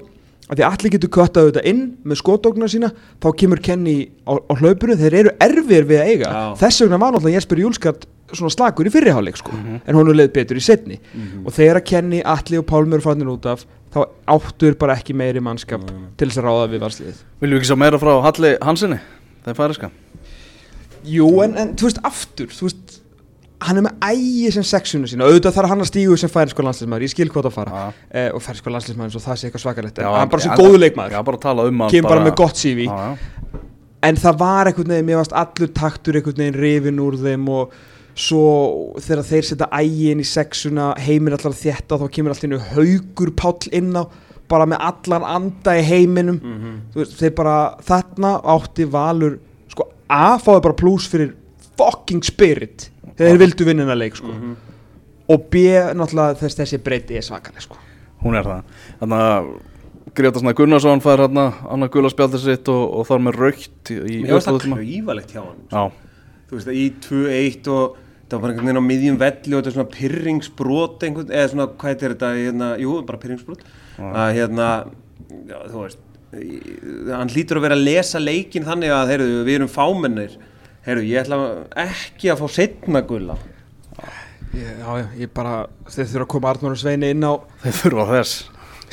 að 0.53 0.59
því 0.59 0.65
allir 0.69 0.93
getur 0.93 1.09
köttað 1.15 1.47
þetta 1.53 1.63
inn 1.71 1.83
með 2.05 2.19
skotdóknar 2.21 2.69
sína 2.69 2.91
þá 3.23 3.29
kemur 3.41 3.63
Kenny 3.65 4.11
á, 4.29 4.33
á 4.37 4.53
hlaupinu 4.61 4.97
þeir 5.01 5.15
eru 5.23 5.31
erfir 5.41 5.87
við 5.89 6.01
að 6.03 6.11
eiga 6.13 6.29
Já. 6.29 6.43
þess 6.61 6.83
vegna 6.85 6.99
var 7.01 7.13
náttúrulega 7.15 7.39
Jesper 7.41 7.63
Júlskart 7.63 8.05
slagur 8.55 8.87
í 8.89 8.93
fyrriháleik 8.95 9.37
sko. 9.37 9.53
En 9.87 9.95
hún 9.95 10.09
er 10.11 10.15
leið 10.23 10.33
betur 10.33 10.57
í 10.57 10.65
setni 10.65 10.99
Mhm. 11.15 11.47
og 11.47 11.53
þegar 11.53 11.85
Kenny, 11.85 12.23
Alli 12.25 12.57
og 12.59 12.67
Pálmur 12.67 13.01
fannir 13.05 13.27
út 13.29 13.47
af 13.47 13.67
þá 13.93 14.07
áttur 14.27 14.79
bara 14.79 14.95
ekki 14.97 15.13
meiri 15.15 15.41
mannskap 15.41 15.83
til 16.17 16.29
þess 16.29 16.39
að 16.41 16.45
ráða 16.49 16.71
við 16.73 16.81
varsliðið 16.81 17.19
Viljum 17.41 17.59
við 17.59 17.61
ekki 17.61 17.71
sjá 17.73 17.79
meira 17.79 17.99
frá 17.99 18.23
Halli 18.23 18.57
Hansinni 18.63 18.99
Það 19.45 19.53
er 19.53 19.59
færiska 19.61 19.91
Jú, 21.05 21.29
en, 21.43 21.57
en 21.59 21.73
þú 21.77 21.89
veist, 21.89 21.99
aftur, 22.07 22.47
þú 22.55 22.69
veist, 22.69 22.99
hann 23.67 23.79
er 23.81 23.85
með 23.89 24.05
ægi 24.07 24.53
sem 24.55 24.63
sexunu 24.67 25.09
sína, 25.11 25.27
auðvitað 25.27 25.57
þarf 25.57 25.73
hann 25.73 25.83
að 25.83 25.89
stígu 25.91 26.17
sem 26.19 26.31
færinsko 26.31 26.63
landslismæður, 26.67 27.05
ég 27.07 27.11
skil 27.11 27.29
hvað 27.31 27.49
það 27.49 27.55
fara. 27.57 27.83
Eh, 28.11 28.29
og 28.35 28.43
færinsko 28.43 28.71
landslismæður, 28.75 29.15
svo 29.17 29.23
það 29.25 29.41
sé 29.41 29.49
eitthvað 29.49 29.65
svakalegt. 29.65 29.99
Já, 29.99 30.11
hann 30.15 30.31
bara 30.31 30.43
sem 30.47 30.55
góðu 30.59 30.95
bara 31.27 31.43
tala 31.43 31.67
um 31.67 31.83
kemur 31.91 32.09
bara 32.09 32.25
með 32.27 32.37
gott 32.39 32.55
CV 32.63 32.87
Já, 32.87 32.95
já. 32.95 33.61
en 34.03 34.17
það 34.23 34.39
var 34.39 34.71
einhvern 34.71 34.95
veginn, 34.95 35.07
mér 35.11 35.21
varst 35.23 35.35
allur 35.43 35.73
taktur 35.75 36.19
einhvern 36.21 36.39
veginn 36.43 36.61
rifin 36.63 37.03
úr 37.03 37.19
þeim 37.19 37.49
og 37.51 37.73
svo 38.19 38.43
þegar 39.01 39.25
þeir 39.29 39.47
setja 39.49 39.69
ægi 39.73 40.11
inn 40.13 40.21
í 40.23 40.27
sexuna, 40.29 40.91
heiminn 41.01 41.37
allar 41.37 41.57
þétta 41.57 41.99
þá 42.01 42.07
kemur 42.13 42.35
allir 42.35 42.67
haugur 42.75 43.33
páll 43.39 43.71
inn 43.73 43.95
á 43.97 44.05
bara 44.53 44.67
með 44.69 44.85
allan 44.85 45.25
anda 45.25 45.77
í 45.79 45.85
heiminum. 45.87 46.41
Þú 46.93 47.01
veist, 47.01 47.17
þeir 47.21 47.33
bara 47.39 47.57
þarna 47.87 48.35
átti 48.53 48.85
valur 48.91 49.39
sko 49.73 49.89
A 50.13 50.37
fáið 50.37 50.65
bara 50.67 50.77
pluss 50.77 51.09
fyrir 51.09 51.33
fucking 51.81 52.21
spirit 52.27 52.91
þegar 53.17 53.31
þeir 53.31 53.43
vildu 53.47 53.69
vinna 53.69 53.87
hennar 53.87 54.01
leik 54.03 54.19
sko. 54.21 54.35
Og 55.33 55.49
B 55.49 55.65
náttúrulega 55.97 56.37
þess 56.43 56.59
þessi 56.59 56.83
breyti 56.85 57.17
er 57.17 57.25
svakaleg 57.25 57.65
sko. 57.65 57.79
Hún 58.23 58.37
er 58.37 58.45
það. 58.45 58.75
Þannig 59.01 59.23
að 59.31 59.53
Greta 60.13 60.43
Snæ 60.43 60.53
Gunnarsson 60.59 61.01
fær 61.01 61.23
hérna 61.25 61.47
annað 61.73 61.93
gula 61.95 62.11
spjaldið 62.13 62.43
sitt 62.45 62.69
og, 62.69 62.83
og 62.99 63.07
þar 63.09 63.23
með 63.25 63.39
raukt 63.41 63.93
Mér 63.95 64.35
varst 64.35 64.51
það 64.51 64.59
klauvalegt 64.67 65.33
hjá 65.33 65.41
hann 65.41 65.63
Já, 65.71 65.85
Þú 66.51 66.59
veist, 66.59 66.73
í 66.77 66.85
2-1 67.07 67.71
og 67.73 68.01
það 68.33 68.39
var 68.39 68.43
bara 68.47 68.53
einhvern 68.55 68.69
veginn 68.71 68.83
á 68.83 68.91
miðjum 68.91 69.19
velli 69.21 69.55
og 69.55 69.61
þetta 69.61 69.71
er 69.71 69.77
svona 69.77 69.93
pyrringsbrot 69.97 71.05
einhvern, 71.07 71.33
eða 71.37 71.51
svona, 71.53 71.67
hvað 71.79 71.93
heitir 71.93 72.15
þetta, 72.17 72.31
hérna, 72.39 72.71
jú, 72.83 72.95
bara 73.09 73.21
pyrringsbrot 73.23 73.67
að 74.01 74.33
hérna, 74.39 74.71
já, 75.51 75.59
þú 75.69 75.85
veist 75.85 76.09
hann 77.13 77.29
hlýtur 77.29 77.61
að 77.61 77.67
vera 77.67 77.77
að 77.77 77.85
lesa 77.85 78.21
leikin 78.23 78.65
þannig 78.65 78.93
að, 78.97 79.11
heyrðu, 79.13 79.41
við 79.45 79.59
erum 79.59 79.69
fámennir. 79.69 80.37
Heyrðu, 80.87 81.03
ég 81.11 81.21
ætla 81.27 81.39
ekki 81.85 82.31
að 82.33 82.41
fá 82.41 82.47
setna 82.57 83.03
gulla. 83.07 83.37
Ég, 84.57 84.71
Já, 84.81 84.89
já, 85.01 85.05
ég 85.17 85.31
bara 85.33 85.53
þeir 85.89 86.09
þurfa 86.11 86.25
að 86.27 86.31
koma 86.35 86.51
Arnur 86.51 86.75
og 86.75 86.81
Sveini 86.81 87.09
inn 87.15 87.25
á 87.25 87.33
þeir 87.63 87.77
þurfa 87.79 88.05
þess 88.11 88.33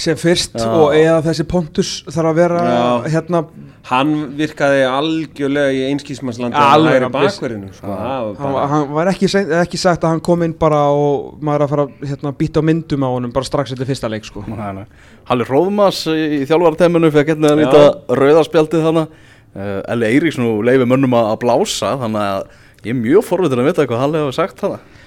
sem 0.03 0.17
fyrst 0.19 0.55
Já. 0.59 0.67
og 0.69 0.93
eða 0.97 1.19
þessi 1.25 1.45
Pontus 1.49 1.91
þarf 2.09 2.31
að 2.31 2.39
vera 2.39 2.61
Já. 2.65 3.09
hérna 3.15 3.41
hann 3.89 4.11
virkaði 4.37 4.81
algjörlega 4.85 5.71
í 5.73 5.79
einskísmannslandi 5.89 6.57
Ja, 6.59 6.67
alveg, 6.75 7.01
hann 7.05 7.13
viss- 7.15 7.37
bakverðinu 7.39 7.71
sko, 7.73 7.95
hann, 8.39 8.57
hann 8.73 8.91
var 8.93 9.09
ekki, 9.13 9.29
ekki 9.61 9.79
sagt 9.81 10.03
að 10.03 10.13
hann 10.13 10.23
kom 10.25 10.43
inn 10.45 10.53
bara 10.59 10.81
og 10.93 11.39
maður 11.41 11.65
að 11.65 11.73
fara 11.73 11.85
að 11.87 12.11
hérna, 12.11 12.33
býta 12.37 12.61
á 12.61 12.67
myndum 12.69 13.05
á 13.07 13.09
honum 13.09 13.33
bara 13.33 13.47
strax 13.47 13.73
eftir 13.73 13.89
fyrsta 13.89 14.11
leik 14.11 14.27
sko. 14.27 14.43
Halli 14.45 15.47
Hróðmas 15.47 16.03
í, 16.11 16.43
þjálfarateminu 16.49 17.11
fekk 17.15 17.33
hérna 17.33 17.53
að 17.55 17.61
nýta 17.63 17.83
rauðarspjaldið 18.19 18.85
þannig 18.89 19.07
uh, 19.55 19.81
Elli 19.95 20.11
Eiríks 20.13 20.37
nú 20.41 20.59
leifi 20.65 20.85
mönnum 20.89 21.15
að, 21.17 21.33
blása 21.41 21.95
þannig 22.03 22.27
að 22.27 22.45
ég 22.85 22.93
er 22.93 22.99
mjög 23.01 23.25
forvitin 23.27 23.63
að 23.63 23.71
vita 23.71 23.87
hvað 23.89 24.03
Halli 24.05 24.21
hefur 24.23 24.37
sagt 24.37 24.61
þannig 24.61 24.97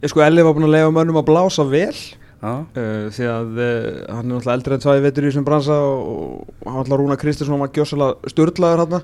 ég 0.00 0.12
sko 0.14 0.24
Elli 0.24 0.46
var 0.46 0.56
búin 0.56 0.68
að 0.70 0.76
leifa 0.78 0.94
mönnum 0.96 1.20
að 1.20 1.28
blása 1.28 1.66
vel 1.68 1.92
uh, 2.40 3.10
því 3.12 3.26
að 3.28 3.58
uh, 3.60 3.88
hann 4.14 4.24
er 4.24 4.30
náttúrulega 4.30 4.54
eldri 4.56 4.76
en 4.76 4.84
tvæði 4.86 5.02
veitur 5.04 5.26
í 5.26 5.30
þessum 5.30 5.44
bransa 5.48 5.76
og, 5.76 6.46
og 6.62 6.66
hann 6.66 6.78
var 6.78 6.82
alltaf 6.84 7.00
Rúna 7.02 7.18
Kristinsson 7.20 7.60
var 7.60 7.72
gjössalega 7.76 8.32
störtlaður 8.32 8.84
hann 8.86 8.96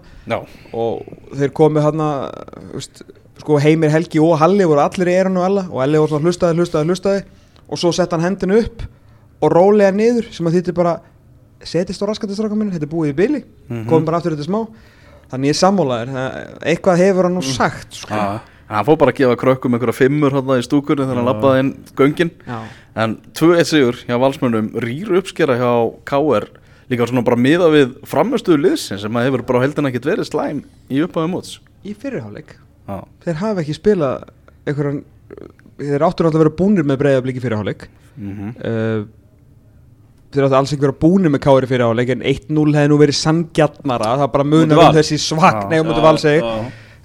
og 0.72 1.02
þeir 1.36 1.52
komu 1.56 1.82
hann 1.84 2.00
sko 3.36 3.58
Heimir 3.60 3.92
Helgi 3.92 4.20
og 4.22 4.38
Halli 4.40 4.64
voru 4.64 4.80
allir 4.80 5.10
í 5.12 5.16
erinu 5.20 5.42
alla 5.44 5.66
og 5.68 5.82
Elli 5.84 6.00
voru 6.00 6.22
hlustaði, 6.24 6.56
hlustaði, 6.56 6.88
hlustaði. 6.88 7.24
Og 7.66 7.80
svo 7.80 7.92
sett 7.92 8.12
hann 8.14 8.24
hendinu 8.24 8.60
upp 8.62 8.84
og 9.44 9.52
rólega 9.52 9.92
niður 9.92 10.30
sem 10.32 10.46
að 10.48 10.60
þýttir 10.60 10.76
bara 10.78 10.96
setist 11.66 12.00
á 12.00 12.08
raskatistráka 12.08 12.56
minn, 12.56 12.70
þetta 12.72 12.86
er 12.86 12.92
búið 12.92 13.12
í 13.12 13.16
bili. 13.16 13.40
Mhm. 13.68 13.86
komum 13.90 14.06
bara 14.06 14.20
aftur 14.20 14.36
þetta 14.36 14.46
smá. 14.48 14.66
Þannig 15.30 15.50
ég 15.50 15.56
er 15.56 15.60
sammálaður, 15.60 16.12
það- 16.14 16.58
eitthvað 16.70 17.00
hefur 17.02 17.24
hann 17.26 17.34
nú 17.34 17.42
sagt 17.42 17.92
sko. 17.94 18.14
já. 18.14 18.40
Hann 18.66 18.86
fór 18.86 18.98
bara 18.98 19.12
að 19.14 19.20
gefa 19.20 19.38
krökkum 19.38 19.76
einhverja 19.76 19.94
fimmur 19.94 20.34
hérna 20.34 20.58
í 20.58 20.64
stúkunni 20.66 21.04
þegar 21.06 21.20
hann 21.20 21.28
lappaði 21.28 21.62
inn 21.62 21.72
göngin. 21.98 22.32
Já. 22.46 22.58
En 22.98 23.18
2-1 23.38 23.68
sigur 23.70 23.98
hjá 24.08 24.16
valsmönnum 24.18 24.72
rýr 24.82 25.12
uppskera 25.20 25.58
hjá 25.60 25.70
KR 26.08 26.48
líka 26.90 27.06
svona 27.06 27.24
bara 27.26 27.38
miða 27.38 27.68
við 27.72 27.96
framistuðu 28.06 28.62
liðsin 28.62 29.02
sem 29.02 29.18
að 29.18 29.28
hefur 29.28 29.44
bara 29.46 29.62
á 29.62 29.64
heldina 29.66 29.90
ekkert 29.90 30.08
verið 30.10 30.30
slæm 30.30 30.64
í 30.90 31.02
upphæðu 31.06 31.30
móts. 31.32 31.58
Í 31.86 31.94
fyrirháleik 31.98 32.56
þeir 33.24 33.38
hafa 33.42 33.62
ekki 33.62 33.74
spilað 33.74 34.28
einhverjan 34.66 35.02
þeir 35.78 36.06
áttur 36.06 36.28
alltaf 36.28 36.38
að 36.38 36.44
vera 36.44 36.56
búnir 36.60 36.86
með 36.86 37.00
breiðablík 37.02 37.38
í 37.40 37.42
fyrirháleik 37.42 37.88
mhm, 38.14 38.52
uh, 38.62 39.06
þeir 40.36 40.46
áttu 40.46 40.58
alls 40.58 40.74
ekki 40.74 40.84
vera 40.84 40.98
búinu 41.00 41.32
með 41.32 41.42
kári 41.46 41.68
fyrir 41.70 41.86
áleik 41.86 42.12
en 42.14 42.24
1-0 42.26 42.74
hefði 42.76 42.90
nú 42.92 42.98
verið 43.00 43.18
sanngjarnara. 43.20 44.16
Það 44.22 44.32
bara 44.34 44.48
munar 44.52 44.82
um 44.82 44.96
þessi 44.96 45.18
svag 45.22 45.62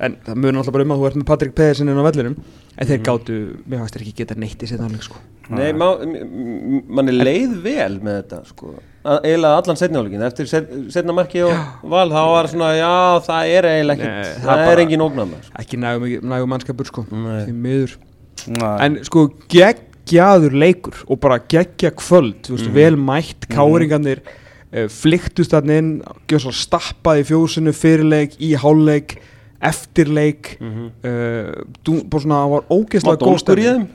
En 0.02 0.16
það 0.26 0.36
munar 0.42 0.58
alltaf 0.64 0.74
bara 0.74 0.84
um 0.88 0.94
að 0.96 1.02
þú 1.02 1.08
ert 1.12 1.18
með 1.22 1.26
Patrik 1.30 1.52
Pedersen 1.56 1.90
inn 1.92 2.00
á 2.02 2.06
vellinum 2.08 2.36
en 2.38 2.82
Mhm. 2.82 2.88
þeir 2.90 3.02
gátu, 3.06 3.36
mér 3.70 3.80
fannst 3.84 3.94
þeir 3.98 4.02
ekki 4.08 4.16
geta 4.22 4.36
neitt 4.36 4.64
í 4.64 4.68
setna 4.68 4.88
áleik 4.90 5.04
sko. 5.06 5.16
Nei, 5.52 5.74
má, 5.74 5.88
m- 6.02 6.16
m- 6.16 6.84
manni 6.88 7.12
leið 7.12 7.62
vel 7.62 8.00
með 8.00 8.24
þetta 8.24 8.40
sko. 8.48 8.74
Að- 9.06 9.22
eiginlega 9.26 9.58
allan 9.62 9.76
setniáleikin 9.78 10.22
eftir 10.26 10.48
set, 10.48 10.70
setna 10.94 11.14
marki 11.14 11.42
og 11.44 11.54
val 11.90 12.10
þá 12.10 12.22
var 12.32 12.48
svona, 12.48 12.70
já, 12.78 13.20
það 13.28 13.52
er 13.58 13.64
eiginlega 13.70 14.02
ekkert 14.02 14.42
það 14.42 14.58
það, 14.58 14.72
er 14.72 14.78
engin 14.86 15.06
ógnað 15.06 15.34
ekki 15.60 15.78
nægum, 15.78 16.22
nægum 16.24 16.50
mannskapur 16.50 16.86
sko. 16.88 17.06
Því 17.12 17.54
miður 17.54 17.96
Nei. 18.48 18.78
en 18.86 19.04
sko 19.04 19.28
geggjaður 19.50 20.54
leikur 20.58 21.04
og 21.10 21.20
bara 21.20 21.40
geggja 21.40 21.92
kvöld 21.92 22.42
þú 22.48 22.56
veist, 22.58 22.68
Mhm. 22.70 22.74
vel 22.74 22.96
mætt, 22.96 23.48
káringarnir 23.50 24.20
uh, 24.74 24.88
flyktust 24.88 25.52
þarna 25.52 25.78
inn 25.78 26.02
gjör 26.30 26.40
svo 26.48 26.52
stappað 26.56 27.20
í 27.22 27.26
fjósinu 27.28 27.74
fyrirleik 27.76 28.38
í 28.40 28.56
hálfleik, 28.56 29.18
eftirleik 29.62 30.58
Mhm. 30.62 30.86
uh, 31.04 31.52
dú, 31.86 32.02
bara 32.10 32.22
svona, 32.24 32.40
það 32.46 32.50
var 32.56 32.64
ógeðslega 32.70 33.18
góð 33.22 33.46
þeim? 33.78 33.88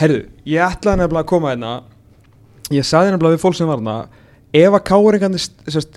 herðu, 0.00 0.20
ég 0.46 0.60
ætlaði 0.66 0.98
nefnilega 1.02 1.22
að 1.24 1.30
koma 1.32 1.48
hérna 1.54 1.72
ég 2.72 2.84
sagði 2.88 3.12
nefnilega 3.12 3.36
við 3.36 3.42
fólk 3.44 3.54
sem 3.58 3.66
var 3.68 3.78
hérna 3.78 4.06
ef 4.52 4.72
að 4.72 4.84
káringarnir 4.90 5.48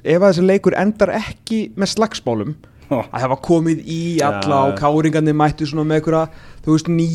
ef 0.06 0.22
að 0.22 0.30
þessi 0.32 0.46
leikur 0.48 0.74
endar 0.80 1.10
ekki 1.10 1.60
með 1.76 1.92
slagsmálum 1.96 2.56
að 2.86 3.08
það 3.22 3.30
var 3.32 3.40
komið 3.42 3.80
í 3.90 4.02
alla 4.22 4.58
Já. 4.60 4.68
og 4.70 4.76
káringarnir 4.80 5.34
mættu 5.34 5.66
svona 5.66 5.88
með 5.90 6.02
einhverja 6.02 6.30
þú 6.66 6.76
veist, 6.76 6.88
ný, 6.90 7.08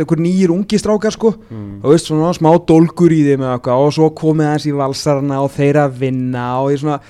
einhver 0.00 0.20
nýjir 0.20 0.50
ungi 0.54 0.78
strákar 0.80 1.12
sko, 1.12 1.34
Mm. 1.50 1.80
þú 1.82 1.88
veist, 1.92 2.06
svona 2.08 2.32
smá 2.32 2.50
dólgur 2.66 3.12
í 3.12 3.20
þeim 3.28 3.44
og 3.44 3.92
svo 3.92 4.10
komið 4.16 4.48
aðeins 4.48 4.66
í 4.66 4.72
valsarana 4.76 5.42
og 5.44 5.50
þeir 5.52 5.76
að 5.76 5.98
vinna 6.00 6.46
og 6.62 6.70
ég 6.72 6.78
svona, 6.80 7.00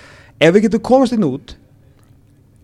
ef 0.41 0.55
við 0.55 0.63
getum 0.69 0.81
komast 0.83 1.13
inn 1.13 1.23
út 1.25 1.55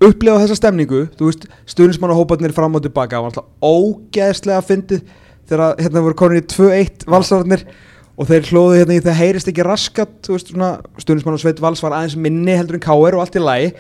upplefa 0.03 0.43
þessa 0.45 0.59
stemningu 0.59 1.05
þú 1.17 1.31
veist, 1.31 1.47
stuðnismannahóparnir 1.73 2.53
fram 2.57 2.77
og 2.77 2.85
tilbaka 2.85 3.21
var 3.23 3.31
alltaf 3.33 3.47
ógeðslega 3.65 4.65
fyndið 4.69 5.05
þegar 5.49 5.77
hérna 5.81 6.03
voru 6.05 6.19
komin 6.19 6.43
í 6.43 6.47
2-1 6.53 7.07
valsararnir 7.09 7.63
og 8.17 8.29
þeir 8.31 8.49
hlóðu 8.51 8.79
hérna 8.81 8.97
í 8.97 9.05
það 9.05 9.19
heyrist 9.21 9.49
ekki 9.53 9.65
raskat 9.67 10.13
þú 10.27 10.37
veist, 10.37 10.51
svona, 10.53 10.71
stuðnismann 11.01 11.37
og 11.39 11.43
sveit 11.43 11.63
vals 11.65 11.83
var 11.85 11.97
aðeins 11.99 12.17
minni 12.21 12.57
heldur 12.57 12.79
en 12.79 12.85
káir 12.85 13.17
og 13.17 13.25
allt 13.25 13.37
í 13.37 13.43
lagi. 13.45 13.71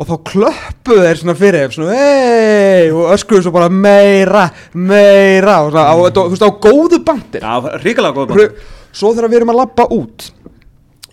Og 0.00 0.06
þá 0.08 0.12
klöppuðu 0.30 1.02
þeir 1.04 1.18
svona 1.20 1.34
fyrir 1.36 1.64
þeim 1.66 1.72
svona 1.76 1.96
hei 1.98 2.86
og 2.96 3.10
öskuðu 3.12 3.42
svo 3.44 3.50
bara 3.54 3.66
meira, 3.68 4.46
meira 4.72 5.58
og 5.66 5.74
svona, 5.74 5.82
á, 5.84 5.94
þú 6.16 6.24
veist, 6.32 6.46
á 6.48 6.50
góðu 6.64 7.00
bandir 7.06 7.44
Já, 7.44 7.52
ríkilega 7.82 8.14
góð 8.16 8.32
Ru- 8.38 8.48
Svo 8.92 9.12
þegar 9.12 9.28
við 9.32 9.38
erum 9.42 9.52
að 9.52 9.58
labba 9.60 9.86
út 9.94 10.30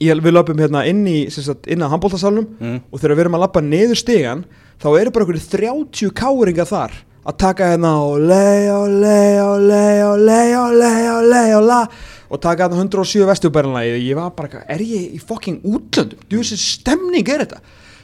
ég, 0.02 0.22
Við 0.24 0.34
labbum 0.34 0.58
hérna 0.62 0.86
inn 0.90 1.06
í 1.08 1.18
sagt, 1.32 1.68
inn 1.68 1.82
að 1.86 1.94
handbóltasalunum 1.96 2.48
Mm. 2.60 2.80
og 2.92 3.00
þegar 3.00 3.16
við 3.16 3.24
erum 3.26 3.36
að 3.40 3.44
labba 3.46 3.62
niður 3.62 4.00
stigan 4.00 4.46
þá 4.82 4.88
eru 5.02 5.12
bara 5.12 5.26
einhverju 5.26 5.50
30 5.58 6.12
káringa 6.16 6.66
þar 6.70 6.92
að 7.30 7.38
taka 7.38 7.68
hérna 7.74 7.92
og 8.02 8.20
le 8.20 8.72
og 8.72 8.90
le 9.02 9.20
og 9.44 9.60
le 9.70 9.84
og 10.06 10.20
le 10.24 10.40
og 10.58 10.72
le 10.80 10.94
og 11.12 11.26
le 11.30 11.42
og 11.58 11.66
la 11.68 11.82
og 12.30 12.40
taka 12.42 12.68
hérna 12.70 12.80
107 12.86 13.26
vesturbærinlega 13.28 13.98
ég 14.00 14.16
var 14.16 14.32
bara, 14.38 14.64
er 14.70 14.80
ég 14.80 15.18
í 15.18 15.20
fucking 15.20 15.60
útlöndum? 15.66 16.18
Þú 16.30 16.38
veist, 16.42 16.58
stemning 16.80 17.28
er 17.30 17.44
þetta? 17.46 17.60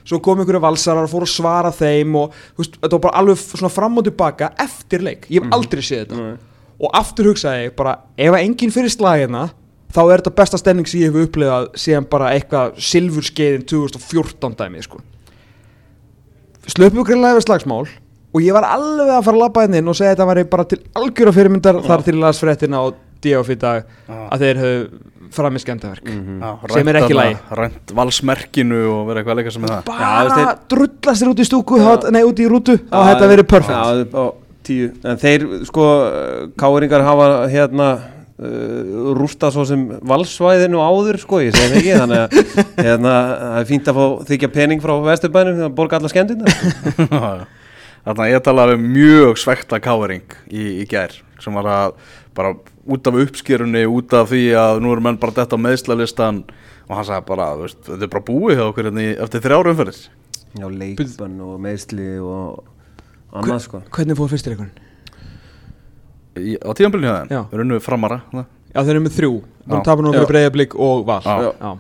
Svo 0.06 0.20
kom 0.22 0.38
einhverju 0.44 0.62
valsarar 0.62 1.08
og 1.08 1.10
fóru 1.10 1.26
að 1.26 1.32
svara 1.34 1.72
þeim 1.74 2.16
og 2.20 2.34
veist, 2.60 2.76
þetta 2.82 2.92
var 2.98 3.04
bara 3.08 3.22
alveg 3.24 3.38
svona 3.42 3.72
fram 3.74 3.98
og 3.98 4.04
tilbaka 4.06 4.52
eftir 4.62 5.02
leik, 5.02 5.26
ég 5.32 5.42
hef 5.46 5.54
aldrei 5.56 5.82
séð 5.82 6.04
þetta. 6.06 6.16
Nei. 6.22 6.36
og 6.76 6.92
aftur 6.94 7.30
hugsaði 7.32 7.70
ég 7.70 7.76
bara 7.80 7.94
ef 8.20 8.36
enginn 8.36 8.74
fyrir 8.76 8.92
slagina 8.92 9.46
þá 9.96 10.02
er 10.12 10.22
þetta 10.22 10.36
besta 10.36 10.60
stemning 10.60 10.88
sem 10.92 11.02
ég 11.06 11.14
hef 11.14 11.28
upplifað 11.30 11.70
síðan 11.80 12.08
bara 12.12 12.34
eitthvað 12.36 12.76
silfurskeiðin 12.92 13.64
2014 13.72 14.58
dæmi 14.60 14.84
sko. 14.84 15.00
slöpum 16.74 17.02
við 17.04 17.08
greinlega 17.12 17.38
yfir 17.38 17.46
slagsmál 17.48 17.84
og 18.36 18.44
ég 18.44 18.56
var 18.56 18.66
alveg 18.68 19.12
að 19.16 19.26
fara 19.28 19.38
að 19.38 19.42
labba 19.46 19.66
inn 19.70 19.88
og 19.92 19.96
segja 19.98 20.12
að 20.12 20.16
þetta 20.18 20.30
væri 20.32 20.46
bara 20.52 20.66
til 20.72 20.80
algjöra 21.02 21.34
fyrirmyndar 21.36 21.78
þar 21.86 22.04
til 22.08 22.16
las 22.20 22.40
fréttina 22.42 22.82
á 22.82 22.86
D.O.F. 23.26 23.50
í 23.54 23.58
dag 23.62 23.86
Já. 24.10 24.18
að 24.36 24.42
þeir 24.44 24.60
höfðu 24.62 25.04
fram 25.36 25.56
í 25.58 25.62
skemmtaverk 25.64 26.04
Mhm. 26.10 26.42
Já, 26.42 26.74
sem 26.74 26.88
er 26.92 26.96
ekki 27.00 27.16
lagi. 27.18 27.38
rænt 27.60 27.94
valsmerkinu 27.98 28.82
og 28.92 29.08
verið 29.08 29.22
eitthvað 29.22 29.34
að 29.34 29.40
leika 29.42 29.52
sem 29.56 29.62
með 29.64 29.70
það 29.70 29.86
Já, 29.86 29.86
bara 29.96 30.36
veist 30.36 30.68
drullast 30.70 31.22
þér 31.24 31.32
út 31.32 31.40
í 31.40 31.48
stúku 31.50 31.80
þá- 31.82 32.12
nei 32.12 32.24
út 32.24 32.40
í 32.44 32.48
rútu 32.52 32.76
þá 32.78 32.98
Já, 32.98 33.06
þetta 33.14 33.30
verið 33.32 33.48
perfect 33.48 33.78
Já, 33.78 34.20
á 34.20 34.26
tíu 34.66 34.92
En 35.06 35.18
þeir, 35.18 35.48
sko, 35.66 35.84
káringar 36.58 37.04
hafa 37.06 37.48
hérna 37.50 37.88
uh, 38.40 39.14
rústa 39.18 39.50
svo 39.54 39.66
sem 39.70 39.86
valsvæðinu 40.06 40.82
áður, 40.84 41.20
sko, 41.24 41.42
ég 41.46 41.56
segi 41.56 41.72
það 41.72 41.80
ekki 41.80 41.96
Þannig 42.02 42.22
að 42.22 42.38
hérna, 42.88 43.14
það 43.42 43.60
er 43.62 43.70
fínt 43.72 43.92
að 43.92 44.00
fá 44.00 44.06
þykja 44.32 44.52
pening 44.60 44.84
frá 44.84 44.94
vesturbænum 45.10 45.60
þegar 45.62 45.76
borga 45.80 46.00
alla 46.02 46.12
skemmtina 46.14 46.46
Þannig 48.06 48.22
að 48.22 48.32
ég 48.36 48.44
talaði 48.46 48.76
um 48.78 48.84
mjög 48.94 49.40
svekta 49.42 49.80
káering 49.82 50.36
í, 50.54 50.66
í 50.84 50.86
gær 50.90 51.16
sem 51.42 51.56
var 51.58 51.66
að 51.72 51.96
bara 52.38 52.52
út 52.92 53.08
af 53.10 53.16
uppskýrunni, 53.24 53.82
út 53.90 54.14
af 54.14 54.30
því 54.30 54.44
að 54.62 54.82
nú 54.84 54.92
eru 54.94 55.02
menn 55.08 55.18
bara 55.22 55.34
detta 55.40 55.58
á 55.58 55.64
meðslalistan 55.66 56.44
og 56.86 56.94
hann 57.00 57.08
sagði 57.08 57.26
bara, 57.32 57.48
veist, 57.58 57.80
þetta 57.88 58.06
er 58.06 58.12
bara 58.14 58.28
búið 58.28 58.60
hjá 58.60 58.66
okkur 58.68 58.90
hérna 58.92 59.06
í- 59.08 59.16
eftir 59.26 59.42
þrjára 59.48 59.72
umferðis 59.74 60.04
Já, 60.56 60.68
leikbann 60.70 61.40
og 61.44 61.56
meðsli 61.66 62.06
og 62.22 62.62
annað, 63.36 63.64
sko. 63.66 63.82
hvernig 63.96 64.20
fór 64.20 64.30
fyrstir 64.36 64.54
ykkur? 64.54 64.70
Í- 66.36 66.58
á 66.60 66.70
tíðanbylunni 66.76 67.08
hjá 67.08 67.18
þeim, 67.30 67.44
við 67.50 67.54
erum 67.60 67.68
nú 67.72 67.80
framara 67.86 68.22
það. 68.34 68.46
já 68.76 68.80
þeir 68.84 68.96
eru 68.96 69.04
með 69.06 69.14
þrjú 69.20 69.34
þú 69.70 69.84
tapar 69.86 70.04
nú 70.04 70.12
með 70.14 70.26
breyðablík 70.32 70.76
og 70.76 71.06
val 71.08 71.22
Já. 71.24 71.54
Já. 71.62 71.72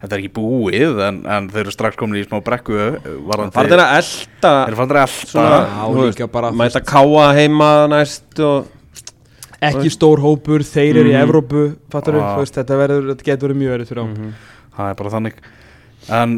þetta 0.00 0.12
er 0.16 0.18
ekki 0.22 0.32
búið 0.32 1.00
en, 1.08 1.18
en 1.28 1.48
þeir 1.52 1.60
eru 1.66 1.70
strax 1.74 1.96
komin 2.00 2.22
í 2.22 2.24
smá 2.26 2.40
brekku 2.42 2.72
varðandi- 3.28 3.52
Það 3.52 3.66
að 3.84 3.96
elda 4.00 4.52
þeir 4.64 4.72
eru 4.72 4.76
farin 4.80 4.90
að 4.96 5.14
þú 5.92 6.06
þú 6.50 6.52
mæta 6.56 6.80
káa 6.88 7.26
heima 7.36 7.70
næst 7.92 8.40
og 8.40 8.66
ekki 9.60 9.90
stór 9.92 10.22
hópur, 10.24 10.64
þeir 10.64 10.96
eru 11.02 11.10
í 11.10 11.16
Mhm. 11.18 11.22
Evrópu 11.28 11.76
fattar 11.92 12.14
Já. 12.16 12.36
veist, 12.40 12.54
þetta, 12.56 12.78
verður, 12.80 13.10
þetta 13.12 13.24
getur 13.28 13.48
verið 13.50 13.60
mjög 13.60 13.72
verið 13.76 13.88
fyrir 13.90 14.00
á 14.00 14.06
Mhm. 14.08 14.32
það 14.78 14.88
er 14.90 14.94
bara 14.94 15.10
þannig 15.10 15.34
en 16.08 16.32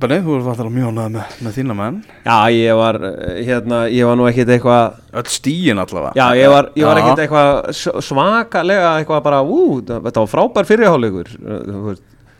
Benni, 0.00 0.18
þú 0.24 0.38
ert 0.38 0.46
alltaf 0.54 0.70
mjög 0.72 0.88
ánægð 0.92 1.10
með, 1.14 1.34
með 1.44 1.56
þína 1.58 1.74
menn. 1.78 1.98
Já, 2.24 2.36
ég 2.56 2.76
var, 2.80 2.96
eh, 3.04 3.42
hérna, 3.46 3.80
ég 3.92 4.06
var 4.08 4.16
nú 4.16 4.26
ekkit 4.30 4.48
eitthvað 4.56 4.96
öll 5.20 5.28
stíin 5.30 5.78
allavega. 5.82 6.12
Já, 6.16 6.26
ég 6.40 6.48
var, 6.50 6.70
ég 6.74 6.84
var 6.88 6.96
ekkert 7.02 7.22
eitthvað 7.26 8.02
svakalega 8.08 8.90
eitthvað 9.02 9.22
bara, 9.22 9.42
ú, 9.44 9.80
það- 9.84 10.02
þetta 10.08 10.24
var 10.24 10.32
frábær 10.32 10.68
fyrirháleikur 10.72 11.32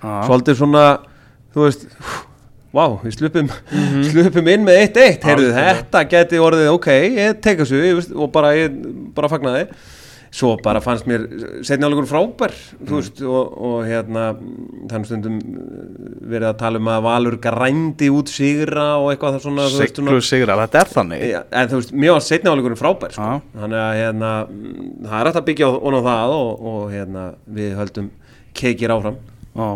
Já. 0.03 0.13
svolítið 0.27 0.57
svona, 0.59 0.85
þú 1.55 1.67
veist, 1.69 1.87
vá, 2.73 2.85
við 3.05 3.17
slupum, 3.19 3.51
slupum 4.11 4.49
inn 4.49 4.65
með 4.67 4.81
1-1, 4.89 5.23
heyrðu, 5.29 5.51
Algjörlega. 5.53 5.75
þetta 5.85 6.05
geti 6.09 6.41
orðið, 6.41 6.71
ok, 6.73 6.89
ég 7.21 7.41
tek 7.45 7.59
þessu 7.63 7.83
ég 7.85 7.95
veist, 8.01 8.15
og 8.17 8.33
bara, 8.33 8.55
ég 8.57 8.73
bara 9.15 9.29
fagnaði, 9.29 9.69
svo 10.33 10.55
bara 10.65 10.81
fannst 10.81 11.05
mér 11.09 11.27
setni 11.67 11.85
áleikur 11.85 12.07
frábær, 12.09 12.55
þú 12.89 12.97
veist, 12.97 13.21
og, 13.21 13.57
og 13.69 13.75
hérna, 13.85 14.31
þannig 14.89 15.09
stundum 15.11 15.37
uh, 15.37 15.83
verið 16.33 16.49
að 16.49 16.59
tala 16.63 16.81
um 16.81 16.89
að 16.89 17.05
Valur 17.07 17.37
grændi 17.43 18.09
út 18.13 18.33
sigra 18.33 18.87
og 19.03 19.11
eitthvað 19.13 19.37
það 19.37 19.45
svona, 19.45 19.67
þú 19.69 19.83
veist, 19.83 20.01
Siglu 20.01 20.23
sigra, 20.25 20.57
þetta 20.63 20.81
er 20.81 20.93
þannig 20.95 21.25
Já, 21.29 21.39
en 21.61 21.71
þú 21.73 21.81
veist, 21.83 21.95
mér 22.05 22.17
var 22.17 22.25
setni 22.25 22.53
áleikurinn 22.53 22.81
frábær 22.81 23.17
sko. 23.17 23.29
Já. 23.29 23.61
þannig 23.61 23.83
að 23.83 23.95
hérna, 24.01 24.33
mm, 24.49 24.91
það 25.05 25.19
er 25.21 25.33
að 25.33 25.49
byggja 25.51 25.69
á, 25.69 25.73
á 25.77 26.01
það 26.09 26.37
og, 26.39 26.67
og 26.73 26.83
hérna, 26.97 27.27
við 27.61 27.75
höldum 27.83 28.13
keikir 28.57 28.97
áfram 28.97 29.21
Já. 29.53 29.69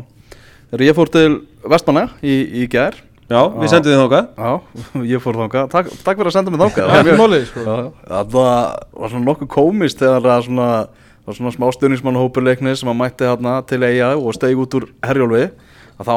Þegar 0.71 0.87
ég 0.88 0.97
fór 0.97 1.12
til 1.14 1.29
Vestmanna 1.69 2.09
í, 2.25 2.40
í 2.64 2.69
gær 2.73 2.97
Já, 3.27 3.41
við 3.59 3.71
sendum 3.73 3.91
þið 3.91 4.03
þáka 4.05 4.19
Já, 4.39 4.51
ég 5.12 5.23
fór 5.23 5.39
þangað. 5.41 5.71
Takk, 5.73 5.95
takk 6.07 6.21
fyrir 6.21 6.31
að 6.31 6.37
senda 6.37 6.53
mig 6.55 6.61
þangað. 6.62 6.93
Það 6.93 7.39
er 7.39 7.47
sko. 7.49 7.65
Já, 7.65 7.87
Það 8.11 8.37
var 8.37 9.11
svona 9.11 9.27
nokkuð 9.27 9.51
komist 9.57 10.03
þegar 10.03 10.27
það 10.29 10.45
svona, 10.47 10.69
var 11.27 11.39
svona 11.41 11.55
smá 11.57 11.67
stuðnismannhópurleikni 11.75 12.77
sem 12.79 12.93
að 12.93 13.01
mætti 13.01 13.27
hérna 13.27 13.57
til 13.67 13.81
eiga 13.83 14.12
og 14.15 14.37
steig 14.37 14.62
út 14.62 14.79
úr 14.79 14.87
herjólfi. 15.07 15.49
Að 15.97 16.11
þá 16.11 16.17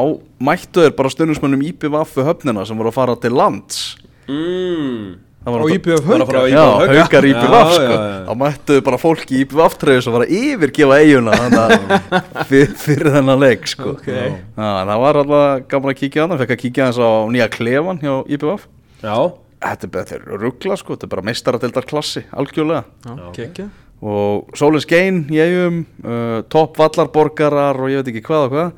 mættu 0.49 0.83
þeir 0.85 0.93
bara 0.99 1.13
stuðnismannum 1.15 1.65
IPVF 1.71 2.19
höfnina 2.27 2.67
sem 2.67 2.77
voru 2.77 2.91
að 2.91 2.99
fara 2.99 3.17
til 3.23 3.33
lands. 3.39 3.81
Mm. 4.29 5.17
Það 5.39 5.53
var 5.55 5.61
Og 5.63 5.69
að- 5.69 5.75
IPVF 5.77 6.07
Bara 6.09 6.25
frá 6.27 6.39
haukar 6.39 6.49
Já, 6.51 6.63
Hauka. 6.67 6.95
haukar 6.99 7.25
sko. 7.71 7.83
já, 7.83 7.99
já. 7.99 8.25
þá 8.27 8.33
mættu 8.41 8.79
bara 8.83 8.97
fólki 8.99 9.35
í 9.37 9.41
IPVF 9.45 9.77
treyju 9.79 10.01
sem 10.03 10.13
var 10.13 10.25
að 10.25 10.33
yfirgefa 10.39 10.97
eiguna 10.99 11.31
þannig 11.39 11.59
að 11.63 12.47
fyr, 12.49 12.73
fyrir 12.83 13.11
þennan 13.15 13.39
leik 13.39 13.67
sko. 13.71 13.93
Ok. 13.95 14.07
Já, 14.09 14.69
það 14.89 14.99
var 15.05 15.19
alltaf 15.23 15.67
gaman 15.71 15.93
að 15.93 15.99
kíkja 16.01 16.25
á 16.25 16.29
það 16.33 16.41
fekk 16.43 16.51
að 16.57 16.61
kíkja 16.65 16.85
hans 16.89 16.99
á 16.99 17.09
nýja 17.31 17.47
klefan 17.55 18.01
hjá 18.03 18.13
IPVF 18.35 18.67
Já, 19.03 19.15
Þetta 19.59 20.03
er 20.15 20.21
ruggla 20.39 20.75
sko, 20.79 20.95
þetta 20.95 21.07
er 21.07 21.11
bara 21.11 21.25
meistaradildar 21.27 21.83
klassi, 21.87 22.21
algjörlega. 22.31 22.83
Já, 23.07 23.15
kekja 23.35 23.65
og 23.99 24.53
Sólins 24.55 24.85
Gein 24.87 25.25
í 25.27 25.39
eigum 25.43 25.81
uh, 26.07 26.37
topp 26.47 26.77
vallarborgarar 26.79 27.75
og 27.83 27.89
ég 27.91 27.99
veit 27.99 28.11
ekki 28.13 28.21
hvað 28.29 28.45
og 28.45 28.53
hvað. 28.53 28.69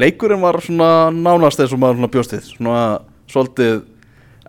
Leikurinn 0.00 0.40
var 0.40 0.56
svona 0.64 0.86
nánast 1.12 1.60
eins 1.60 1.74
og 1.76 1.82
maður 1.82 2.08
bjóstið 2.14 2.46
svona 2.54 2.84
svolítið 3.28 3.82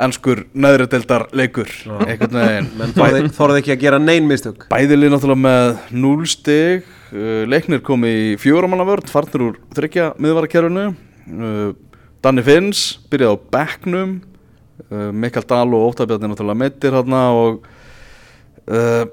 enskur 0.01 0.43
neðri 0.57 0.87
deildar 0.89 1.27
leikur 1.35 1.69
einhvern 2.05 2.37
veginn. 2.39 2.69
Þorði, 2.97 3.23
þorði 3.35 3.61
ekki 3.61 3.73
að 3.75 3.81
gera 3.85 4.01
nein 4.01 4.27
mistök. 4.29 4.67
Bæðilið 4.73 5.13
náttúrulega 5.13 5.43
með 5.45 5.73
0 6.03 6.29
stig. 6.31 6.91
Uh, 7.13 7.43
Leiknir 7.49 7.83
kom 7.85 8.05
í 8.09 8.33
fjóramanna 8.41 8.87
vörð 8.87 9.11
farnir 9.13 9.47
úr 9.47 9.57
þryggja 9.77 10.11
miðvarakerfinu. 10.23 10.85
Uh, 11.29 11.73
Danni 12.23 12.45
Finns 12.45 12.85
byrjaði 13.11 13.37
á 13.37 13.43
bekknum. 13.57 14.15
Uh, 14.89 15.11
Mikael 15.13 15.45
Dahl 15.49 15.75
og 15.77 15.91
Óttabjarni 15.91 16.31
náttúrulega 16.31 16.61
meittir 16.63 16.97
hérna 16.97 17.27
og 17.37 17.67
uh, 18.71 19.03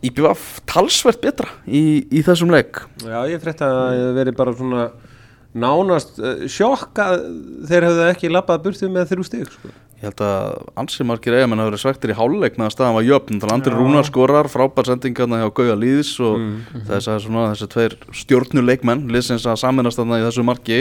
IPVF 0.00 0.62
talsvert 0.68 1.20
betra 1.22 1.50
í, 1.68 2.02
í 2.08 2.24
þessum 2.24 2.50
leik. 2.52 2.82
Já, 3.04 3.20
ég 3.28 3.42
frétta 3.42 3.68
að 3.68 4.00
það 4.00 4.18
verið 4.18 4.36
bara 4.38 4.56
svona 4.56 4.88
nánast 5.54 6.18
uh, 6.22 6.44
sjokk 6.50 6.98
að 7.02 7.22
þeir 7.70 7.86
hefðu 7.88 8.08
ekki 8.12 8.30
labbað 8.30 8.66
burtið 8.68 8.92
með 8.94 9.08
þrjú 9.14 9.24
stig 9.26 9.48
sko. 9.50 9.70
Ég 10.00 10.06
held 10.08 10.20
að 10.24 10.52
ansi 10.80 11.04
margir 11.04 11.34
eigamenn 11.36 11.60
hafa 11.60 11.68
verið 11.74 11.80
svektir 11.82 12.12
í 12.12 12.16
hálfleik 12.16 12.54
með 12.56 12.68
að 12.70 12.72
staðan 12.72 12.94
var 12.96 13.04
jöfn 13.04 13.34
þannig 13.36 13.50
að 13.50 13.56
Andri 13.58 13.72
Rúnar 13.76 14.06
skorar, 14.08 14.48
frábær 14.48 14.88
sendingarna 14.88 15.40
hjá 15.42 15.50
Gauja 15.58 15.74
Lýðs 15.76 16.12
og 16.24 16.38
Mm. 16.40 16.54
þess 16.88 17.10
að 17.12 17.18
svona 17.26 17.42
þessi 17.50 17.68
tveir 17.74 17.96
stjórnuleikmenn 18.22 19.02
liðsins 19.12 19.44
að 19.44 19.58
saminast 19.60 20.00
þarna 20.00 20.20
í 20.22 20.24
þessu 20.24 20.44
marki 20.48 20.78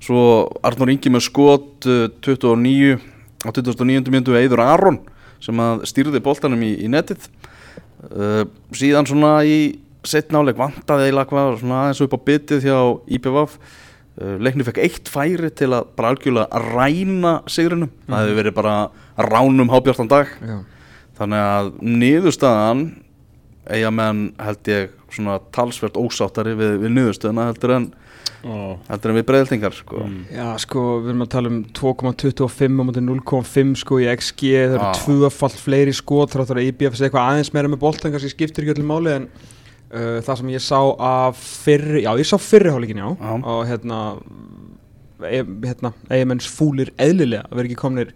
svo 0.00 0.22
Arnur 0.64 0.94
Ingi 0.94 1.12
með 1.12 1.26
skot 1.26 1.90
uh, 1.92 2.06
29 2.24 2.96
á 3.44 3.50
29. 3.52 4.08
myndu 4.14 4.32
Eidur 4.40 4.62
Aron 4.64 5.02
sem 5.44 5.60
að 5.60 5.84
stýrði 5.90 6.22
boltanum 6.24 6.62
í, 6.64 6.72
í 6.80 6.88
netið 6.88 7.28
uh, 8.16 8.44
síðan 8.72 9.04
svona 9.10 9.42
í 9.44 9.74
setna 10.08 10.40
áleik 10.40 10.56
vantaði 10.56 11.10
eiginlega 11.10 11.28
hvað 11.32 11.58
svona 11.60 11.82
aðeins 11.84 12.00
upp 12.04 12.16
á 12.16 12.20
bitið 12.32 12.64
hjá 12.64 12.78
IPVF 13.18 13.58
uh, 13.60 13.82
leiknir 14.16 14.66
fekk 14.68 14.82
eitt 14.84 15.10
færi 15.10 15.50
til 15.58 15.72
að 15.74 15.88
bara 15.98 16.12
algjörlega 16.14 16.60
ræna 16.70 17.32
sigrinum 17.50 17.90
það 18.06 18.20
hefði 18.20 18.36
verið 18.38 18.54
bara 18.60 18.74
ránum 19.18 19.72
hábjartan 19.72 20.10
dag 20.12 20.30
Já. 20.38 20.58
þannig 21.18 21.48
að 21.48 21.72
niðurstaðan 21.82 22.84
eiga 23.70 23.90
menn 23.94 24.26
held 24.38 24.70
ég 24.70 24.94
svona 25.14 25.38
talsvert 25.54 25.98
ósáttari 25.98 26.54
við, 26.58 26.78
við 26.82 26.94
niðurstöðuna 26.98 27.46
heldur 27.48 27.74
en, 27.78 27.86
heldur 28.90 29.12
en 29.12 29.18
við 29.18 29.26
breyðeltingar 29.30 29.76
sko. 29.76 30.04
Já, 30.34 30.46
sko, 30.60 30.82
við 31.04 31.12
erum 31.12 31.24
að 31.24 31.30
tala 31.32 31.52
um 31.52 31.60
2,25 31.78 32.82
á 32.82 32.84
móti 32.84 33.04
0,5 33.04 33.74
sko 33.80 34.00
í 34.02 34.08
XG, 34.12 34.50
það 34.52 34.76
eru 34.76 34.88
Já. 34.90 35.00
tvöfalt 35.00 35.60
fleiri 35.62 35.94
skot, 35.96 36.34
þráttur 36.34 36.60
að 36.60 36.70
IBF 36.72 36.98
sé 36.98 37.08
eitthvað 37.08 37.30
aðeins 37.30 37.52
meira 37.56 37.72
með 37.72 37.82
boltan, 37.86 38.14
kannski 38.14 38.34
skiptir 38.34 38.66
ekki 38.66 38.76
öllum 38.76 38.92
máli 38.92 39.14
en 39.14 39.28
uh, 39.94 40.18
það 40.26 40.40
sem 40.40 40.50
ég 40.54 40.64
sá 40.64 40.80
af 41.08 41.38
fyrri, 41.64 42.02
já, 42.04 42.10
ég 42.20 42.28
sá 42.28 42.36
fyrri 42.42 42.72
hálfleikin, 42.72 43.02
já, 43.02 43.10
Já. 43.14 43.34
og 43.52 43.62
hérna, 43.70 44.00
e, 45.22 45.42
hérna, 45.68 45.94
eigamenns 46.10 46.48
fúlir 46.50 46.92
eðlilega 47.00 47.46
að 47.48 47.60
vera 47.60 47.70
ekki 47.70 47.80
komnir 47.80 48.12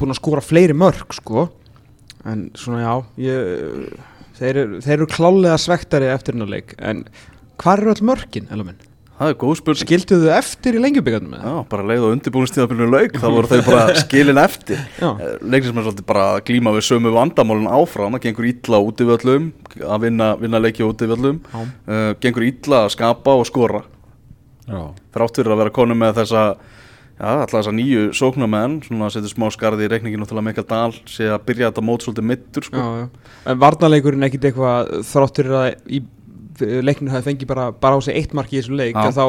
búin 0.00 0.14
að 0.14 0.20
skora 0.22 0.44
fleiri 0.44 0.76
mörg, 0.76 1.12
sko, 1.18 1.48
en 2.28 2.48
svona, 2.58 2.82
já, 2.84 2.94
ég, 3.26 4.00
þeir, 4.38 4.62
þeir 4.84 4.96
eru 5.00 5.10
klálega 5.10 5.58
svektari 5.60 6.10
eftir 6.12 6.38
hennar 6.38 6.50
leik, 6.54 6.74
en 6.78 7.04
hvað 7.62 7.82
eru 7.82 7.94
öll 7.94 8.08
mörkin, 8.12 8.48
elva 8.50 8.70
minn? 8.70 8.88
Það 9.22 9.30
er 9.32 9.38
góð 9.40 9.54
spurning. 9.60 9.82
Skildu 9.86 10.18
þau 10.22 10.32
eftir 10.36 10.76
í 10.78 10.82
lengjubíkarnum 10.82 11.36
Já, 11.38 11.54
bara 11.70 11.86
leið 11.88 12.06
og 12.08 12.14
undirbúinstíðabilinu 12.16 12.88
lauk 12.92 13.16
þá 13.22 13.26
voru 13.36 13.50
þau 13.52 13.62
bara 13.68 13.94
skilin 14.02 14.42
eftir. 14.42 14.82
Sem 14.98 15.56
er 15.62 15.86
svolítið 15.86 16.06
bara 16.10 16.26
glíma 16.46 16.74
við 16.76 16.86
sömu 16.90 17.14
vandamálun 17.14 17.70
áfram, 17.70 18.18
það 18.18 18.26
gengur 18.28 18.50
illa 18.50 18.82
út 18.82 19.02
yfir 19.06 19.16
öllum 19.18 19.48
að 19.86 20.04
vinna, 20.08 20.32
vinna 20.42 20.60
leiki 20.62 20.84
út 20.86 21.02
yfir 21.06 21.16
öllum 21.16 21.40
Já. 21.48 21.62
uh, 21.62 22.12
gengur 22.22 22.46
illa 22.50 22.84
að 22.86 22.94
skapa 22.98 23.38
og 23.40 23.48
skora. 23.48 23.84
Þrátt 25.12 25.40
fyrir 25.40 25.52
að 25.54 25.62
vera 25.64 25.74
konu 25.74 25.96
með 25.98 26.20
þessa 26.22 26.42
já, 27.22 27.28
alltaf 27.32 27.54
þessa 27.58 27.74
nýju 27.76 28.04
sóknarmenn 28.16 28.78
svona 28.86 29.08
að 29.08 29.16
setja 29.16 29.32
smá 29.34 29.46
skarði 29.54 29.86
í 29.86 29.90
reikningin 29.92 30.24
og 30.24 30.30
til 30.30 30.38
að 30.40 30.46
Mikael 30.48 30.66
Dahl 30.70 30.96
sé 31.10 31.28
að 31.30 31.44
byrja 31.50 31.70
þetta 31.70 31.84
mót 31.86 32.06
svolítið 32.06 32.28
mittur 32.30 32.66
sko. 32.66 32.82
Já, 32.82 33.04
já. 33.04 33.36
En 33.52 33.60
varnarleikurinn 33.62 34.26
ekkit 34.28 34.48
eitthvað 34.50 34.92
þráttur 35.10 35.50
að 35.60 35.68
í 35.98 36.02
leikninu 36.82 37.10
hafi 37.14 37.30
fengið 37.30 37.46
bara, 37.50 37.70
bara 37.72 37.96
á 37.96 38.00
sig 38.02 38.16
eitt 38.16 38.32
mark 38.34 38.52
í 38.52 38.60
þessum 38.60 38.76
leik 38.78 38.94
að 38.96 39.16
þá 39.18 39.26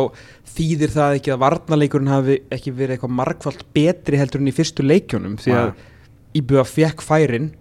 þýðir 0.58 0.94
það 0.94 1.18
ekki 1.20 1.34
að 1.34 1.42
varnarleikurinn 1.44 2.12
hafi 2.14 2.38
ekki 2.52 2.72
verið 2.78 2.96
eitthvað 2.98 3.16
markvallt 3.20 3.64
betri 3.74 4.18
heldur 4.22 4.42
en 4.42 4.48
í 4.52 4.56
fyrstu 4.56 4.86
leikjónum 4.86 5.36
því 5.42 5.58
að 5.58 5.74
Íbjöða 6.34 6.66
fekk 6.66 7.02
færin 7.06 7.52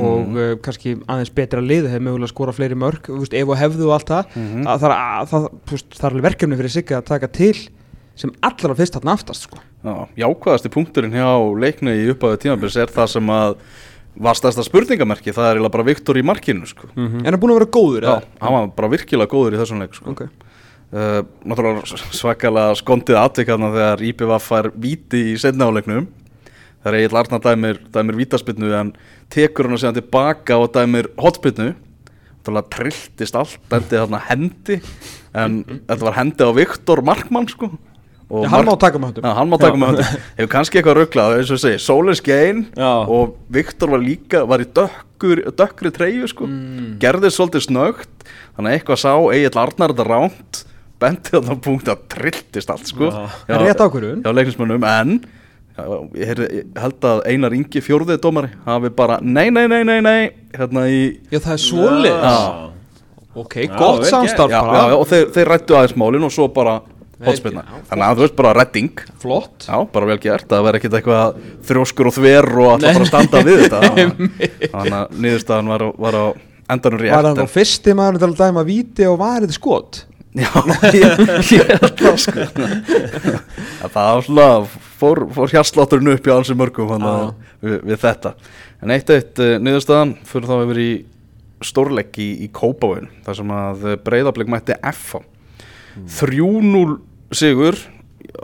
og 0.00 0.22
Mhm. 0.26 0.36
uh, 0.40 0.54
kannski 0.64 0.94
aðeins 1.04 1.34
betra 1.36 1.60
lið 1.60 1.84
hefur 1.90 2.00
mögulega 2.06 2.28
skora 2.32 2.52
fleiri 2.56 2.74
mörg 2.80 3.10
veist, 3.12 3.34
ef 3.36 3.48
og 3.48 3.58
hefðu 3.60 3.90
og 3.90 3.92
allt 3.98 4.08
það 4.08 4.24
Mhm. 4.36 4.62
að 4.66 4.80
það, 4.80 4.94
að, 4.96 5.28
það, 5.28 5.48
veist, 5.70 5.90
það 5.98 6.04
er 6.06 6.10
alveg 6.16 6.22
verkefni 6.30 6.56
fyrir 6.56 6.70
sig 6.70 6.86
að 6.86 7.04
taka 7.04 7.28
til 7.28 7.54
sem 8.16 8.30
allra 8.42 8.74
fyrst 8.74 8.92
þarna 8.96 9.12
aftast 9.12 9.42
sko. 9.48 9.58
Já, 9.84 10.08
jákvæðasti 10.16 10.70
punkturinn 10.72 11.12
hjá 11.12 11.28
leikni 11.60 11.90
í 11.92 12.08
upphæðu 12.14 12.38
tímabils 12.40 12.76
er 12.76 12.86
það 12.86 13.08
sem 13.08 13.26
að 13.26 13.56
var 14.16 14.36
stærsta 14.36 14.64
spurningamerki, 14.66 15.32
það 15.32 15.46
er 15.48 15.56
eiginlega 15.56 15.72
bara 15.76 15.86
Viktor 15.88 16.18
í 16.20 16.24
markinu 16.26 16.66
sko. 16.68 16.88
en 16.96 17.22
hann 17.24 17.34
er 17.34 17.40
búin 17.40 17.54
að 17.54 17.60
vera 17.62 17.70
góður 17.76 18.06
Já, 18.08 18.14
hann 18.42 18.52
var 18.56 18.66
bara 18.76 18.90
virkilega 18.92 19.30
góður 19.32 19.56
í 19.56 19.60
þessum 19.62 19.80
leik 19.80 19.94
sko. 19.96 20.10
Ok. 20.12 20.22
uh, 20.92 21.22
Náttúrulega 21.48 22.00
svakalega 22.12 22.74
skondið 22.76 23.20
atvikarna 23.22 23.70
þegar 23.72 24.02
IPVF 24.10 24.50
fær 24.50 24.70
víti 24.76 25.22
í 25.32 25.38
setna 25.40 25.70
áleiknum 25.70 26.10
Það 26.82 26.90
er 26.90 26.98
Egil 26.98 27.16
Arnar 27.20 27.40
dæmir, 27.44 27.76
dæmir 27.94 28.16
vítaspinnu 28.18 28.72
en 28.74 28.88
tekur 29.30 29.68
hann 29.68 29.76
að 29.76 29.84
segja 29.84 29.96
tilbaka 30.00 30.56
og 30.58 30.72
dæmir 30.74 31.08
hotspinnu 31.16 31.68
Náttúrulega 32.42 32.72
trilltist 32.74 33.36
allt, 33.38 33.58
dæmdi 33.70 34.00
þarna 34.00 34.18
hendi 34.26 34.80
en 35.32 35.60
þetta 35.86 36.02
var 36.02 36.16
hendi 36.18 36.42
á 36.42 36.50
Viktor 36.52 37.00
Markmann 37.06 37.46
sko 37.48 37.70
Já, 38.32 38.48
hann 38.48 38.64
má 38.64 38.74
taka 38.80 38.96
með 39.02 39.10
höndum 39.12 39.26
Já, 39.28 39.32
hann 39.36 39.50
má 39.52 39.56
taka 39.60 39.76
með 39.76 39.90
höndum 39.92 40.20
Hefur 40.38 40.50
kannski 40.54 40.78
eitthvað 40.80 40.96
rugglað, 41.02 41.34
eins 41.36 41.50
og 41.52 41.58
ég 41.58 41.62
segi, 41.66 41.80
sólin 41.84 42.16
skein 42.16 42.62
Já. 42.78 42.90
og 43.12 43.34
Viktor 43.52 43.92
var 43.92 44.00
líka, 44.00 44.40
var 44.48 44.64
í 44.64 44.68
dökkur, 44.72 45.42
dökkri 45.58 45.92
treyju 45.92 46.30
sko 46.32 46.48
Mm. 46.48 46.94
gerðist 47.02 47.36
svolítið 47.38 47.66
snögt 47.66 48.24
þannig 48.56 48.70
að 48.72 48.78
eitthvað 48.78 49.00
sá 49.02 49.12
Egil 49.36 49.60
Arnar 49.60 49.92
þetta 49.92 50.06
ránt 50.08 50.62
benti 51.02 51.30
þarna 51.36 51.56
punkt 51.60 51.88
að 51.92 52.02
trilltist 52.14 52.70
allt 52.72 52.88
sko 52.88 53.10
Já. 53.10 53.22
En 53.52 53.62
rétt 53.66 53.80
ákvörðun. 53.84 54.22
Já, 54.24 54.30
leiknismönnum, 54.32 54.84
en 54.84 55.14
já, 55.76 55.84
ég, 56.16 56.26
heyrði, 56.30 56.48
ég 56.62 56.80
held 56.86 57.06
að 57.12 57.22
Einar 57.26 57.56
Ingi 57.56 57.80
fjórðið 57.84 58.20
dómari 58.24 58.50
hafi 58.66 58.90
bara 58.96 59.18
nei, 59.20 59.50
nei, 59.50 59.66
nei, 59.68 59.82
nei, 59.84 60.00
nei 60.00 60.30
hérna 60.56 60.86
í 60.88 61.02
Já, 61.32 61.38
það 61.40 61.56
er 61.56 62.08
Já. 62.08 62.36
Ok, 63.34 63.54
Já, 63.64 63.76
gott 63.78 64.04
samstarf 64.04 64.50
já, 64.52 64.60
bara 64.60 64.76
já, 64.76 64.88
já, 64.92 64.96
og 65.00 65.06
þeir, 65.08 65.28
þeir 65.32 65.48
rættu 65.48 65.76
aðeins 65.78 65.96
málin 65.96 66.26
og 66.28 66.32
svo 66.34 66.48
bara 66.52 66.80
hotspilna, 67.26 67.62
já, 67.68 67.80
þannig 67.90 68.06
að 68.08 68.16
þú 68.20 68.24
veist 68.26 68.36
bara 68.42 68.52
redding. 68.58 69.02
Flott. 69.22 69.66
Já, 69.68 69.76
bara 69.94 70.08
vel 70.12 70.18
gert, 70.22 70.46
það 70.50 70.64
verði 70.68 70.80
ekkert 70.82 70.96
eitthvað 71.00 71.42
þrjóskur 71.70 72.10
og 72.10 72.16
þver 72.18 72.48
og 72.52 72.70
alltaf 72.76 72.96
bara 72.96 73.04
að 73.06 73.10
standa 73.12 73.42
við 73.46 73.60
þetta. 73.64 73.82
Þannig 74.72 74.96
að 75.00 75.20
niðurstaðan 75.26 75.70
var, 75.74 75.84
á- 75.86 75.96
var 76.06 76.18
á 76.18 76.24
endanum 76.72 77.02
rétt 77.02 77.12
Var 77.16 77.28
hann 77.28 77.42
þá 77.42 77.52
fyrsti 77.58 77.94
maður 77.98 78.22
til 78.22 78.30
að 78.30 78.40
dæma 78.42 78.64
víti 78.68 79.06
og 79.10 79.18
var 79.20 79.44
þetta 79.44 79.58
skot? 79.58 80.02
Já, 80.32 80.48
ég, 80.96 81.18
ég 81.52 81.70
held 81.76 81.98
það 82.00 82.14
sko. 82.22 82.44
Það 83.82 83.96
var 83.96 84.22
svona, 84.24 84.46
fór, 84.96 85.18
fór 85.36 85.50
hérslátturinn 85.52 86.12
upp 86.14 86.28
í 86.30 86.32
alls 86.32 86.52
mörgum 86.56 86.88
hana, 86.94 87.12
við, 87.60 87.74
við 87.90 87.98
þetta. 88.00 88.32
En 88.82 88.94
eitt 88.94 89.12
eitt 89.12 89.42
uh, 89.44 89.58
niðurstaðan 89.60 90.14
fyrir 90.26 90.48
þá 90.48 90.54
yfir 90.64 90.80
í 90.80 90.90
stórleik 91.62 92.16
í, 92.18 92.30
í 92.42 92.48
Kópavöun 92.50 93.10
þar 93.26 93.36
sem 93.38 93.52
að 93.54 93.84
breyðablik 94.08 94.48
mætti 94.50 94.74
F 94.88 95.12
3-0 96.16 96.96
sigur 97.36 97.78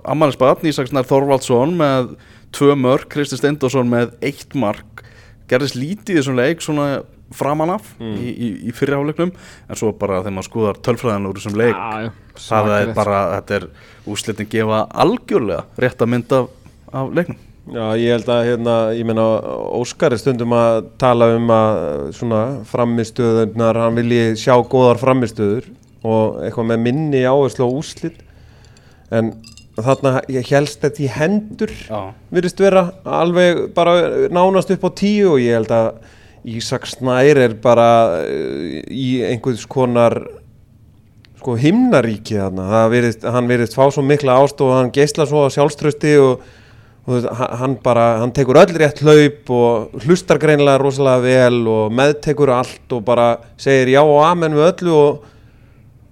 Amalinsbatn, 0.09 0.69
Ísaksnar 0.69 1.07
Þorvaldsson 1.09 1.77
með 1.79 2.15
tvö 2.55 2.75
mörg, 2.79 3.07
Kristi 3.13 3.39
Steindósson 3.39 3.89
með 3.91 4.15
eitt 4.25 4.57
mark. 4.59 5.05
Gerðist 5.49 5.79
lítið 5.79 6.17
í 6.17 6.19
þessum 6.19 6.39
leik 6.39 6.65
svona 6.65 6.89
framan 7.37 7.75
af 7.75 7.91
í, 8.01 8.31
í, 8.33 8.47
í 8.69 8.73
fyrirháleiknum 8.73 9.35
en 9.35 9.79
svo 9.79 9.91
bara 9.97 10.23
þegar 10.23 10.35
maður 10.37 10.47
skoðar 10.49 10.79
tölfræðan 10.87 11.29
úr 11.29 11.37
þessum 11.37 11.59
leik 11.61 11.75
já, 11.77 12.07
það 12.41 12.71
er 12.77 12.93
bara, 12.97 13.19
þetta 13.35 13.59
er 13.59 13.67
úslitin 14.09 14.49
gefa 14.49 14.79
algjörlega 15.05 15.85
rétt 15.85 16.05
að 16.05 16.11
mynda 16.15 16.41
af, 16.41 16.55
af 16.89 17.11
leiknum. 17.19 17.43
Já, 17.69 17.85
ég 18.01 18.15
held 18.15 18.31
að 18.33 18.47
hérna, 18.49 18.77
ég 18.97 19.05
meina 19.05 19.27
Óskar 19.77 20.15
er 20.17 20.23
stundum 20.23 20.55
að 20.57 20.87
tala 21.01 21.29
um 21.37 21.51
að 21.53 21.81
svona 22.17 22.41
framistöðunar, 22.71 23.83
hann 23.85 23.99
vilji 24.01 24.39
sjá 24.41 24.55
góðar 24.65 25.01
framistöður 25.03 25.69
og 26.09 26.39
eitthvað 26.47 26.71
með 26.71 26.83
minni 26.87 27.21
áherslu 27.29 27.69
á 27.69 27.77
úslit 27.83 28.23
en 29.15 29.33
þarna 29.79 30.21
ég 30.33 30.49
helst 30.51 30.81
þetta 30.83 31.05
í 31.05 31.09
hendur 31.15 31.71
virðist 32.35 32.59
vera 32.61 32.87
alveg 33.05 33.69
bara 33.77 33.95
nánast 34.35 34.73
upp 34.75 34.85
á 34.85 34.91
tíu 34.99 35.35
og 35.37 35.43
ég 35.45 35.55
held 35.61 35.71
að 35.75 35.93
Ísak 36.49 36.87
Snær 36.87 37.37
er 37.43 37.55
bara 37.61 37.87
eh, 38.25 38.83
í 38.89 39.09
einhvers 39.27 39.67
konar 39.69 40.15
sko 41.39 41.55
himnaríki 41.59 42.39
þarna. 42.39 42.85
Virðist, 42.91 43.27
hann 43.27 43.47
virðist 43.51 43.77
fá 43.77 43.85
svo 43.95 44.03
mikla 44.07 44.39
ástof 44.43 44.71
og 44.73 44.77
hann 44.79 44.93
geisla 44.95 45.27
svo 45.29 45.45
á 45.47 45.53
sjálfströsti 45.55 46.15
og, 46.23 46.41
og 47.11 47.27
hann- 47.61 47.77
bara, 47.85 48.07
hann 48.23 48.33
tekur 48.35 48.59
öll 48.63 48.75
rétt 48.81 49.03
hlaup 49.05 49.51
og 49.55 49.99
hlustar 50.07 50.41
greinilega 50.43 50.81
rosalega 50.83 51.23
vel 51.27 51.61
og 51.75 51.93
meðtekur 51.95 52.55
allt 52.55 52.97
og 52.97 53.05
bara 53.07 53.29
segir 53.61 53.93
já 53.99 54.01
og 54.03 54.23
amen 54.27 54.57
við 54.59 54.67
öllu 54.73 54.97
og 54.97 55.29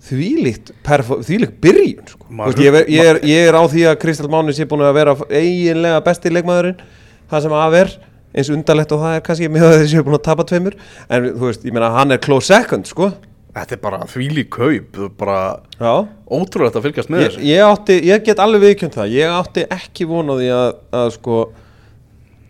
þvílíkt, 0.06 0.72
perfo- 0.86 1.20
þvílíkt 1.26 1.56
byrjun 1.64 2.10
sko. 2.12 2.26
Þú 2.28 2.36
Maður- 2.40 2.60
ég, 2.64 2.74
er, 2.80 2.90
ég, 2.94 3.08
er, 3.12 3.20
ég 3.26 3.48
er 3.50 3.56
á 3.58 3.62
því 3.66 3.86
að 3.90 3.96
Kristall 4.02 4.30
Máni 4.30 4.54
sé 4.54 4.66
búin 4.70 4.84
að 4.86 4.94
vera 5.00 5.14
eiginlega 5.30 6.02
besti 6.06 6.30
leikmaðurinn 6.30 6.80
það 7.30 7.42
sem 7.46 7.56
að 7.58 7.78
er 7.80 7.94
eins 8.36 8.50
undarlegt 8.52 8.92
og 8.92 9.00
það 9.02 9.14
er 9.16 9.24
kannski 9.26 9.48
mjög 9.50 9.66
að 9.70 9.78
þessi 9.80 9.96
er 9.98 10.04
búin 10.06 10.18
að 10.18 10.26
tapa 10.28 10.44
tveimur. 10.46 10.74
En 11.10 11.30
þú 11.32 11.46
veist, 11.48 11.64
ég 11.66 11.72
meina 11.74 11.90
hann 11.94 12.12
er 12.14 12.18
close 12.22 12.46
second 12.52 12.86
sko. 12.86 13.10
Þetta 13.56 13.72
er 13.72 13.80
bara 13.80 13.98
þvílí 14.04 14.42
kaup 14.52 14.98
er 15.00 15.12
bara 15.16 15.36
Já, 15.80 15.92
ótrúlegt 16.28 16.76
að 16.76 16.84
fylgjast 16.90 17.08
með 17.08 17.22
ég, 17.22 17.30
þessu. 17.32 17.44
ég 17.48 17.62
átti, 17.64 17.94
ég 18.04 18.24
get 18.26 18.42
alveg 18.44 18.60
viðkjönd 18.66 18.98
það. 18.98 19.14
Ég 19.16 19.32
átti 19.38 19.64
ekki 19.78 20.06
von 20.10 20.28
á 20.28 20.34
því 20.36 20.50
að, 20.52 20.68
að 21.00 21.08
sko 21.16 21.38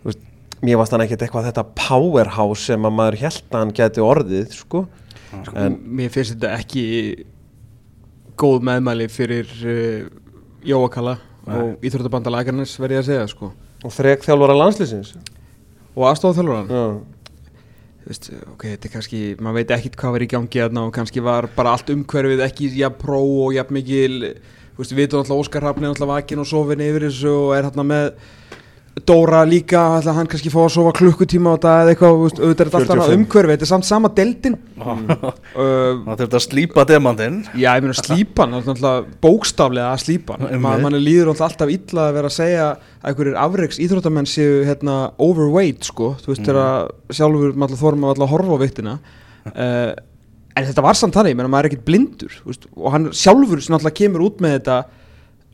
þú 0.03 0.11
veist, 0.11 0.19
Mér 0.67 0.79
varst 0.81 0.91
hann 0.97 1.03
ekkert 1.05 1.21
eitthvað 1.27 1.47
þetta 1.51 1.63
powerhouse 1.77 2.65
sem 2.73 2.85
að 2.89 2.95
maður 2.97 3.17
held 3.21 3.41
að 3.53 3.59
hann 3.61 3.73
geti 3.77 4.03
orðið 4.03 4.53
sko. 4.57 4.83
En 5.55 5.79
Mér 5.85 6.11
finnst 6.11 6.33
þetta 6.35 6.51
ekki 6.59 6.83
góð 8.39 8.63
meðmæli 8.67 9.09
fyrir 9.11 9.51
uh, 9.65 10.07
Jóakalla 10.67 11.17
og 11.47 11.85
Íþróttabandalagarnis 11.85 12.75
verði 12.81 12.97
ég 12.97 13.03
að 13.03 13.09
segja 13.11 13.27
sko. 13.31 13.51
Og 13.85 13.93
þrek 13.93 14.25
þjálfara 14.25 14.57
landslýsins 14.57 15.13
og 15.97 16.09
aðstofþjálfuran 16.09 16.71
Já, 16.73 16.83
Þú 18.07 18.11
veist, 18.13 18.27
ok, 18.53 18.61
þetta 18.63 18.87
er 18.87 18.91
kannski, 18.93 19.17
maður 19.43 19.57
veit 19.59 19.71
ekkit 19.75 19.95
hvað 19.99 20.13
var 20.15 20.23
í 20.23 20.27
gangi 20.31 20.61
þarna 20.61 20.83
og 20.87 20.93
kannski 20.95 21.23
var 21.25 21.49
bara 21.57 21.73
allt 21.75 21.89
umhverfið 21.91 22.43
ekki 22.45 22.69
jafn 22.79 23.01
pró 23.01 23.17
og 23.19 23.55
jafn 23.57 23.75
mikil 23.75 24.13
við 24.77 24.93
veitum 24.95 25.19
alltaf 25.19 25.41
Óskar 25.41 25.65
Hrafni 25.65 25.89
er 25.89 25.91
alltaf 25.91 26.07
vakin 26.07 26.39
og 26.39 26.47
sofin 26.47 26.83
yfir 26.85 27.07
þessu 27.09 27.33
og 27.33 27.51
er 27.57 27.67
hérna 27.67 27.83
með 27.89 28.07
Dóra 29.05 29.43
líka, 29.45 29.81
hann 30.01 30.29
kannski 30.29 30.49
fá 30.49 30.59
að 30.63 30.71
sofa 30.73 30.91
klukkutíma 30.97 31.51
á 31.53 31.55
þetta 31.57 31.73
eða 31.81 31.91
eitthvað, 31.93 32.15
auðvitað 32.17 32.61
er 32.63 32.67
alltaf 32.67 32.81
45. 32.81 32.93
annað 32.95 33.13
umhverfið, 33.17 33.53
þetta 33.53 33.65
er 33.67 33.71
samt 33.71 33.87
sama 33.87 34.11
deildin. 34.17 34.57
Uh, 34.79 35.03
það 36.07 36.23
þurft 36.23 36.37
að 36.39 36.43
slípa 36.45 36.85
demandinn 36.89 37.37
Já, 37.53 37.69
ég 37.75 37.85
meina 37.85 37.97
slípan, 37.99 38.57
það 38.65 38.87
er 38.89 39.07
bókstaflega 39.21 39.91
að 39.91 40.03
slípan, 40.05 40.47
mann 40.63 40.97
líður 40.97 41.33
alltaf 41.35 41.71
illa 41.73 42.07
að 42.07 42.17
vera 42.17 42.31
að 42.31 42.37
segja 42.39 42.67
að 42.71 43.11
einhverjir 43.11 43.39
afreiks 43.43 43.81
íþróttamenn 43.85 44.29
séu 44.29 44.59
hérna 44.67 44.97
overweight 45.21 45.87
sko, 45.87 46.15
þú 46.23 46.33
veist 46.33 46.47
þegar 46.47 46.91
sjálfur 47.13 47.57
maður 47.57 47.97
alltaf 47.97 48.25
að 48.25 48.31
horfa 48.33 48.57
á 48.57 48.63
viktina 48.63 48.99
uh, 49.53 49.91
en 50.57 50.67
þetta 50.67 50.85
var 50.85 50.97
samt 50.97 51.17
þannig, 51.17 51.35
ég 51.35 51.39
meina 51.39 51.51
maður 51.51 51.67
er 51.67 51.73
ekkert 51.73 51.87
blindur 51.87 52.37
veist, 52.47 52.69
og 52.73 52.93
hann 52.95 53.11
sjálfur 53.15 53.61
sem 53.63 53.77
alltaf 53.77 53.95
kemur 53.97 54.25
út 54.27 54.41
með 54.43 54.57
þetta 54.57 54.79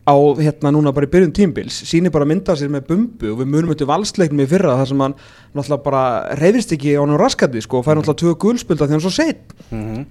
á 0.03 0.15
hérna 0.35 0.71
núna 0.75 0.91
bara 0.95 1.07
í 1.07 1.11
byrjun 1.13 1.31
tímbils 1.35 1.77
sýnir 1.87 2.11
bara 2.11 2.25
mynda 2.27 2.55
sér 2.59 2.67
með 2.73 2.87
bumbu 2.89 3.29
og 3.31 3.37
við 3.39 3.47
munum 3.53 3.71
þetta 3.71 3.87
valsleiknum 3.87 4.41
í 4.43 4.47
fyrra 4.51 4.75
þar 4.81 4.89
sem 4.89 4.99
hann 5.05 5.15
náttúrulega 5.55 5.83
bara 5.85 6.03
reyfist 6.41 6.73
ekki 6.75 6.97
á 6.99 7.01
hann 7.05 7.15
raskandi 7.21 7.61
sko 7.63 7.79
og 7.79 7.85
fær 7.87 7.95
náttúrulega 8.01 8.19
tvö 8.19 8.33
gulspilda 8.43 8.87
því 8.89 8.97
hann 8.97 9.05
svo 9.05 9.13
seitt 9.15 9.55
mm 9.71 10.03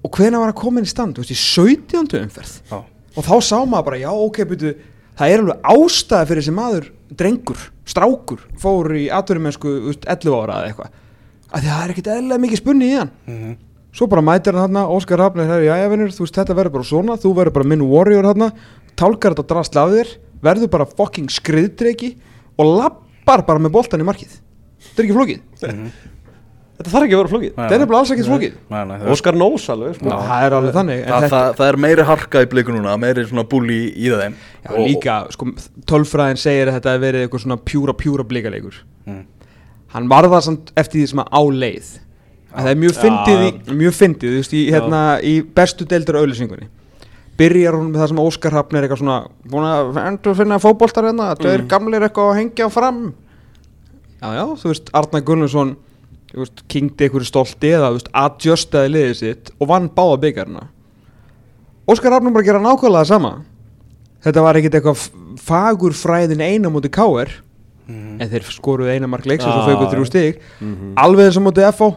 og 0.00 0.14
hvena 0.16 0.38
var 0.40 0.48
að 0.54 0.56
koma 0.56 0.80
inn 0.80 0.86
í 0.88 0.88
stand, 0.88 1.12
þú 1.12 1.20
veist, 1.20 1.34
í 1.34 1.36
17. 1.36 2.22
umferð 2.24 2.52
Já. 2.70 2.78
og 2.80 3.26
þá 3.26 3.34
sá 3.44 3.56
maður 3.68 3.84
bara, 3.90 3.98
já, 4.00 4.08
ok, 4.08 4.38
byrju 4.48 4.70
það 5.20 5.32
er 5.34 5.42
alveg 5.42 5.66
ástæða 5.74 6.28
fyrir 6.30 6.40
þessi 6.40 6.54
maður 6.56 6.86
drengur, 7.20 7.64
strákur, 7.84 8.46
fór 8.62 8.88
í 8.96 9.02
veist, 9.90 10.06
11 10.08 10.38
ára 10.38 10.56
eða 10.62 10.70
eitthvað 10.70 10.94
að 11.50 11.66
það 11.68 11.82
er 11.84 11.92
ekkit 11.92 12.08
eðlilega 12.14 12.44
mikið 12.46 12.62
spunni 12.62 12.88
í 12.88 12.96
hann 12.96 13.10
Mhm. 13.28 13.52
svo 13.92 14.06
bara 14.08 14.22
mætir 14.24 14.56
hann 14.56 14.72
hann, 14.80 14.88
Óskar 14.88 15.20
herri, 15.50 15.66
já, 15.68 15.76
já, 15.82 15.88
vinnur, 15.92 16.08
þú 16.16 16.24
veist, 16.24 16.38
þetta 16.40 16.56
verður 16.56 16.72
bara 16.78 16.88
svona 16.94 17.18
þú 17.20 17.34
verður 17.36 17.52
bara 17.60 17.68
minn 17.74 17.84
warrior 17.92 18.24
hann 18.24 18.46
tálkar 18.96 19.34
þetta 19.36 19.46
drast 19.54 19.76
af 19.76 19.90
þér, 19.94 20.14
verður 20.42 20.70
bara 20.72 20.86
fucking 20.86 21.28
skriðdreki 21.30 22.14
og 22.58 22.70
lappar 22.78 23.44
bara 23.46 23.58
með 23.62 23.74
boltan 23.76 24.00
í 24.00 24.06
markið. 24.08 24.38
Þetta 24.80 25.02
er 25.02 25.08
ekki 25.08 25.18
flókið, 25.18 25.42
Þetta 26.80 26.92
þarf 26.94 27.04
ekki 27.04 27.12
að 27.12 27.18
vera 27.20 27.28
flókið. 27.28 27.50
Þetta 27.58 27.74
er 27.76 27.80
nefnilega 27.82 27.98
alls 28.00 28.10
ekki 28.14 28.22
flókið. 28.24 28.52
Óskar 29.12 29.36
Nós 29.36 29.64
alveg 29.68 29.96
sko. 29.98 30.08
það 30.08 30.44
er 30.46 30.54
alveg 30.56 30.72
þannig 30.78 31.00
en 31.02 31.10
það, 31.10 31.24
þetta- 31.26 31.30
það, 31.34 31.56
það 31.58 31.68
er 31.72 31.76
meiri 31.84 32.06
harka 32.08 32.40
í 32.40 32.46
bliku 32.48 32.72
núna 32.72 32.94
meiri 32.96 33.24
svona 33.28 33.44
búli 33.50 33.76
í, 33.76 33.90
í 34.00 34.08
þeim. 34.14 34.34
Já, 34.64 34.70
líka, 34.86 35.16
sko, 35.34 35.44
tölfræðin 35.92 36.40
segir 36.40 36.70
að 36.70 36.78
þetta 36.78 36.94
hefur 36.94 37.04
verið 37.04 37.26
eitthvað 37.26 37.42
svona 37.44 37.58
pjúra, 37.68 37.92
pjúra 37.92 38.24
blikaleikur 38.24 38.74
Mm. 39.06 39.24
Hann 39.92 40.08
var 40.08 40.22
það 40.24 40.42
samt 40.46 40.72
eftir 40.76 41.00
því 41.02 41.08
sem 41.08 41.18
að 41.18 41.28
á 41.28 41.42
leið. 41.50 41.86
Að 42.54 42.62
Það 42.64 42.70
er 42.70 42.80
mjög 42.80 42.96
fyndið, 43.04 43.40
í, 43.44 43.76
mjög 43.80 43.94
fyndið, 44.00 44.30
þú 44.30 44.36
veist, 44.40 44.52
í, 44.54 44.62
hérna, 44.70 45.00
í 45.22 45.34
bestu 45.54 45.84
deildur 45.84 46.18
auðlýsingunni 46.20 46.68
Byrjar 47.40 47.76
hún 47.78 47.90
með 47.90 48.02
það 48.02 48.10
sem 48.12 48.22
Óskar 48.22 48.56
Hafn 48.58 48.76
er 48.78 48.86
eitthvað 48.86 49.02
svona 49.02 49.18
að 49.70 50.00
endur 50.04 50.36
finna 50.38 50.58
fótboltar 50.62 51.08
hérna, 51.08 51.30
þetta 51.34 51.54
er 51.54 51.66
gamlir 51.70 52.04
eitthvað 52.06 52.32
að 52.32 52.40
hengja 52.42 52.70
fram 52.72 53.04
Já, 54.20 54.28
já, 54.36 54.44
þú 54.60 54.72
veist, 54.74 54.90
Arnar 55.00 55.24
Gunnlaugsson 55.24 55.76
Þú 56.30 56.42
veist, 56.44 56.60
kingdi 56.70 57.06
einhverju 57.06 57.26
stolti 57.26 57.72
eða, 57.72 57.88
þú 57.90 57.96
veist, 57.98 58.10
adjustaði 58.20 58.92
liðið 58.92 59.14
sitt 59.18 59.52
og 59.58 59.70
vann 59.72 59.88
báða 59.96 60.20
byggarna 60.26 60.66
Óskar 61.90 62.14
Hafn 62.14 62.28
er 62.28 62.36
bara 62.36 62.44
að 62.44 62.50
gera 62.50 62.62
nákvæmlega 62.66 63.00
það 63.00 63.10
sama 63.14 63.32
Þetta 64.20 64.44
var 64.44 64.58
ekkit 64.60 64.76
eitthvað 64.76 65.06
fagur 65.40 65.96
fræðin 65.96 66.42
eina 66.44 66.68
mútið 66.68 66.92
K.R. 66.92 67.30
Mhm. 67.88 68.20
En 68.20 68.28
þeir 68.30 68.44
skoruðu 68.52 68.92
eina 68.92 69.08
mark 69.08 69.24
leiks 69.26 69.46
og 69.48 69.64
þrjú 69.64 70.04
já. 70.04 70.10
stig 70.10 70.40
Mhm. 70.60 70.92
Alveg 71.00 71.30
eins 71.30 71.38
og 71.40 71.46
mútið 71.48 71.68
F.O. 71.72 71.88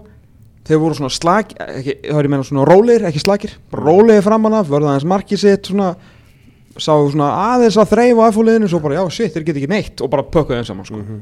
Þeir 0.64 0.80
voru 0.80 0.96
svona 0.96 1.12
slag 1.12 1.50
ekki, 1.60 1.96
Það 2.08 2.20
er 2.20 2.28
ég 2.28 2.32
meina 2.32 2.44
svona 2.48 2.66
rólegir, 2.70 3.06
ekki 3.10 3.20
slagir 3.24 3.56
bara 3.74 3.84
Rólegir 3.90 4.24
framan 4.24 4.54
af, 4.60 4.70
vörðu 4.72 4.88
aðeins 4.94 5.08
markið 5.12 5.42
sitt 5.42 5.68
Svona, 5.72 5.90
sá 6.78 6.94
svona 7.12 7.28
aðeins 7.54 7.78
að 7.82 7.92
þreyfa 7.92 8.30
F.O. 8.32 8.46
liðinu 8.48 8.70
Svo 8.72 8.80
bara, 8.84 8.96
já, 9.02 9.04
shit, 9.12 9.34
þeir 9.36 9.46
get 9.50 9.60
ekki 9.60 9.72
neitt 9.74 10.02
Og 10.06 10.10
bara 10.14 10.24
pökkuðu 10.24 10.62
þeim 10.62 10.70
saman, 10.72 10.86
sko 10.88 11.02
Mhm. 11.04 11.22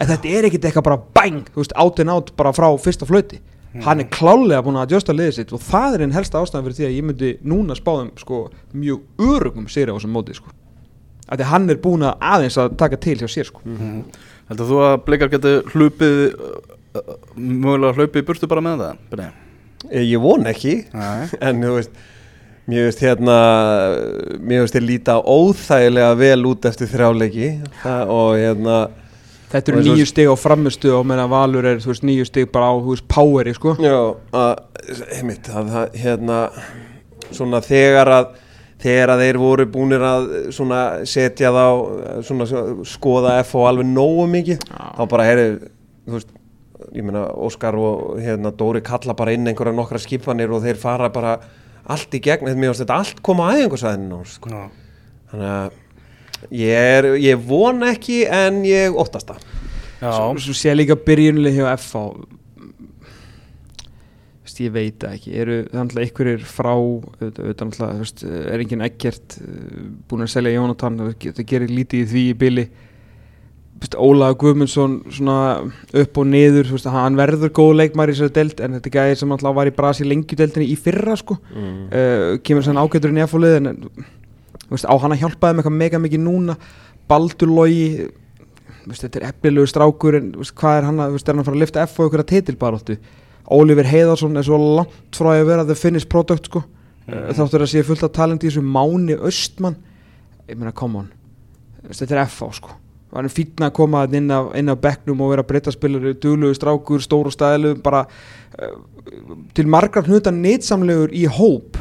En 0.00 0.06
þetta 0.08 0.30
er 0.32 0.46
ekkit 0.48 0.64
eitthvað 0.64 0.84
bara 0.88 1.00
bang 1.14 1.44
Þú 1.54 1.60
veist, 1.60 1.72
átt 1.76 2.00
en 2.00 2.08
átt 2.08 2.30
bara 2.36 2.52
frá 2.56 2.68
fyrsta 2.80 3.06
flöti 3.06 3.38
Hann 3.84 4.00
er 4.00 4.08
klálega 4.10 4.62
búin 4.66 4.74
að 4.80 4.88
adjusta 4.88 5.12
liðið 5.14 5.34
sitt 5.36 5.52
Og 5.52 5.60
það 5.62 5.94
er 5.94 6.02
einn 6.06 6.14
helsta 6.16 6.40
ástæðan 6.40 6.64
fyrir 6.66 6.78
því 6.80 6.86
að 6.88 6.94
ég 6.96 7.04
myndi 7.06 7.28
núna 7.46 7.76
spáðum 7.78 8.08
sko, 8.18 8.38
mjög 8.74 9.00
örugum 9.22 9.68
sér 9.70 9.92
á 9.92 9.94
þessum 9.94 10.10
móti 10.16 10.34
sko. 10.34 10.50
að 11.30 11.44
hann 11.46 11.70
er 11.70 11.76
búin 11.78 12.02
að 12.02 12.16
aðeins 12.18 12.56
að 12.58 12.72
taka 12.80 12.96
til 12.98 13.14
hjá 13.20 13.28
sér 13.30 13.46
sko. 13.46 13.60
Mhm. 13.62 14.00
Heldur 14.50 14.66
mögulega 17.36 17.94
hlaupið 17.98 18.22
í 18.22 18.26
burtu 18.30 18.48
bara 18.50 18.64
með 18.64 18.84
það? 18.84 19.26
Eh, 19.90 20.02
Ég 20.10 20.20
von 20.22 20.46
ekki 20.50 20.74
Nei. 20.92 21.28
En 21.46 21.62
þú 21.62 21.76
veist 21.78 22.00
Mér 22.70 22.84
veist 22.88 23.00
hérna 23.02 23.36
Mér 24.38 24.64
veist 24.64 24.76
þér 24.76 24.84
líta 24.86 25.14
óþægilega 25.22 26.16
vel 26.20 26.42
út 26.50 26.66
eftir 26.70 26.90
þrjáleiki 26.92 27.48
Það- 27.82 28.12
Og 28.14 28.34
hérna 28.38 28.80
þetta 29.50 29.72
eru 29.72 29.80
nýju 29.82 30.04
stig 30.06 30.28
á 30.30 30.36
framistu 30.38 30.92
og 30.94 31.06
meðan 31.10 31.30
Valur 31.32 31.66
er 31.66 31.80
þú 31.82 31.88
veist, 31.90 32.04
nýju 32.06 32.26
stig 32.28 32.50
bara 32.54 32.68
á 32.70 32.74
þú 32.78 32.92
veist, 32.92 33.06
poweri 33.10 33.50
sko. 33.56 33.72
Já, 33.82 33.96
að, 34.38 34.52
einmitt, 35.16 35.48
að, 35.50 35.72
það, 35.74 35.96
hérna, 36.04 36.36
svona 37.34 37.58
þegar 37.66 38.10
að, 38.14 38.28
þegar 38.84 39.10
að 39.16 39.24
þeir 39.24 39.38
voru 39.42 39.66
búnir 39.74 40.04
að 40.06 40.28
svona 40.54 40.78
setja 41.02 41.50
þá, 41.50 41.64
svona 42.28 42.46
skoða 42.92 43.32
F 43.42 43.56
og 43.58 43.66
alveg 43.72 43.90
nógu 43.90 44.28
mikið, 44.36 44.62
Já. 44.70 44.86
þá 45.00 45.02
bara, 45.16 45.26
heyri, 45.32 45.48
þú 46.06 46.14
veist, 46.20 46.30
ég 46.96 47.04
meina, 47.06 47.26
Óskar 47.34 47.76
og 47.78 48.18
hérna 48.22 48.52
Dóri 48.56 48.82
kalla 48.84 49.16
bara 49.16 49.34
inn 49.36 49.48
einhverja 49.50 49.76
nokkra 49.76 50.00
skipanir 50.02 50.52
og 50.54 50.64
þeir 50.64 50.80
fara 50.80 51.10
bara 51.12 51.36
allt 51.90 52.14
í 52.14 52.22
gegn, 52.22 52.50
þetta 52.50 52.98
allt 52.98 53.22
koma 53.26 53.50
að 53.50 53.64
einhversæðinu, 53.64 54.20
sko. 54.28 54.66
Þannig 55.30 55.54
að 55.54 56.52
ég 56.56 56.90
er, 56.98 57.08
ég 57.20 57.46
von 57.46 57.82
ekki 57.88 58.22
en 58.26 58.62
ég 58.68 58.96
óttast 58.96 59.32
það. 59.32 59.48
Já. 60.00 60.12
svo, 60.16 60.36
svo 60.40 60.54
sé 60.56 60.72
líka 60.72 60.96
byrjunlega 60.96 61.60
hjá 61.60 61.74
FH 61.76 62.04
ég 64.60 64.72
veit 64.74 65.00
það 65.00 65.16
ekki 65.16 65.32
eru 65.40 65.56
þannig 65.72 65.98
einhverjir 66.04 66.44
frá 66.48 66.72
auðvitað, 66.74 68.24
er 68.52 68.62
enginn 68.62 68.84
ekkert 68.84 69.36
uh, 69.40 69.88
búin 70.08 70.26
að 70.26 70.32
selja 70.34 70.54
Jónatan 70.56 71.00
það 71.00 71.42
gerir 71.48 71.72
lítið 71.72 72.02
í 72.02 72.08
því 72.10 72.24
í 72.28 72.38
byli 72.40 72.66
Ólaður 73.88 74.36
Guðmundsson 74.42 74.96
upp 76.02 76.18
og 76.20 76.26
niður 76.28 76.68
veist, 76.74 76.88
hann 76.92 77.16
verður 77.16 77.52
góð 77.56 77.70
leikmæri 77.78 78.12
í 78.12 78.16
þessari 78.18 78.34
deild 78.36 78.60
en 78.60 78.76
þetta 78.76 78.92
gæðir 78.96 79.20
sem 79.20 79.32
alltaf 79.32 79.54
var 79.56 79.70
í 79.70 79.74
Brasi 79.74 80.04
lengjudeldinni 80.04 80.66
í 80.68 80.76
fyrra 80.76 81.16
sko. 81.16 81.38
Mm. 81.54 81.78
uh, 81.88 82.24
kemur 82.44 82.66
sann 82.66 82.80
ágætur 82.80 83.12
inn 83.12 83.20
í 83.22 83.24
F-fólið 83.24 83.56
en 83.60 83.70
veist, 84.68 84.84
á 84.84 84.94
hann 85.00 85.16
að 85.16 85.22
hjálpa 85.24 85.50
þeim 85.50 85.62
eitthvað 85.62 85.78
mega 85.80 86.02
mikið 86.02 86.22
núna? 86.26 86.56
Baldur 87.10 87.54
veist, 88.84 89.00
þetta 89.04 89.20
er 89.20 89.26
efnilegu 89.30 89.70
strákur 89.70 90.18
en 90.20 90.28
veist, 90.42 90.54
hvað 90.60 90.76
er 90.82 90.88
hann 90.90 91.00
að, 91.06 91.16
er 91.16 91.32
hann 91.32 91.42
að 91.42 91.48
fara 91.48 91.58
að 91.58 91.64
lifta 91.64 91.86
F 91.86 91.96
og 91.96 92.10
ykkur 92.10 92.24
að 92.24 92.30
titilbaróttu 92.34 92.98
Oliver 93.50 93.88
Heiðarsson 93.88 94.36
er 94.38 94.46
svo 94.46 94.60
langt 94.60 95.16
frá 95.16 95.32
að 95.32 95.48
vera 95.48 95.64
the 95.66 95.74
finished 95.74 96.10
product 96.12 96.52
sko. 96.52 96.62
Mm. 97.08 97.32
þáttur 97.34 97.64
að 97.64 97.72
sé 97.72 97.82
fullt 97.86 98.04
af 98.06 98.12
talent 98.14 98.44
í 98.44 98.50
þessu 98.50 98.62
Máni 98.62 99.16
Östmann 99.16 99.80
ég 100.46 100.60
meina 100.60 100.76
come 100.76 101.00
on. 101.00 101.10
Þetta 101.88 102.18
er 102.18 102.24
F 102.28 102.44
sko 102.60 102.76
hann 103.12 103.26
er 103.26 103.34
fínn 103.34 103.66
að 103.66 103.74
koma 103.76 104.04
inn 104.06 104.30
af, 104.34 104.52
inn 104.58 104.72
af 104.72 104.80
bekknum 104.82 105.22
og 105.24 105.32
vera 105.34 105.46
breytaspilari, 105.46 106.14
duglugu 106.22 106.56
strákur, 106.58 107.02
stóru 107.02 107.32
stæðlu 107.34 107.74
bara 107.82 108.04
uh, 108.06 108.76
til 109.56 109.70
margar 109.70 110.06
hnuta 110.06 110.32
nýtsamlegur 110.34 111.14
í 111.16 111.26
hóp 111.30 111.80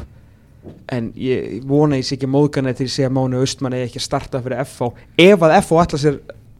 en 0.91 1.11
ég 1.19 1.61
vona 1.67 1.99
ég 1.99 2.07
sé 2.07 2.17
ekki 2.17 2.29
móðgan 2.29 2.69
eftir 2.71 2.89
að 2.89 2.95
segja 2.95 3.13
Máni 3.13 3.39
Austmann 3.39 3.75
eða 3.77 3.87
ekki 3.87 4.01
að 4.01 4.07
starta 4.07 4.41
fyrir 4.43 4.65
FH 4.65 4.89
ef 5.29 5.45
að 5.45 5.55
FH 5.61 5.81
ætla 5.85 6.01
sér 6.01 6.19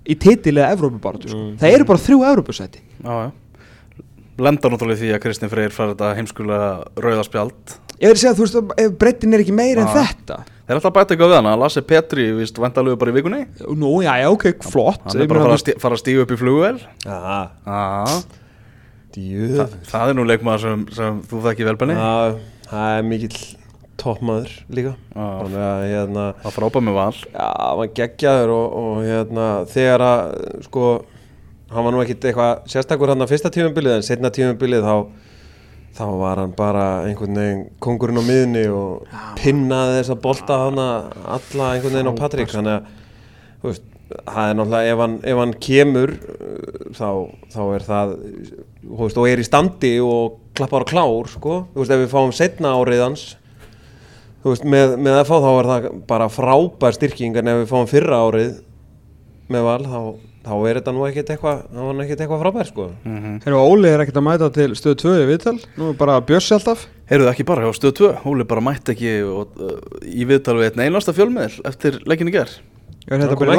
í 0.10 0.16
titil 0.18 0.56
eða 0.56 0.72
Evrópubaratu 0.76 1.30
sko. 1.30 1.40
Mm. 1.40 1.58
það 1.62 1.76
eru 1.76 1.88
bara 1.90 2.04
þrjú 2.06 2.20
Evrópusæti 2.32 2.84
Já, 3.04 3.12
já. 3.12 3.30
Lenda 4.40 4.72
náttúrulega 4.72 5.02
því 5.02 5.12
að 5.16 5.22
Kristinn 5.26 5.52
Freyr 5.52 5.74
fara 5.76 5.94
þetta 5.94 6.14
heimskulega 6.18 6.70
rauðaspjald 7.04 7.76
ég 8.00 8.08
verði 8.08 8.16
að 8.16 8.22
segja 8.24 8.36
þú 8.38 8.46
veist 8.46 8.82
ef 8.86 8.96
breytin 9.02 9.36
er 9.36 9.44
ekki 9.44 9.56
meir 9.56 9.82
en 9.82 9.90
Já. 9.90 9.96
þetta. 10.00 10.40
Þeir 10.70 10.78
ætla 10.78 10.90
að 10.92 10.96
bæta 10.96 11.16
eitthvað 11.16 11.32
við 11.32 11.40
hana, 11.40 11.54
Lasse 11.60 11.82
Petri, 11.84 12.26
víst, 12.38 12.60
vendalegu 12.62 13.00
bara 13.02 13.12
í 13.12 13.16
vikunni? 13.18 13.40
Nú 13.76 13.96
já 14.06 14.14
já 14.22 14.28
ok 14.30 14.46
flott. 14.64 15.08
Hann 15.08 15.24
er 15.24 15.32
bara 15.32 15.42
að 15.42 15.48
fara 15.48 15.58
að, 15.58 15.64
stí, 15.64 15.76
fara 15.82 15.98
að 15.98 16.04
stíga 16.04 16.24
upp 16.24 16.34
í 16.36 16.40
flugvel 16.40 16.76
Djöfull. 19.10 19.66
Þa, 19.66 19.80
það 19.90 20.12
er 20.12 20.18
nú 20.20 20.26
leikmaður 20.30 20.62
sem, 20.64 20.84
sem 20.94 21.22
þú 21.28 21.40
þekki 21.48 21.66
velbenni 21.66 21.96
það 22.70 23.00
er 23.00 23.08
mikill 23.10 23.40
toppmaður 24.00 24.52
líka. 24.72 24.94
Að 25.18 25.56
hérna 25.90 26.26
Það 26.44 26.56
frábæð 26.56 26.86
með 26.88 27.00
val. 27.00 27.16
Já, 27.34 27.48
hann 27.82 27.96
geggjaður 27.98 28.54
og, 28.56 28.78
og 28.80 29.00
hérna 29.04 29.48
þegar 29.74 30.06
að 30.06 30.36
sko 30.68 30.86
hann 31.70 31.86
var 31.86 31.94
nú 31.94 32.04
ekkit 32.04 32.30
eitthvað 32.30 32.70
sérstakur 32.72 33.14
hann 33.14 33.26
að 33.26 33.34
fyrsta 33.34 33.52
tímabilið 33.54 33.98
en 33.98 34.08
setna 34.08 34.32
tímabilið 34.34 34.88
þá 34.88 34.96
þá 36.00 36.06
var 36.20 36.40
hann 36.44 36.56
bara 36.58 36.88
einhvern 37.08 37.38
veginn 37.38 37.64
kongurinn 37.84 38.22
á 38.22 38.24
miðunni 38.24 38.66
og 38.72 39.14
pinnaði 39.40 40.00
þessa 40.00 40.18
bolta 40.24 40.60
hann 40.66 40.80
alla 40.80 41.72
einhvern 41.74 41.98
veginn 41.98 42.12
á 42.14 42.20
Patrik. 42.20 42.52
Þannig 42.54 42.76
að 42.78 42.92
þú 43.60 43.72
veist, 43.72 43.90
það 44.10 44.52
er 44.52 44.56
náttúrulega 44.58 44.94
ef 44.94 45.02
hann, 45.04 45.18
ef 45.32 45.42
hann 45.42 45.56
kemur 45.66 46.14
uh, 46.16 46.86
þá, 46.98 47.10
þá 47.54 47.60
er 47.66 47.86
það 47.90 48.14
þú 48.86 49.02
veist, 49.04 49.20
og 49.20 49.30
er 49.30 49.44
í 49.44 49.48
standi 49.48 49.92
og 50.04 50.40
klappar 50.58 50.88
á 50.88 50.92
klár 50.92 51.30
sko, 51.34 51.60
þú 51.74 51.84
veist, 51.84 51.94
ef 51.94 52.02
við 52.04 52.14
fáum 52.14 52.34
setna 52.36 52.74
árið 52.80 53.04
hans 53.06 53.26
þú 54.44 54.54
veist, 54.54 54.66
með, 54.66 54.96
með 55.04 55.22
FH 55.26 55.42
þá 55.44 55.52
er 55.52 55.70
það 55.74 55.90
bara 56.10 56.32
frábær 56.32 56.98
styrking 56.98 57.38
en 57.40 57.52
ef 57.54 57.62
við 57.64 57.72
fáum 57.74 57.92
fyrra 57.92 58.24
árið 58.26 58.58
með 59.52 59.68
val 59.68 59.82
þá, 59.86 60.02
þá 60.50 60.56
er 60.70 60.80
þetta 60.80 60.94
nú 60.96 61.04
ekkert 61.08 61.30
eitthvað 61.34 61.60
er 61.80 62.02
ekkert 62.04 62.24
eitthvað 62.24 62.42
frábær 62.44 62.70
sko. 62.70 62.88
Mm 63.06 63.36
Herru, 63.46 63.60
Óli 63.62 63.92
er 63.92 64.04
ekkert 64.04 64.20
að 64.20 64.26
mæta 64.26 64.50
til 64.56 64.70
stöð 64.78 64.96
2 65.04 65.14
í 65.22 65.28
viðtal. 65.30 65.56
Nú 65.78 65.92
er 65.92 66.00
bara 66.00 66.18
Bjössi 66.26 66.56
alltaf. 66.58 66.88
Heyrðu 67.10 67.30
ekki 67.32 67.46
bara 67.50 67.66
hjá 67.66 67.78
stöð 67.78 67.94
2 68.02 68.12
Óli 68.30 68.48
bara 68.50 68.66
mætti 68.66 68.96
ekki 68.96 69.14
og, 69.26 69.54
uh, 69.62 69.78
í 70.06 70.26
viðtal 70.30 70.58
við 70.60 70.72
einn 70.72 70.90
einasta 70.90 71.16
fjölmiðl 71.16 71.62
eftir 71.70 72.02
leikinu 72.10 72.34
ger 72.34 72.50
Er 73.10 73.22
þetta 73.22 73.38
bara 73.40 73.56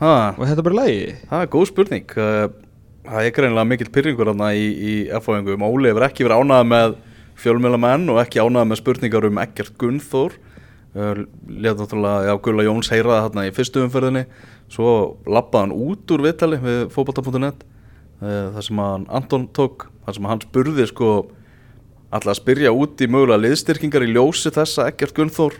ha, 0.00 0.14
Og 0.36 0.46
þetta 0.46 0.64
bara 0.66 0.74
í 0.74 0.80
lagi? 0.80 1.02
Það 1.30 1.44
er 1.44 1.52
góð 1.52 1.68
spurning. 1.70 2.16
Það 3.06 3.20
er 3.22 3.36
greinlega 3.36 3.70
mikill 3.70 3.92
pyrringur 3.94 4.32
þarna 4.32 4.50
í, 4.58 4.66
í 4.66 4.94
F-fóðingum 5.20 5.62
Óli 5.62 5.92
hefur 5.92 6.08
ekki 6.08 6.26
verið 6.26 6.42
ánægð 6.42 6.66
með 6.72 6.96
fjölmiðlamenn 7.36 8.10
og 8.10 8.20
ekki 8.24 8.42
ánægð 8.42 8.68
með 8.72 8.80
spurningar 8.80 9.28
um 9.28 9.40
Eggert 9.44 9.76
Gunnþór 9.78 10.36
Lét 10.96 11.76
náttúrulega, 11.76 12.26
já, 12.30 12.34
Gulla 12.40 12.64
Jóns 12.64 12.88
heyra 12.92 13.18
það 13.18 13.24
þarna 13.26 13.46
í 13.46 13.54
fyrstu 13.56 13.82
umferðinni. 13.84 14.22
Svo 14.72 14.92
lappaði 15.28 15.66
hann 15.66 15.74
út 15.86 16.14
úr 16.14 16.24
viðtali 16.24 16.60
við 16.62 16.78
fótbolta.net 16.94 17.64
uh, 18.22 18.46
þar 18.56 18.64
sem 18.64 18.80
hann 18.80 19.04
Anton 19.12 19.44
tók 19.54 19.88
þar 20.06 20.16
sem 20.16 20.28
hann 20.30 20.44
spurði 20.46 20.86
sko 20.88 21.10
alltaf 22.14 22.32
að 22.32 22.40
spyrja 22.40 22.72
út 22.72 23.02
í 23.02 23.10
mögulega 23.10 23.42
liðstyrkingar 23.44 24.06
í 24.06 24.12
ljósi 24.14 24.52
þess 24.54 24.80
að 24.80 24.92
Eggert 24.92 25.16
Gunnþór 25.16 25.58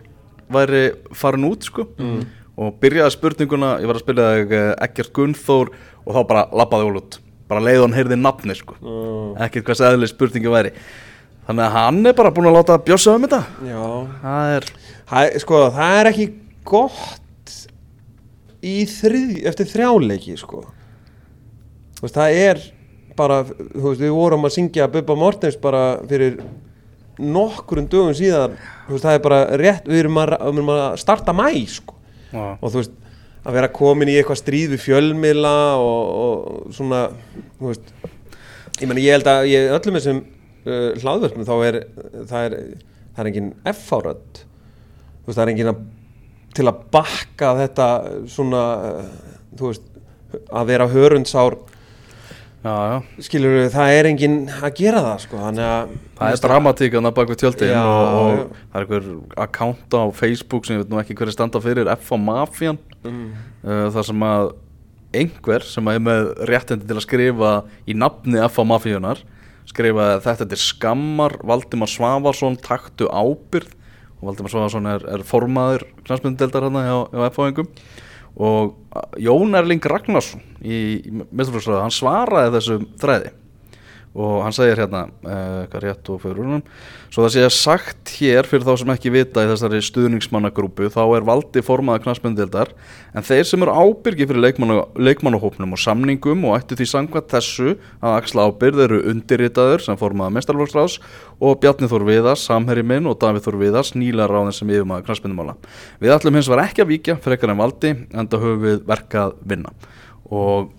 væri 0.52 0.82
farin 1.16 1.46
út 1.48 1.66
sko. 1.66 1.88
Og 2.56 2.78
byrjaði 2.80 3.12
spurninguna, 3.12 3.74
ég 3.82 3.90
var 3.90 3.98
að 3.98 4.04
spyrja 4.06 4.28
þig 4.38 4.54
eh, 4.56 5.10
Gunnþór 5.18 5.72
og 6.06 6.14
þá 6.16 6.20
bara 6.30 6.44
lappaði 6.56 6.86
Óli 6.88 7.02
út, 7.02 7.18
bara 7.50 7.60
leið 7.60 7.82
hann 7.82 7.96
heyrði 7.98 8.16
nafni 8.16 8.56
sko, 8.56 8.78
mm. 8.80 9.34
ekkert 9.44 9.66
hvað 9.66 9.80
sæðileg 9.82 10.12
spurningi 10.12 10.52
væri. 10.54 10.72
Þannig 11.46 11.62
að 11.66 11.74
hann 11.76 11.98
er 12.08 12.14
bara 12.18 12.32
búin 12.34 12.48
að 12.50 12.56
láta 12.56 12.78
bjössa 12.82 13.12
um 13.18 13.26
þetta. 13.26 13.42
Já. 13.68 13.82
Það 14.22 14.54
er, 14.54 14.68
Hæ, 15.06 15.38
sko, 15.42 15.62
það 15.74 15.98
er 16.00 16.10
ekki 16.10 16.26
gott 16.66 17.54
í 18.66 18.76
þrið, 18.90 19.36
eftir 19.46 19.70
þrjáleiki 19.70 20.36
sko. 20.40 20.64
Þú 21.96 22.06
veist, 22.06 22.16
það 22.16 22.38
er 22.42 22.62
bara, 23.16 23.40
þú 23.46 23.84
veist, 23.86 24.02
við 24.02 24.14
vorum 24.16 24.48
að 24.48 24.56
syngja 24.58 24.88
Bubba 24.92 25.16
Mortens 25.18 25.58
bara 25.62 25.84
fyrir 26.10 26.40
nokkrum 27.16 27.86
dögum 27.88 28.16
síðan. 28.18 28.58
Þú 28.88 28.96
veist, 28.96 29.06
það 29.06 29.18
er 29.18 29.24
bara 29.28 29.40
rétt, 29.62 29.86
við 29.88 30.02
erum 30.02 30.20
að, 30.20 30.34
við 30.42 30.60
erum 30.60 30.72
að 30.74 30.86
starta 31.04 31.36
mæ 31.36 31.48
sko. 31.70 31.96
Já, 32.32 32.42
og 32.58 32.66
þú 32.66 32.80
veist, 32.80 32.98
að 33.46 33.56
vera 33.60 33.70
komin 33.70 34.10
í 34.10 34.16
eitthvað 34.18 34.40
stríð 34.40 34.74
við 34.74 34.82
fjölmiðla 34.88 35.56
og, 35.78 36.10
og 36.26 36.74
svona, 36.74 37.04
þú 37.60 37.70
veist 37.70 37.94
ég 38.80 38.90
meni, 38.90 39.04
ég 39.06 39.16
held 39.16 39.30
að 39.30 39.48
ég, 39.52 39.68
öllum 39.76 39.96
þessum 39.98 40.20
uh, 40.66 40.90
hlaðvörpum 41.00 41.46
þá 41.46 41.54
er 41.68 41.78
það 42.26 42.48
er, 42.48 42.56
það 43.14 43.22
er 43.22 43.30
engin 43.30 43.52
F-árödd 43.72 44.42
þú 45.26 45.32
veist, 45.32 45.36
það 45.36 45.44
er 45.44 45.52
engin 45.52 45.72
að 45.72 45.84
til 46.56 46.64
að 46.70 46.84
bakka 46.94 47.52
þetta 47.58 47.86
svona, 48.32 48.62
uh, 48.88 49.40
þú 49.58 49.72
veist 49.72 49.90
að 50.48 50.70
vera 50.70 50.86
hörundsár 50.90 51.58
skilur 53.22 53.68
það 53.70 53.92
er 53.94 54.08
engin 54.10 54.36
að 54.50 54.72
gera 54.80 55.02
það 55.04 55.18
sko, 55.22 55.38
þannig 55.38 55.66
að 55.70 55.90
Það 56.16 56.32
er 56.32 56.40
dramatík 56.42 56.94
að 56.96 57.08
bak 57.14 57.30
við 57.30 57.40
tjöldin 57.42 57.70
Já, 57.70 57.82
og, 57.84 58.16
og 58.16 58.30
já. 58.32 58.44
það 58.72 58.78
er 58.80 58.86
einhver 58.86 59.08
account 59.44 59.94
á 59.94 60.02
Facebook 60.16 60.66
sem 60.66 60.74
ég 60.74 60.82
veit 60.82 60.90
nú 60.90 60.98
ekki 60.98 61.16
hverju 61.18 61.34
standa 61.36 61.60
fyrir 61.62 61.90
F.A. 61.92 62.18
Mafian 62.18 62.80
mm, 63.04 63.26
uh, 63.62 63.86
þar 63.94 64.08
sem 64.08 64.26
að 64.26 64.50
einhver 65.16 65.66
sem 65.68 65.92
er 65.92 66.02
með 66.02 66.32
réttindi 66.50 66.88
til 66.88 66.96
að 66.96 67.06
skrifa 67.06 67.52
í 67.86 67.96
nafni 67.96 68.40
F.A. 68.48 68.66
Mafíunar 68.66 69.22
skrifa 69.68 70.08
að 70.16 70.26
þetta 70.26 70.48
er 70.56 70.62
skammar 70.64 71.36
Valdimar 71.46 71.92
Svavarsson 71.92 72.58
taktu 72.64 73.10
ábyrð 73.12 73.76
og 74.20 74.28
Valdimar 74.30 74.52
Svavarsson 74.52 74.90
er, 74.90 75.06
er 75.16 75.24
formaður 75.26 75.86
knastmyndeldar 76.06 76.68
hérna 76.68 76.84
hjá, 76.86 76.98
hjá 77.12 77.26
F.A.ingum 77.30 77.72
og 78.36 78.76
Jón 79.20 79.56
Erling 79.56 79.84
Ragnarsson 79.88 80.42
í, 80.60 81.00
í 81.00 81.12
mestruflóksræðu, 81.14 81.82
hann 81.84 81.94
svaraði 81.94 82.54
þessum 82.58 82.88
þræði 83.00 83.32
og 84.16 84.44
hann 84.46 84.54
segir 84.56 84.80
hérna 84.80 85.06
uh, 85.06 85.66
hvað 85.68 85.82
rétt 85.84 86.10
og 86.12 86.22
fyrir 86.22 86.40
húnum 86.40 86.62
svo 87.12 87.24
það 87.24 87.32
sé 87.34 87.42
að 87.44 87.54
sagt 87.56 88.12
hér 88.16 88.48
fyrir 88.48 88.64
þá 88.66 88.80
sem 88.80 88.92
ekki 88.94 89.12
vita 89.12 89.44
í 89.44 89.50
þessari 89.50 89.82
stuðningsmannagrúpu 89.84 90.88
þá 90.92 91.02
er 91.04 91.26
valdi 91.28 91.62
formaða 91.64 92.02
knastmyndildar 92.06 92.72
en 93.16 93.26
þeir 93.26 93.44
sem 93.48 93.64
eru 93.64 93.74
ábyrgi 93.76 94.28
fyrir 94.28 94.42
leikmanna, 94.46 94.86
leikmannahópnum 94.96 95.76
og 95.76 95.82
samningum 95.82 96.46
og 96.48 96.56
ættu 96.58 96.78
því 96.80 96.88
sangvært 96.92 97.28
þessu 97.34 97.76
að 98.00 98.16
axla 98.22 98.48
ábyrð 98.48 98.84
eru 98.86 99.02
undirritaður 99.12 99.84
sem 99.84 100.00
formaða 100.00 100.34
mestarflóksráðs 100.38 100.98
og 101.36 101.60
Bjarni 101.60 101.88
Þór 101.90 102.06
Viðars, 102.08 102.46
Samherri 102.48 102.84
minn 102.86 103.08
og 103.10 103.18
Davíð 103.20 103.44
Þór 103.44 103.60
Viðars, 103.60 103.92
nýla 103.98 104.28
ráðin 104.30 104.56
sem 104.56 104.70
yfirmaður 104.72 105.04
knastmyndumála. 105.10 105.56
Við 106.00 106.14
ætlum 106.16 106.38
hins 106.38 106.48
var 106.48 106.64
ekki 106.64 106.84
að 106.84 106.92
víkja 106.94 107.18
frekar 107.20 107.52
en 107.52 107.60
valdi 107.60 107.92
en 107.92 108.30
það 108.32 108.46
höfum 108.46 108.64
við 108.64 108.82
verkað 108.88 109.36
vinna 109.44 109.74
og 110.26 110.72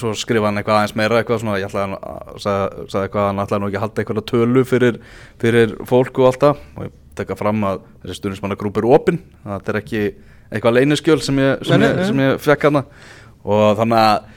svo 0.00 0.12
skrifa 0.18 0.48
hann 0.50 0.58
eitthvað 0.60 0.80
aðeins 0.80 0.96
meira 0.98 1.20
eitthvað 1.22 1.40
svona, 1.44 1.58
ég 1.62 1.68
ætlaði 1.68 1.98
að 1.98 2.38
sagði, 2.42 3.02
eitthvað 3.04 3.22
að 3.22 3.28
hann 3.30 3.42
ætlaði 3.44 3.60
nú 3.62 3.68
ekki 3.70 3.78
að 3.80 3.84
halda 3.84 4.02
eitthvað 4.04 4.24
tölu 4.32 4.64
fyrir, 4.66 5.00
fyrir 5.42 5.74
fólk 5.86 6.18
og 6.22 6.30
allt 6.32 6.40
það. 6.46 6.62
Og 6.78 6.86
ég 6.88 6.94
tekka 7.14 7.36
fram 7.38 7.60
að 7.68 7.82
þessi 8.02 8.16
stuðnismannagrúp 8.18 8.80
er 8.82 8.88
opinn, 8.96 9.20
það 9.44 9.68
er 9.74 9.78
ekki 9.82 10.00
eitthvað 10.54 10.74
leyniskjöl 10.80 11.20
sem 11.22 11.38
ég, 11.38 11.62
sem 11.68 11.84
ég, 11.86 12.00
sem 12.08 12.22
ég 12.24 12.40
fekk 12.42 12.66
hana 12.68 12.82
og 13.44 13.76
þannig 13.78 14.00
að 14.00 14.32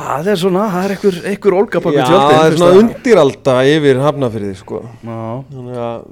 það 0.00 0.28
er 0.30 0.38
svona, 0.40 0.62
það 0.70 0.84
er 0.86 0.94
einhver, 0.94 1.18
einhver 1.32 1.56
ólga 1.58 1.82
bak 1.82 1.96
Já, 1.96 1.98
við 1.98 2.10
tjöldin 2.12 2.30
það 2.38 2.46
er 2.46 2.56
svona 2.60 2.70
að- 2.70 2.80
undiralda 2.84 3.56
yfir 3.74 4.00
hafnafyrði 4.04 4.52
sko. 4.60 4.80
Já, 5.02 5.18
Þannig 5.50 5.80
að, 5.88 6.06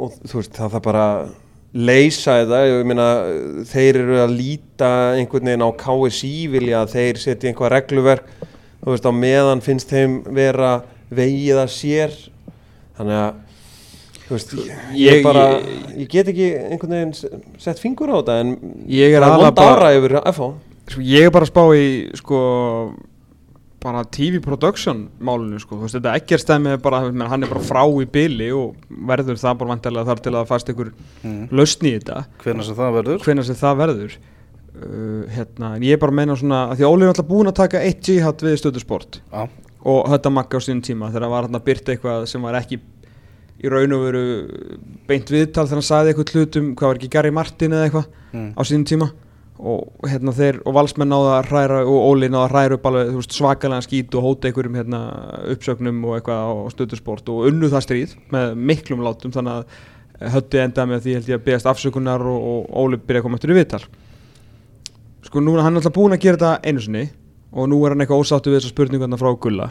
og 0.00 0.16
þú 0.24 0.40
veist, 0.40 0.54
það 0.56 0.72
þarf 0.74 0.84
bara 0.88 1.04
leysa 1.74 2.40
þetta, 2.40 2.60
ég 2.66 2.86
meina, 2.88 3.08
þeir 3.70 3.98
eru 4.02 4.16
að 4.24 4.32
líta 4.34 4.88
einhvern 5.18 5.50
veginn 5.52 5.62
á 5.66 5.70
KSI 5.78 6.32
vilja 6.50 6.80
að 6.84 6.94
þeir 6.96 7.20
setja 7.22 7.50
einhvað 7.52 7.72
regluverk, 7.76 8.24
þú 8.80 8.94
veist, 8.94 9.06
á 9.06 9.12
meðan 9.14 9.62
finnst 9.62 9.92
þeim 9.92 10.16
vera 10.34 10.72
vegið 11.14 11.60
að 11.62 11.70
sér, 11.74 12.16
þannig 12.98 13.20
að, 13.20 13.38
þú 14.26 14.34
veist, 14.34 14.56
ég, 14.58 14.72
ég 14.98 15.22
bara, 15.26 15.44
ég- 15.60 15.94
ég 16.02 16.08
get 16.16 16.32
ekki 16.32 16.48
einhvern 16.70 16.96
veginn 16.96 17.14
sett 17.58 17.78
fingur 17.82 18.10
á 18.10 18.18
þetta, 18.18 18.40
en 18.40 18.56
Ég 18.88 19.14
er 19.14 19.20
vond 19.26 19.54
bara- 19.54 19.94
yfir 19.94 20.18
FH. 20.24 20.50
Sko, 20.90 21.00
ég 21.06 21.22
er 21.26 21.30
bara 21.30 21.46
að 21.46 21.52
spá 21.52 21.64
í 21.78 22.16
sko 22.18 22.38
bara 23.80 24.02
TV 24.04 24.40
production 24.44 25.06
málinu 25.24 25.60
sko, 25.62 25.78
þú 25.78 25.86
veist 25.86 25.96
þetta 25.96 26.16
ekkert 26.18 26.44
stæmi 26.44 26.74
bara, 26.82 27.00
menn, 27.08 27.28
hann 27.30 27.46
er 27.46 27.52
bara 27.52 27.62
frá 27.64 27.80
í 27.88 28.06
byli 28.12 28.50
og 28.56 28.76
verður 29.08 29.40
það 29.40 29.62
bara 29.62 29.72
vantilega 29.74 30.10
þar 30.10 30.22
til 30.26 30.34
að 30.34 30.50
fast 30.50 30.72
ykkur 30.72 30.92
mm. 30.92 31.40
lausn 31.54 31.88
í 31.88 31.94
þetta. 31.96 32.20
Hvernig 32.44 32.68
sem 32.68 32.78
það 32.78 32.94
verður. 32.98 33.24
Sem 33.48 33.58
það 33.62 33.80
verður. 33.84 34.20
Uh, 34.70 35.24
hérna, 35.34 35.72
en 35.76 35.84
ég 35.84 35.96
er 35.96 36.00
bara 36.00 36.14
að 36.14 36.20
meina 36.20 36.36
svona 36.38 36.60
að 36.70 36.78
því 36.78 36.86
að 36.86 36.94
Óli 36.94 37.04
er 37.04 37.10
alltaf 37.12 37.28
búin 37.28 37.50
að 37.50 37.58
taka 37.58 37.82
eitt 37.84 38.06
jihad 38.06 38.44
við 38.46 38.60
stöðusport. 38.60 39.18
Já, 39.32 39.42
og 39.90 40.12
þetta 40.12 40.32
makka 40.36 40.60
á 40.60 40.64
sínum 40.64 40.84
tíma 40.84 41.10
þegar 41.10 41.32
var 41.32 41.48
hann 41.48 41.58
að 41.58 41.66
byrta 41.66 41.94
eitthvað 41.94 42.26
sem 42.30 42.44
var 42.44 42.58
ekki 42.60 42.78
í 43.60 43.72
raun 43.72 43.96
og 43.96 44.04
veru 44.06 44.22
beint 45.08 45.32
viðtal 45.32 45.66
þegar 45.66 45.80
hann 45.80 45.88
sagði 45.88 46.12
eitthvað 46.12 46.32
hlutum, 46.36 46.70
hvað 46.78 46.92
var 46.92 47.00
ekki 47.00 47.12
Gary 47.12 47.32
Martin 47.34 47.76
eða 47.76 47.88
eitthvað 47.88 48.06
mm. 48.32 48.48
á 48.56 48.62
sínum 48.68 48.86
tíma 48.88 49.10
og 49.60 50.08
hérna 50.08 50.32
þeir 50.32 50.58
og 50.66 50.72
valsmenn 50.74 51.10
náða 51.12 51.32
að 51.40 51.48
hræra 51.50 51.78
og 51.84 51.98
Óli 52.10 52.28
náða 52.32 52.44
að 52.46 52.52
hræra 52.54 52.76
upp 52.78 52.86
alveg 52.90 53.10
veist, 53.18 53.32
svakalega 53.36 53.84
skít 53.84 54.14
og 54.16 54.24
hóta 54.24 54.48
einhverjum 54.48 54.78
hérna, 54.78 55.00
uppsögnum 55.52 55.98
og 56.08 56.16
eitthvað 56.16 56.40
á 56.40 56.52
stöðusport 56.72 57.28
og 57.28 57.48
unnu 57.50 57.68
það 57.68 57.84
stríð 57.86 58.14
með 58.32 58.54
miklum 58.70 59.02
látum 59.04 59.32
þannig 59.34 59.52
að 60.20 60.32
hötti 60.34 60.60
enda 60.64 60.86
með 60.86 61.04
því 61.04 61.14
held 61.18 61.28
ég 61.32 61.38
að 61.40 61.44
beðast 61.50 61.66
afsökunar 61.70 62.20
og, 62.24 62.40
og 62.40 62.70
Óli 62.84 62.96
byrja 63.00 63.20
að 63.20 63.26
koma 63.28 63.36
eftir 63.40 63.52
í 63.52 63.58
viðtal 63.60 63.82
sko 65.28 65.40
nú 65.44 65.54
er 65.58 65.62
hann 65.66 65.76
alltaf 65.76 65.92
búin 65.96 66.16
að 66.16 66.22
gera 66.24 66.36
þetta 66.40 66.68
einu 66.70 66.80
sinni 66.84 67.04
og 67.52 67.68
nú 67.68 67.82
er 67.84 67.92
hann 67.94 68.00
eitthvað 68.04 68.24
ósáttu 68.24 68.50
við 68.52 68.60
þessa 68.62 68.72
spurningu 68.72 69.04
þarna 69.04 69.20
frá 69.20 69.30
Gulla 69.44 69.70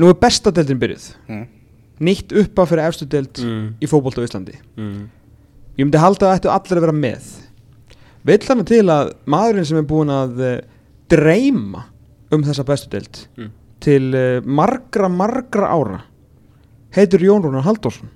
nú 0.00 0.08
er 0.10 0.16
besta 0.22 0.50
deildin 0.54 0.80
byrjuð 0.82 1.08
Mm. 1.28 1.46
nýtt 2.02 2.32
uppa 2.40 2.64
fyrir 2.66 2.86
efstu 2.88 3.06
deild 3.06 3.38
Mm. 3.38 3.74
í 3.80 3.86
fótbolta 3.86 4.22
á 4.22 4.26
Íslandi 4.26 4.54
Mm. 4.76 5.08
Ég 5.78 5.86
myndi 5.86 6.02
halda 6.02 6.28
að 6.28 6.38
ættu 6.38 6.52
allir 6.52 6.80
að 6.80 6.86
vera 6.86 6.96
með. 6.96 7.30
Vill 8.28 8.42
hann 8.48 8.64
til 8.68 8.84
að 8.92 9.12
maðurinn 9.30 9.66
sem 9.66 9.80
er 9.80 9.88
búin 9.88 10.12
að 10.14 10.42
eh, 10.46 10.58
dreyma 11.10 11.86
um 12.32 12.44
þessa 12.46 12.64
bestu 12.66 12.90
deild 12.92 13.22
til 13.82 14.14
uh, 14.14 14.40
margra, 14.46 15.08
margra 15.10 15.68
ára 15.74 16.00
heitir 16.94 17.24
Jón 17.26 17.42
Rúnar 17.42 17.64
Halldórsson. 17.66 18.10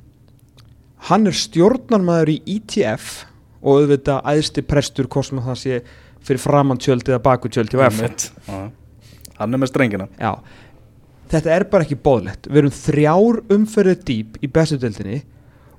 Hann 1.09 1.29
er 1.29 1.37
stjórnarmaður 1.37 2.33
í 2.33 2.37
ITF 2.57 3.25
og 3.61 3.83
auðvitað 3.83 4.29
æðsti 4.31 4.65
prestur 4.69 5.09
sem 5.25 5.43
það 5.43 5.59
sé 5.61 5.81
fyrir 6.27 6.43
framann 6.43 6.81
tjöld 6.81 7.09
eða 7.09 7.23
baku 7.23 7.51
tjöld 7.53 7.73
hjá 7.73 7.87
F 7.89 8.03
hann 9.37 9.53
er 9.53 9.61
með 9.61 9.69
strengina. 9.69 10.07
Já, 10.17 10.39
þetta 11.29 11.51
er 11.53 11.67
bara 11.69 11.85
ekki 11.85 11.99
bóðlegt 12.01 12.47
Við 12.49 12.63
erum 12.63 12.73
þrjár 12.73 13.41
umferðið 13.53 14.05
dýp 14.09 14.39
í 14.41 14.49
bestu 14.49 14.79
deildinni 14.81 15.19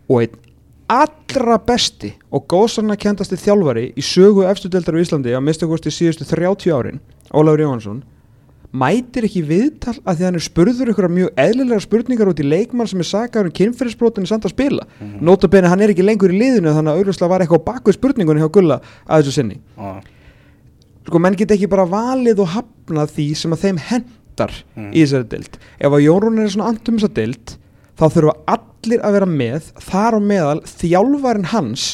og 0.07 0.21
einn 0.21 0.35
allra 0.87 1.57
besti 1.67 2.13
og 2.31 2.45
góðsarna 2.51 2.95
kendasti 2.99 3.35
þjálfari 3.39 3.89
í 3.99 4.03
sögu 4.05 4.45
efstu 4.47 4.69
deildar 4.71 4.95
á 4.95 5.03
Íslandi 5.03 5.33
að 5.35 5.43
mista 5.43 5.67
kosti 5.67 5.91
síðustu 5.91 6.27
30 6.29 6.71
árin 6.71 7.01
Ólafur 7.35 7.59
Jóhansson 7.65 8.03
mætir 8.77 9.25
ekki 9.27 9.41
viðtal 9.47 9.95
að 10.03 10.19
því 10.19 10.25
hann 10.27 10.37
er 10.39 10.43
spurður 10.43 10.91
ykkur 10.91 11.07
mjög 11.11 11.41
eðlilega 11.43 11.83
spurningar 11.83 12.31
út 12.31 12.39
í 12.43 12.47
leikmann 12.47 12.87
sem 12.87 12.99
er 13.03 13.07
sagaður 13.07 13.49
um 13.49 13.55
kynferðisbrotin 13.59 14.27
samt 14.27 14.45
að 14.47 14.53
spila 14.55 14.83
mm 14.85 15.07
-hmm. 15.07 15.21
Nótabene 15.27 15.67
hann 15.71 15.81
er 15.81 15.89
ekki 15.91 16.03
lengur 16.03 16.31
í 16.31 16.39
liðinu 16.39 16.75
þannig 16.75 16.91
að 16.91 16.97
auðvitað 16.99 17.29
var 17.29 17.41
eitthvað 17.41 17.61
á 17.63 17.67
baku 17.71 17.91
spurningunni 17.91 18.41
hjá 18.43 18.51
Gulla 18.51 18.81
að 19.07 19.23
þessu 19.23 19.31
sinni 19.31 19.59
Já. 19.77 20.01
sko 21.07 21.19
menn 21.19 21.35
get 21.35 21.51
ekki 21.51 21.67
bara 21.67 21.85
valið 21.85 22.39
og 22.39 22.47
hafnað 22.47 23.11
því 23.15 23.35
sem 23.35 23.51
að 23.51 23.63
þeim 23.63 23.77
hendar 23.77 24.51
Mm. 24.77 24.91
í 24.93 25.01
þessari 25.01 25.27
deild 25.29 25.57
ef 25.79 25.91
að 25.91 26.03
Jón 26.05 26.21
Rúnar 26.21 26.43
er 26.43 26.49
svona 26.49 26.69
andum 26.69 26.97
þessa 26.99 27.13
deild 27.13 27.57
þá 27.97 28.05
þurfa 28.13 28.35
allir 28.55 29.05
að 29.05 29.15
vera 29.17 29.29
með 29.29 29.71
þar 29.87 30.17
á 30.17 30.19
meðal 30.31 30.59
þjálfarinn 30.69 31.49
hans 31.53 31.87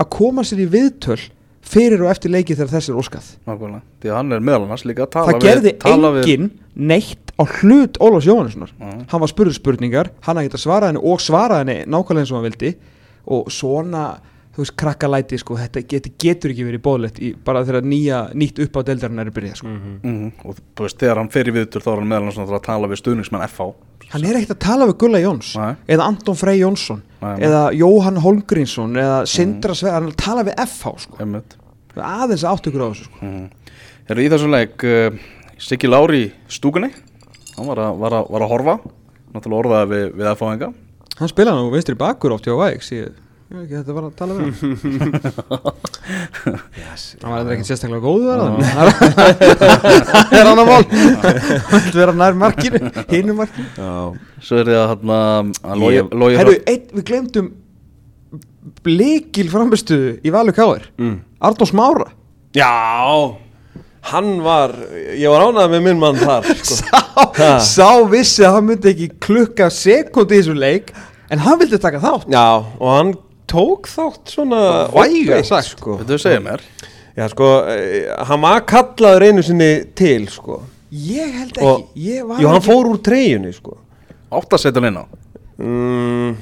að 0.00 0.10
koma 0.18 0.44
sér 0.46 0.62
í 0.64 0.68
viðtöl 0.70 1.18
fyrir 1.66 2.04
og 2.04 2.12
eftir 2.12 2.30
leikið 2.30 2.60
þegar 2.60 2.72
þessi 2.76 2.92
er 2.92 2.98
óskað 3.00 3.30
Nákvæmlega. 3.48 3.82
því 4.02 4.10
að 4.12 4.16
hann 4.20 4.36
er 4.36 4.44
meðal 4.46 4.66
annars 4.68 4.84
líka 4.86 5.02
að 5.06 5.10
tala 5.16 5.32
það 5.32 5.46
gerði 5.46 5.72
við, 5.72 5.78
tala 5.82 6.12
enginn 6.20 6.50
neitt 6.92 7.32
á 7.34 7.42
hlut 7.58 7.98
Ólafs 7.98 8.28
Jóhannessonar 8.28 8.70
Já. 8.70 8.92
hann 9.10 9.22
var 9.24 9.32
spurður 9.32 9.56
spurningar, 9.58 10.12
hann 10.22 10.38
að 10.38 10.46
geta 10.46 10.60
svarað 10.62 10.92
henni 10.92 11.02
og 11.10 11.24
svaraði 11.24 11.64
henni 11.64 11.90
nákvæmlega 11.90 12.22
eins 12.22 12.32
og 12.32 12.38
hann 12.38 12.46
vildi 12.46 12.70
og 13.26 13.50
svona, 13.50 14.04
þú 14.54 14.62
veist, 14.62 14.76
krakkalæti 14.78 15.40
sko, 15.42 15.56
þetta 15.58 15.82
getur, 15.90 16.12
getur 16.22 16.54
ekki 16.54 16.68
verið 16.68 16.84
bóðlegt 16.86 17.18
bara 17.44 17.64
þegar 17.66 17.88
nýja, 17.90 18.20
nýtt 18.38 18.62
upp 18.62 18.78
á 18.78 18.80
deildarinn 18.86 19.24
er 19.24 19.32
að 19.32 19.38
byrja 19.40 19.58
sko. 19.58 19.72
Mhm. 19.72 19.98
við 20.04 20.12
mm 20.12 20.46
og 20.46 20.62
þú 20.76 20.86
veist, 20.86 21.00
þegar 21.02 21.18
hann 21.24 21.32
fer 21.34 21.50
í 21.50 21.56
viðtur 21.58 21.82
þá 21.82 21.90
er 21.96 21.98
hann 21.98 22.10
meðal 22.14 22.28
náttúrulega 22.30 22.60
að 22.62 22.68
tala 22.70 22.92
við 22.92 23.02
stuðningsmenn 23.02 23.48
FH 23.50 23.68
hann 24.12 24.26
er 24.26 24.38
ekkert 24.38 24.54
að 24.56 24.62
tala 24.66 24.88
við 24.90 24.98
Gulla 25.02 25.20
Jóns 25.22 25.52
Nei. 25.58 25.72
eða 25.96 26.08
Anton 26.10 26.38
Frey 26.38 26.60
Jónsson 26.60 27.02
Nei, 27.22 27.34
eða 27.48 27.62
Jóhann 27.76 28.20
Holmgrínsson 28.22 28.96
eða 29.02 29.18
Sindra 29.30 29.74
Sveig, 29.74 29.94
hann 29.94 30.08
er 30.08 30.14
að 30.14 30.20
tala 30.22 30.44
við 30.46 30.60
FH 30.66 30.92
sko. 31.06 31.30
Aðeins 31.96 32.44
átt 32.46 32.68
ykkur 32.68 32.84
á 32.84 32.88
þessu 32.90 33.08
sko. 33.08 33.20
Mm. 33.24 33.46
Eru 34.12 34.22
í 34.22 34.30
þessum 34.30 34.52
leik 34.54 34.86
uh, 34.86 35.20
Siggi 35.58 35.90
Lári 35.90 36.24
stúkunni 36.52 36.92
hann 37.56 37.70
var 37.70 37.80
að, 37.86 38.00
var 38.02 38.18
að, 38.20 38.32
var 38.34 38.44
að 38.44 38.52
horfa 38.52 38.74
náttúrulega 39.34 39.62
orðaði 39.62 39.92
við, 39.94 40.08
við 40.20 40.32
FH-enga 40.34 40.72
hann 41.16 41.32
spilaði 41.32 41.62
nú 41.62 41.72
vinstri 41.72 41.96
bakur 41.98 42.36
oft 42.36 42.46
hjá 42.46 42.54
veit 42.58 42.76
ekki 42.76 43.06
þetta 43.46 43.94
var 43.94 44.06
að 44.08 44.14
tala 44.18 44.36
við 44.36 44.46
hann. 44.46 44.72
Hann 47.22 47.30
var 47.30 47.46
eitthvað 47.46 47.68
sérstaklega 47.68 48.02
góður 48.02 48.40
það 48.42 48.88
er 50.40 50.48
hann 50.48 50.62
að 50.62 50.68
mál? 50.70 50.84
Hann 50.86 51.84
vil 51.86 51.94
vera 52.00 52.14
nær 52.16 52.36
markinu 52.38 52.80
hinu 53.10 53.36
markinu? 53.38 53.68
Já, 53.78 53.92
svo 54.42 54.58
er 54.62 54.72
það 54.72 55.06
að 55.14 55.80
logi, 55.82 55.96
Ég- 56.00 56.12
logi 56.22 56.38
Herru, 56.40 56.56
einn, 56.66 56.84
við 56.98 57.06
glemdum 57.10 57.48
blikil 58.86 59.48
framistuðu 59.50 60.16
í 60.26 60.32
Valur 60.34 60.54
Káir 60.56 60.88
mm. 60.98 61.16
Arnó 61.46 61.68
Smára. 61.68 62.10
Já 62.56 62.70
Hann 64.06 64.36
var, 64.44 64.70
ég 65.18 65.26
var 65.32 65.48
ánægð 65.48 65.72
með 65.72 65.80
minn 65.82 65.98
mann 65.98 66.18
þar 66.20 66.44
sko. 66.60 66.76
sá, 67.34 67.56
sá 67.66 67.88
vissi 68.06 68.44
að 68.46 68.58
hann 68.58 68.68
myndi 68.68 68.92
ekki 68.92 69.08
klukka 69.22 69.66
sekundi 69.74 70.36
í 70.36 70.42
þessum 70.42 70.60
leik 70.62 70.92
en 71.34 71.42
hann 71.42 71.58
vildi 71.58 71.80
taka 71.82 71.98
þátt. 72.02 72.28
Já, 72.30 72.44
og 72.78 72.92
hann 72.92 73.10
tók 73.50 73.86
þátt 73.90 74.32
svona 74.36 74.60
Væga 74.94 75.42
sagt. 75.46 75.68
sko. 75.76 75.98
Þetta 76.02 76.18
segja 76.22 76.40
mér? 76.44 76.60
Já, 77.16 77.28
sko, 77.32 77.50
eh, 77.72 78.10
hann 78.28 78.40
var 78.42 78.60
kallaður 78.68 79.24
einu 79.30 79.42
sinni 79.42 79.70
til, 79.96 80.26
sko. 80.28 80.62
Ég 80.92 81.32
held 81.38 81.52
ekki 81.56 81.64
Og, 81.66 81.86
ég 81.96 82.26
var 82.28 82.38
jú, 82.42 82.48
hann 82.52 82.62
fór 82.62 82.90
úr 82.92 82.98
treyjunni, 83.02 83.52
sko. 83.56 83.76
Átt 84.32 84.52
að 84.52 84.62
setja 84.62 84.80
hann 84.82 84.90
inn 84.90 85.00
á? 85.00 85.04
Mm, 85.58 86.36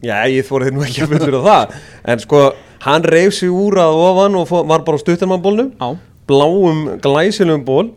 Já, 0.00 0.14
ég 0.32 0.46
þórið 0.48 0.72
nú 0.72 0.84
ekki 0.86 1.02
að 1.04 1.10
fullur 1.12 1.40
á 1.40 1.42
það. 1.44 1.74
En 2.08 2.18
sko, 2.22 2.38
hann 2.86 3.02
reif 3.04 3.34
sig 3.36 3.50
úr 3.52 3.76
að 3.82 3.98
ofan 4.00 4.38
og 4.40 4.46
fó, 4.48 4.62
var 4.66 4.80
bara 4.86 4.96
á 4.96 5.02
stuttarmannbólnum 5.02 5.72
á 5.80 5.98
Bláum, 6.30 6.98
glæsilegum 7.02 7.64
ból 7.66 7.90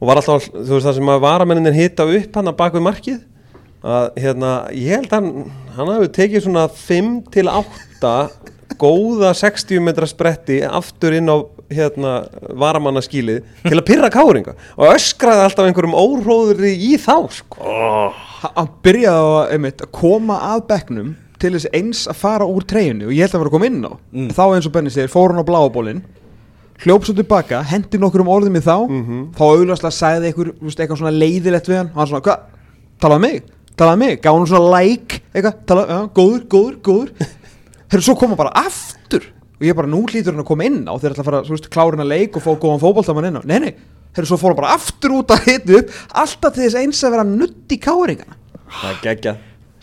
Og 0.00 0.06
var 0.08 0.16
alltaf, 0.20 0.46
þú 0.52 0.76
veist 0.76 0.86
það 0.86 0.94
sem 1.00 1.10
að 1.12 1.20
varamennin 1.24 1.74
hitta 1.74 2.04
upp 2.06 2.36
hann 2.38 2.48
að 2.52 2.56
bak 2.56 2.72
við 2.76 2.84
markið 2.86 3.18
að, 3.82 4.06
hérna, 4.20 4.50
ég 4.76 4.94
held 4.94 5.10
hann 5.10 5.28
hann 5.76 5.88
hafi 5.88 6.08
tekið 6.12 6.44
svona 6.44 6.68
5 6.68 7.10
til 7.32 7.48
8 7.48 7.89
góða 8.80 9.32
60 9.36 9.80
metra 9.84 10.06
spretti 10.08 10.60
aftur 10.64 11.12
inn 11.18 11.28
á 11.28 11.36
hérna, 11.70 12.12
varamannaskílið 12.58 13.42
til 13.66 13.76
að 13.78 13.84
pyrra 13.86 14.08
káringa 14.10 14.54
og 14.76 14.94
öskraði 14.94 15.44
alltaf 15.46 15.66
einhverjum 15.68 15.94
óhróðri 15.94 16.72
í 16.90 16.94
þá 16.98 17.16
sko. 17.30 17.60
Ha- 18.40 18.52
hann 18.56 18.70
byrjaði 18.82 19.26
að, 19.26 19.52
einmitt, 19.54 19.82
að 19.84 19.92
koma 19.92 20.38
að 20.54 20.64
bekknum 20.70 21.12
til 21.40 21.52
þess 21.54 21.68
eins 21.76 22.06
að 22.10 22.18
fara 22.20 22.44
úr 22.48 22.64
treyjunni 22.68 23.06
og 23.06 23.12
ég 23.14 23.22
held 23.26 23.34
að 23.36 23.40
vera 23.44 23.50
að 23.50 23.54
koma 23.56 23.66
inn 23.70 23.84
á 23.86 23.92
Mm. 24.12 24.30
þá 24.34 24.42
eins 24.56 24.66
og 24.66 24.72
Benni 24.72 24.90
segir, 24.90 25.08
fór 25.12 25.30
hann 25.32 25.40
á 25.44 25.50
bláabólin 25.50 26.02
hljóp 26.80 27.04
svo 27.04 27.14
tilbaka, 27.14 27.62
hendi 27.62 27.98
nokkur 27.98 28.20
um 28.24 28.28
orðum 28.32 28.56
í 28.56 28.60
þá 28.64 28.88
Mhm. 28.88 29.34
þá 29.36 29.42
auðvitað 29.44 29.92
sagði 29.92 30.32
einhver 30.32 30.52
eitthvað 30.64 30.98
svona 30.98 31.18
leiðilegt 31.18 31.68
við 31.68 31.76
hann 31.76 31.90
og 31.92 31.96
hann 31.96 32.06
svona, 32.08 32.22
hvað, 32.22 32.38
talaði 33.00 33.20
mig 33.20 33.42
talaði 33.76 33.98
mig, 33.98 34.20
gaf 34.22 34.34
hann 34.36 34.46
svona 34.46 34.70
like 34.80 35.20
eitthvað, 35.34 35.54
talaði, 35.66 35.88
já, 35.88 36.08
góður, 36.14 36.42
góður, 36.48 36.76
góður 36.82 37.10
þegar 37.90 38.06
svo 38.06 38.16
koma 38.18 38.38
bara 38.38 38.54
aftur. 38.62 39.28
Og 39.60 39.66
ég 39.68 39.76
bara, 39.76 39.90
nú 39.90 40.06
hlýtur 40.06 40.32
hann 40.32 40.40
að 40.40 40.48
koma 40.48 40.64
inn 40.64 40.82
á 40.88 40.94
þeir 40.96 41.12
ætla 41.12 41.24
að 41.24 41.28
fara, 41.28 41.44
þú 41.44 41.52
veist, 41.56 41.68
klárin 41.74 42.00
að 42.00 42.12
leik 42.14 42.36
og 42.38 42.44
fá 42.46 42.50
góðan 42.54 42.80
fótboltamann 42.80 43.28
inn 43.28 43.36
á, 43.36 43.42
nei, 43.44 43.58
nei. 43.66 43.72
Þegar 44.16 44.26
svo 44.30 44.38
fór 44.40 44.50
hann 44.54 44.60
bara 44.62 44.74
aftur 44.74 45.12
út 45.20 45.30
að 45.34 45.44
hita 45.46 45.76
upp 45.78 45.88
alltaf 46.22 46.54
til 46.56 46.64
þess 46.64 46.78
eins 46.80 47.04
að 47.04 47.12
vera 47.14 47.26
nutt 47.28 47.70
í 47.70 47.78
káringana 47.78 48.34
það 48.70 48.90
er 48.90 48.98
geggja 49.04 49.32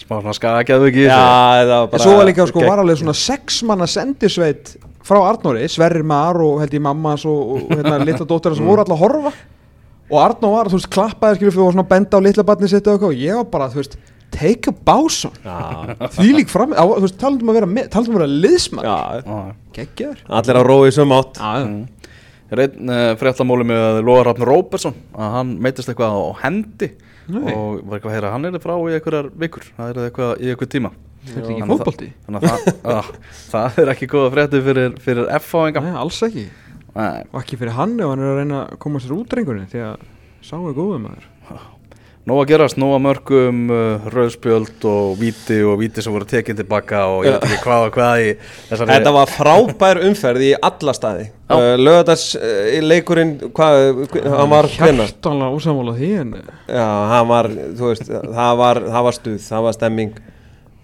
smá 0.01 0.13
svona 0.17 0.33
skakjaðu 0.37 0.89
ekki 0.91 1.05
Já, 1.05 1.15
það 1.15 1.71
var 1.71 1.85
En 1.85 1.91
bara 1.93 2.03
svo 2.03 2.15
var 2.17 2.27
líka 2.29 2.47
sko 2.49 2.59
var 2.65 2.81
alveg 2.83 2.97
svona 3.01 3.15
sex 3.17 3.61
manna 3.67 3.87
sendisveit 3.89 4.73
frá 5.07 5.19
Arnóri, 5.23 5.63
Sverrir 5.71 6.03
Mar 6.07 6.35
og 6.43 6.59
held 6.61 6.73
ég 6.75 6.83
mamma 6.83 7.13
hans 7.15 7.23
og, 7.29 7.39
og 7.55 7.71
hérna 7.71 8.01
litla 8.07 8.27
dóttir 8.27 8.51
hans 8.51 8.63
voru 8.63 8.83
alltaf 8.83 8.97
að 8.97 9.03
horfa. 9.05 9.31
Og 10.07 10.17
Arnó 10.19 10.47
var, 10.53 10.67
þú 10.71 10.75
veist, 10.79 10.91
klappaði 10.91 11.35
skilur 11.39 11.55
take 14.31 14.69
a 14.71 14.73
Já, 15.43 16.09
því 16.17 16.27
lík 16.35 16.49
fram, 16.51 16.73
á, 16.75 16.83
þú 16.83 17.03
veist, 17.05 17.17
talandum 17.21 17.51
að 17.51 17.57
vera 17.59 17.69
með- 17.71 17.89
talandum 17.93 18.17
að 18.17 18.21
vera 18.21 18.41
liðsmann, 18.45 19.53
geggjaður. 19.77 20.23
Allir 20.39 20.59
á 20.59 20.63
rói 20.67 20.91
sem 20.93 21.13
átt. 21.17 21.41
Er 22.47 22.61
einn 22.63 22.87
uh, 22.87 23.15
fréttamóli 23.19 23.65
með 23.67 23.97
Lóa 24.07 24.21
Rafn 24.23 24.45
Róbertsson 24.47 24.95
að 25.19 25.33
hann 25.33 25.49
meitist 25.59 25.89
eitthvað 25.91 26.15
á 26.15 26.23
hendi 26.45 26.87
Nei. 27.27 27.49
og 27.51 27.81
var 27.83 27.97
eitthvað 27.97 28.13
að 28.13 28.15
heyra 28.15 28.29
hann 28.31 28.47
er 28.47 28.59
frá 28.63 28.71
í 28.77 28.93
einhverjar 28.95 29.27
vikur 29.35 29.65
það 29.75 29.89
er 29.91 29.99
eitthvað 30.05 30.31
í 30.45 30.53
einhver 30.53 30.69
tíma. 30.71 30.93
Þetta 31.27 31.41
er 31.41 31.49
ekki 31.57 31.67
fótbolti. 31.73 32.07
þannig 32.23 32.45
að 32.47 32.53
það, 32.53 32.85
að, 32.93 33.09
það 33.51 33.81
er 33.83 33.91
ekki 33.91 34.07
góða 34.13 34.29
frétti 34.37 34.61
fyrir, 34.63 34.95
fyrir 35.03 35.31
F-fáinga. 35.41 35.83
Nei, 35.83 35.97
alls 35.99 36.21
ekki, 36.23 36.45
Nei, 36.95 37.25
og 37.33 37.41
ekki 37.41 37.59
fyrir 37.59 37.75
hann 37.75 37.97
ef 37.99 38.13
hann 38.13 38.23
er 38.23 38.31
að 38.31 38.39
reyna 38.39 38.61
að 38.63 38.77
koma 38.85 39.03
sér 39.03 39.17
út 39.17 39.27
drengunni 39.33 39.67
því 39.73 39.83
að 39.89 40.05
sá 40.47 40.55
er 40.55 40.77
góðum 40.77 41.03
maður 41.09 41.27
Nó 42.27 42.41
að 42.41 42.49
gerast, 42.49 42.75
nó 42.75 42.89
að 42.91 43.03
mörgum 43.05 43.59
uh, 43.71 44.07
rauðspjöld 44.11 44.83
og 44.89 45.13
víti 45.15 45.61
og 45.63 45.77
víti 45.79 46.03
sem 46.03 46.11
voru 46.11 46.25
tekinn 46.27 46.57
tilbaka 46.59 47.05
og 47.07 47.21
ég 47.23 47.37
veit 47.37 47.45
ekki 47.47 47.59
hvað 47.63 47.83
og 47.85 47.93
hvað 47.95 48.23
í 48.25 48.33
þessari 48.67 48.97
Þetta 48.97 49.13
var 49.15 49.31
frábær 49.31 49.99
umferð 50.09 50.43
í 50.43 50.49
alla 50.69 50.95
staði. 50.97 51.29
Uh, 51.47 51.69
Lögadags 51.79 52.25
uh, 52.35 52.73
leikurinn, 52.83 53.31
hvað, 53.55 54.01
hann 54.25 54.51
var 54.51 54.67
hvenær? 54.73 55.05
Hjartanlega 55.13 55.55
ósamála 55.55 55.93
því 55.95 56.09
en 56.25 56.33
Já, 56.41 56.89
hann 57.13 57.31
var, 57.31 57.49
þú 57.79 57.93
veist, 57.93 58.11
það 58.11 58.59
var, 58.63 58.81
það 58.89 59.07
var 59.07 59.17
stuð, 59.21 59.39
það 59.45 59.69
var 59.69 59.77
stemming 59.79 60.19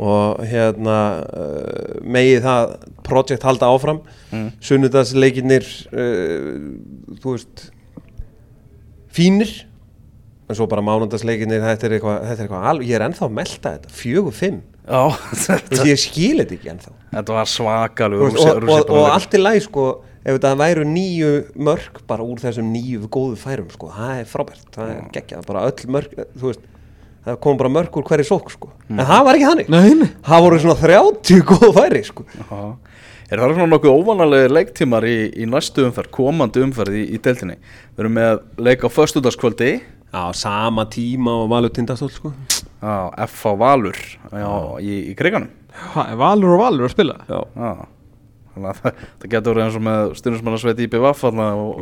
og 0.03 0.47
hérna 0.47 0.97
uh, 1.27 1.99
megið 2.07 2.47
það 2.47 2.73
projekt 3.03 3.43
halda 3.49 3.73
áfram. 3.75 3.99
Mm. 4.31 4.47
sunnudagsleikinnir 4.63 5.67
uh, 5.91 7.19
þú 7.19 7.35
veist 7.35 7.67
fínir 9.13 9.51
en 10.53 10.59
svo 10.59 10.67
bara 10.69 10.85
mánundagsleikinnir 10.85 11.63
þetta 11.65 11.89
er 11.89 11.97
eitthvað, 11.97 12.17
þetta 12.29 12.37
er 12.37 12.45
eitthvað 12.45 12.69
alveg, 12.71 12.89
ég 12.89 12.97
er 12.99 13.05
ennþá 13.07 13.25
að 13.27 13.35
melta 13.39 13.75
þetta, 13.75 13.93
fjögur, 13.97 14.37
fimm 14.37 14.61
ég 15.87 16.01
skil 16.01 16.41
þetta 16.41 16.57
ekki 16.57 16.71
ennþá. 16.73 16.91
Þetta 17.13 17.37
var 17.37 17.49
svakalug 17.49 18.25
veist, 18.25 18.41
og, 18.43 18.67
og, 18.67 18.91
og 18.91 19.07
allt 19.13 19.37
í 19.37 19.39
læg 19.39 19.61
sko 19.63 19.85
ef 20.23 20.37
þetta 20.37 20.53
væru 20.59 20.83
nýju 20.87 21.31
mörg 21.67 22.01
bara 22.07 22.25
úr 22.27 22.43
þessum 22.43 22.69
nýju 22.71 23.07
góðu 23.11 23.39
færum 23.39 23.71
sko 23.73 23.89
það 23.95 24.21
er 24.21 24.29
frábært, 24.29 24.67
það 24.75 24.93
er 24.93 25.01
geggjað 25.15 25.49
bara 25.49 25.65
öll 25.69 25.89
mörg, 25.95 26.15
þú 26.35 26.49
veist 26.51 26.69
það 27.23 27.39
kom 27.45 27.59
bara 27.59 27.71
mörg 27.71 27.99
úr 27.99 28.07
hverju 28.07 28.27
sók 28.27 28.51
sko. 28.51 28.73
En 28.91 29.03
það 29.07 29.27
var 29.27 29.39
ekki 29.39 29.49
þannig. 29.49 29.71
Nei, 29.71 29.93
nei. 30.01 30.09
Það 30.27 30.45
voru 30.45 30.59
svona 30.63 30.79
30 30.81 31.45
góðu 31.47 31.71
færi 31.77 32.03
sko. 32.07 32.27
Já, 32.35 32.63
Er 33.31 33.39
það 33.39 33.55
svona 33.55 33.71
nokkuð 33.71 33.95
óvanalegir 33.97 34.51
leiktímar 34.53 35.05
í, 35.09 35.15
í 35.41 35.45
næstu 35.49 35.87
umferð, 35.87 36.11
komandi 36.13 36.61
umferð 36.61 36.97
í, 36.99 37.03
í 37.15 37.19
deildinni? 37.23 37.55
Við 37.95 38.03
erum 38.03 38.13
með 38.19 38.41
leik 38.67 38.83
á 38.85 38.89
föstudagskvöldi 38.93 39.69
Já, 40.13 40.23
sama 40.37 40.85
tíma 40.93 41.31
og 41.41 41.47
Valur 41.49 41.71
Tindastól 41.73 42.11
sko. 42.13 42.29
Á 42.85 43.09
FH 43.25 43.55
Valur 43.57 43.97
já, 44.29 44.49
í, 44.83 44.99
í 45.09 45.15
kriganum. 45.17 45.49
Valur 46.19 46.53
og 46.53 46.61
Valur 46.61 46.85
að 46.85 46.93
spila? 46.93 47.15
Já, 47.25 47.39
Já, 47.57 47.71
þannig 48.53 48.69
að 48.69 48.81
það, 48.83 48.99
það 49.23 49.31
getur 49.33 49.55
verið 49.55 49.63
eins 49.65 49.77
og 49.79 49.85
með 49.87 50.11
stundismannarsveit 50.19 50.83
í 50.83 50.89
BVF 50.93 51.23
og, 51.31 51.39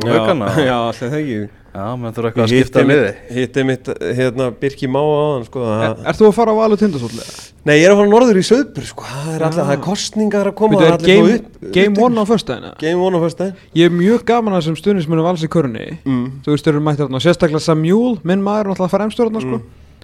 haugana 0.08 0.48
já, 0.56 0.76
alltaf 0.78 1.02
það 1.12 1.18
ekki 1.20 1.40
Já, 1.72 1.84
menn 1.96 2.12
þurfa 2.12 2.28
eitthvað 2.28 2.42
að 2.44 2.50
skipta 2.52 2.82
liði 2.84 3.12
Hitti 3.32 3.62
mitt, 3.64 3.86
hérna, 4.18 4.50
Birki 4.60 4.88
Má 4.92 4.98
á 5.00 5.16
hann 5.16 5.44
sko 5.46 5.62
Er, 5.64 5.94
ert 6.10 6.18
þú 6.18 6.26
að 6.28 6.34
fara 6.36 6.52
á 6.52 6.56
Valur 6.58 6.80
tindasóll? 6.82 7.20
Nei, 7.64 7.78
ég 7.78 7.86
er 7.86 7.94
að 7.94 8.02
fara 8.02 8.10
norður 8.12 8.40
í 8.40 8.44
söðbur 8.44 8.88
sko 8.90 9.06
Það 9.08 9.30
er 9.32 9.44
alltaf, 9.46 9.64
það 9.70 9.72
er 9.72 9.80
kostningar 9.86 10.50
að 10.50 10.56
koma 10.58 10.82
er 10.82 10.96
allir 10.98 11.08
game, 11.08 11.38
upp- 11.38 11.72
game 11.78 12.04
one 12.04 12.20
á 12.20 12.24
föstudagina? 12.28 12.74
Game 12.82 13.00
one 13.00 13.16
á 13.16 13.20
fyrstæðin 13.24 13.64
Ég 13.80 13.88
er 13.88 13.96
mjög 14.02 14.26
gaman 14.28 14.58
að 14.58 14.66
sem 14.68 14.78
stundismennu 14.82 15.24
vals 15.24 15.46
í 15.46 15.50
körunni 15.56 15.88
mm. 16.04 16.28
Þú 16.44 16.52
veist, 16.52 16.68
þeir 16.68 16.74
eru 16.74 16.84
mættir 16.90 17.08
þarna 17.08 17.24
Sérstaklega 17.24 17.64
Samjúl, 17.64 18.14
minn 18.20 18.44
maður 18.44 18.66
er 18.66 18.72
náttúrulega 18.74 18.96
fremstur 18.98 19.32
þarna 19.32 19.44
sko 19.46 19.62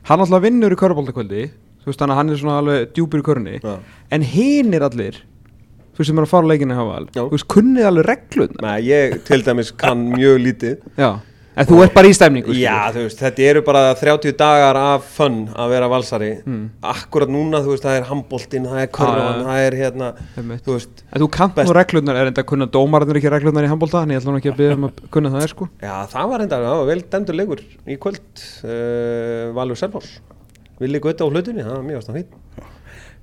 Hann 0.09 0.25
náttúrulega 0.25 0.47
vinnur 0.49 0.73
í 0.73 0.83
körubóltakvöldi 0.87 1.47
Þú 1.85 1.93
veist, 1.93 2.01
að 2.01 2.17
hann 2.17 2.33
er 2.33 2.41
svona 2.41 2.61
alveg 2.63 2.93
djúpur 2.97 3.21
í 3.21 3.29
körunni 3.29 3.61
Já. 3.61 3.77
En 4.09 4.25
hinir 4.25 4.89
allir 4.89 5.21
Þú 5.93 6.01
veist, 6.01 6.09
sem 6.13 6.21
er 6.21 6.25
að 6.25 6.33
fara 6.33 6.49
á 6.49 6.51
leikinu 6.53 6.77
hafa 6.79 7.01
Já. 7.11 7.23
Þú 7.27 7.33
veist, 7.35 7.49
kunnið 7.53 7.89
alveg 7.91 8.09
regluna 8.09 8.65
Nei, 8.65 8.77
ég 8.89 9.19
til 9.29 9.43
dæmis 9.45 9.75
kann 9.77 10.09
mjög 10.15 10.41
lítið 10.47 10.79
Já 10.97 11.11
En 11.59 11.67
þú 11.67 11.79
ert 11.83 11.95
bara 11.97 12.07
í 12.07 12.15
stemningu 12.15 12.55
Já, 12.55 12.75
þú 12.95 13.03
veist, 13.03 13.19
þetta 13.19 13.47
eru 13.51 13.63
bara 13.67 13.81
30 13.99 14.35
dagar 14.39 14.79
af 14.79 15.09
fun 15.17 15.39
að 15.59 15.73
vera 15.73 15.89
valsari. 15.91 16.29
Akkurat 16.87 17.31
núna, 17.35 17.61
þú 17.65 17.73
veist, 17.75 17.87
það 17.87 17.97
er 17.99 18.07
handboltinn, 18.09 18.69
það 18.71 18.83
er 18.85 18.89
já. 18.89 19.43
það 19.49 19.63
er 19.65 19.77
hérna. 19.81 20.11
Þú 20.39 20.77
veist, 20.77 21.03
En 21.11 21.25
þú 21.25 21.31
kannt 21.35 21.59
nú 21.59 21.75
reglunar, 21.75 22.21
er 22.21 22.31
enda 22.31 22.45
að 22.45 22.51
kunna 22.53 22.71
dómararnir 22.79 23.19
ekki 23.21 23.33
reglunar 23.35 23.67
í 23.67 23.73
handbólta 23.73 24.05
En 24.07 24.15
ég 24.15 24.23
ætla 24.23 24.35
nú 24.37 24.41
ekki 24.43 24.53
að 24.53 24.61
byrja 24.63 24.79
um 24.79 24.89
að 24.89 25.03
kunna 25.17 25.35
það 25.35 25.47
er 25.49 25.55
sko. 25.55 25.69
Já, 25.83 25.95
það 26.15 26.33
var 26.33 26.47
enda, 26.47 26.63
það 26.65 26.81
var 26.83 26.91
vel 26.93 27.03
dæmdur 27.17 27.39
leikur 27.43 27.65
í 27.67 27.99
kvöld 28.07 28.45
uh, 28.65 29.53
Valur 29.59 29.81
Selfoss. 29.83 30.19
Villi 30.79 31.01
Gauta 31.03 31.27
á 31.27 31.31
hlutinni, 31.33 31.67
það 31.67 31.75
var 31.75 31.87
mjög 31.89 32.05
ástæðan 32.05 32.21
fín. 32.23 32.69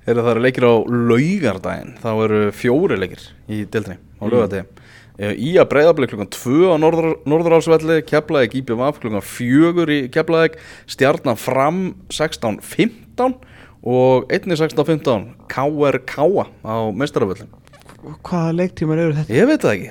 Þegar 0.06 0.22
það 0.22 0.34
eru 0.36 0.42
leikir 0.44 0.66
á 0.68 0.74
laugardaginn? 1.10 1.94
Þá 2.04 2.10
eru 2.26 2.40
fjóri 2.54 2.98
leikir 3.00 3.24
í 3.48 3.64
deildinni 3.64 3.96
á 4.20 4.24
Mm. 4.26 4.84
Laugardegi 5.16 5.42
Í 5.46 5.56
að 5.56 5.68
breyðabli 5.72 6.08
klukkan 6.10 6.28
2 6.28 6.72
á 6.72 6.76
Norður, 6.76 7.12
Norðurálsvelli 7.24 8.02
Keflaðik 8.04 8.56
í 8.58 8.64
BMF 8.68 8.98
klukkan 9.00 9.24
4 9.24 9.86
í 9.94 10.00
Keflaðik 10.12 10.58
Stjarnan 10.86 11.38
fram 11.40 11.78
16.15 12.12 13.38
og 13.86 14.26
1.16.15 14.28 15.30
KRK 15.48 16.18
á 16.68 16.76
meistaraföllin 16.92 17.48
Hvaða 18.06 18.52
leiktímar 18.54 19.00
eru 19.02 19.14
þetta? 19.16 19.34
Ég 19.34 19.48
veit 19.48 19.62
það 19.64 19.72
ekki, 19.72 19.86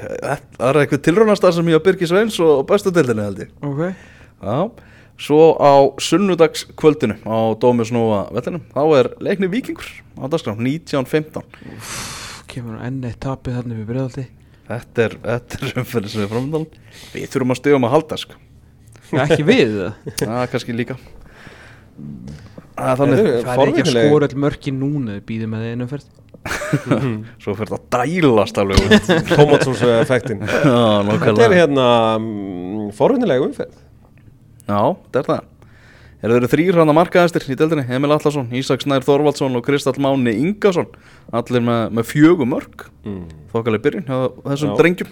það 0.55 0.69
er 0.69 0.79
eitthvað 0.79 1.01
tilraunastar 1.07 1.55
sem 1.55 1.71
ég 1.71 1.79
að 1.79 1.85
Birgis 1.87 2.11
Sveins 2.11 2.37
og 2.43 2.61
bestu 2.69 2.93
deildinni 2.95 3.25
held 3.25 3.41
ég. 3.43 3.49
Ok. 3.65 3.81
Já, 4.45 4.59
svo 5.25 5.39
á 5.59 5.73
sunnudagskvöldinu 5.99 7.17
á 7.27 7.37
Dómi 7.59 7.87
Snúa 7.87 8.21
vellinum, 8.35 8.63
þá 8.71 8.83
er 9.01 9.11
leikni 9.25 9.51
Víkingur 9.51 9.89
á 10.15 10.31
dagskrá 10.31 10.55
1915 10.55 11.43
Kemur 12.51 12.77
nú 12.77 12.85
enn 12.87 13.03
eitt 13.03 13.19
tapið 13.25 13.59
þarna 13.59 13.79
við 13.81 13.89
bregðaldi 13.89 14.27
Þetta 14.65 15.03
er, 15.05 15.15
er 15.35 15.79
umferðin 15.83 16.11
sem 16.15 16.23
við 16.23 16.31
framöndan 16.33 16.65
Við 17.13 17.25
þurfum 17.33 17.53
að 17.53 17.59
stegum 17.61 17.85
að 17.85 17.93
halda 17.95 18.17
sko. 18.17 18.37
Ekki 19.25 19.45
við 19.45 19.75
það 20.17 20.35
er 20.41 20.49
kannski 20.53 20.73
líka. 20.75 20.95
Er 22.75 22.97
þannig 22.99 23.21
Þetta 23.21 23.45
Það 23.45 23.55
er 23.55 23.61
er- 23.61 23.71
ekki 23.71 23.83
að 23.85 24.09
skora 24.09 24.27
all 24.31 24.39
mörki 24.45 24.73
núna 24.75 25.17
býðum 25.29 25.53
með 25.55 25.67
einu 25.71 25.87
ferð 25.93 26.11
Svo 27.41 27.53
fyrir 27.57 27.71
það 27.71 27.77
að 27.79 27.85
dælast 27.95 28.59
alveg 28.61 28.83
út. 28.85 29.07
Tómatsósu 29.31 29.87
effektin 29.99 30.43
Já, 30.45 30.75
Þetta 31.15 31.45
er 31.47 31.55
hérna 31.61 31.85
mm, 32.21 32.89
forvinnilega 32.97 33.47
umferð. 33.47 33.79
Já, 34.65 34.81
þetta 35.07 35.21
er 35.23 35.29
það 35.31 35.43
Er 36.25 36.31
þeir 36.31 36.39
eru 36.39 36.47
þrýr 36.49 36.77
hann 36.79 36.89
að 36.89 36.95
markaðastir 36.97 37.43
í 37.53 37.55
deildinni? 37.59 37.83
Emil 37.93 38.09
Allarsson, 38.15 38.47
Ísak 38.57 38.81
Snær 38.81 39.03
Þorvaldsson 39.05 39.59
og 39.59 39.61
Kristall 39.67 39.99
Máni 40.01 40.33
Ingason. 40.41 40.87
Allir 41.37 41.61
með, 41.61 41.83
með 41.99 42.07
fjögum 42.09 42.49
mörg 42.49 42.87
mm. 43.05 43.21
Þokkaleg 43.53 43.83
byrjun 43.85 44.07
hjá 44.09 44.17
þessum 44.47 44.71
Já. 44.71 44.75
drengjum. 44.81 45.11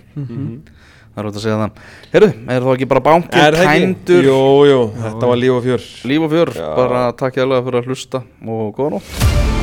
Það 1.13 1.21
er 1.21 1.27
hægt 1.29 1.37
að 1.37 1.43
segja 1.43 1.57
það 1.59 1.81
Herru, 2.15 2.29
er 2.55 2.65
þá 2.65 2.71
ekki 2.73 2.87
bara 2.89 3.03
bankin 3.05 3.43
Er 3.43 3.57
það 3.59 3.67
ekki? 3.69 3.83
tændur 3.83 4.29
Jú, 4.31 4.39
jú, 4.71 4.79
þetta 5.03 5.29
var 5.29 5.43
líf 5.43 5.57
og 5.59 5.67
fjör. 5.67 5.89
Líf 6.09 6.25
og 6.25 6.33
fjör, 6.33 6.55
Já. 6.57 6.69
bara 6.81 7.03
takk 7.21 7.37
ég 7.37 7.45
alveg 7.45 7.67
fyrir 7.69 7.83
að 7.83 7.91
hlusta 7.93 8.23
og 8.49 8.73
góða 8.79 8.97
nótt 8.97 9.62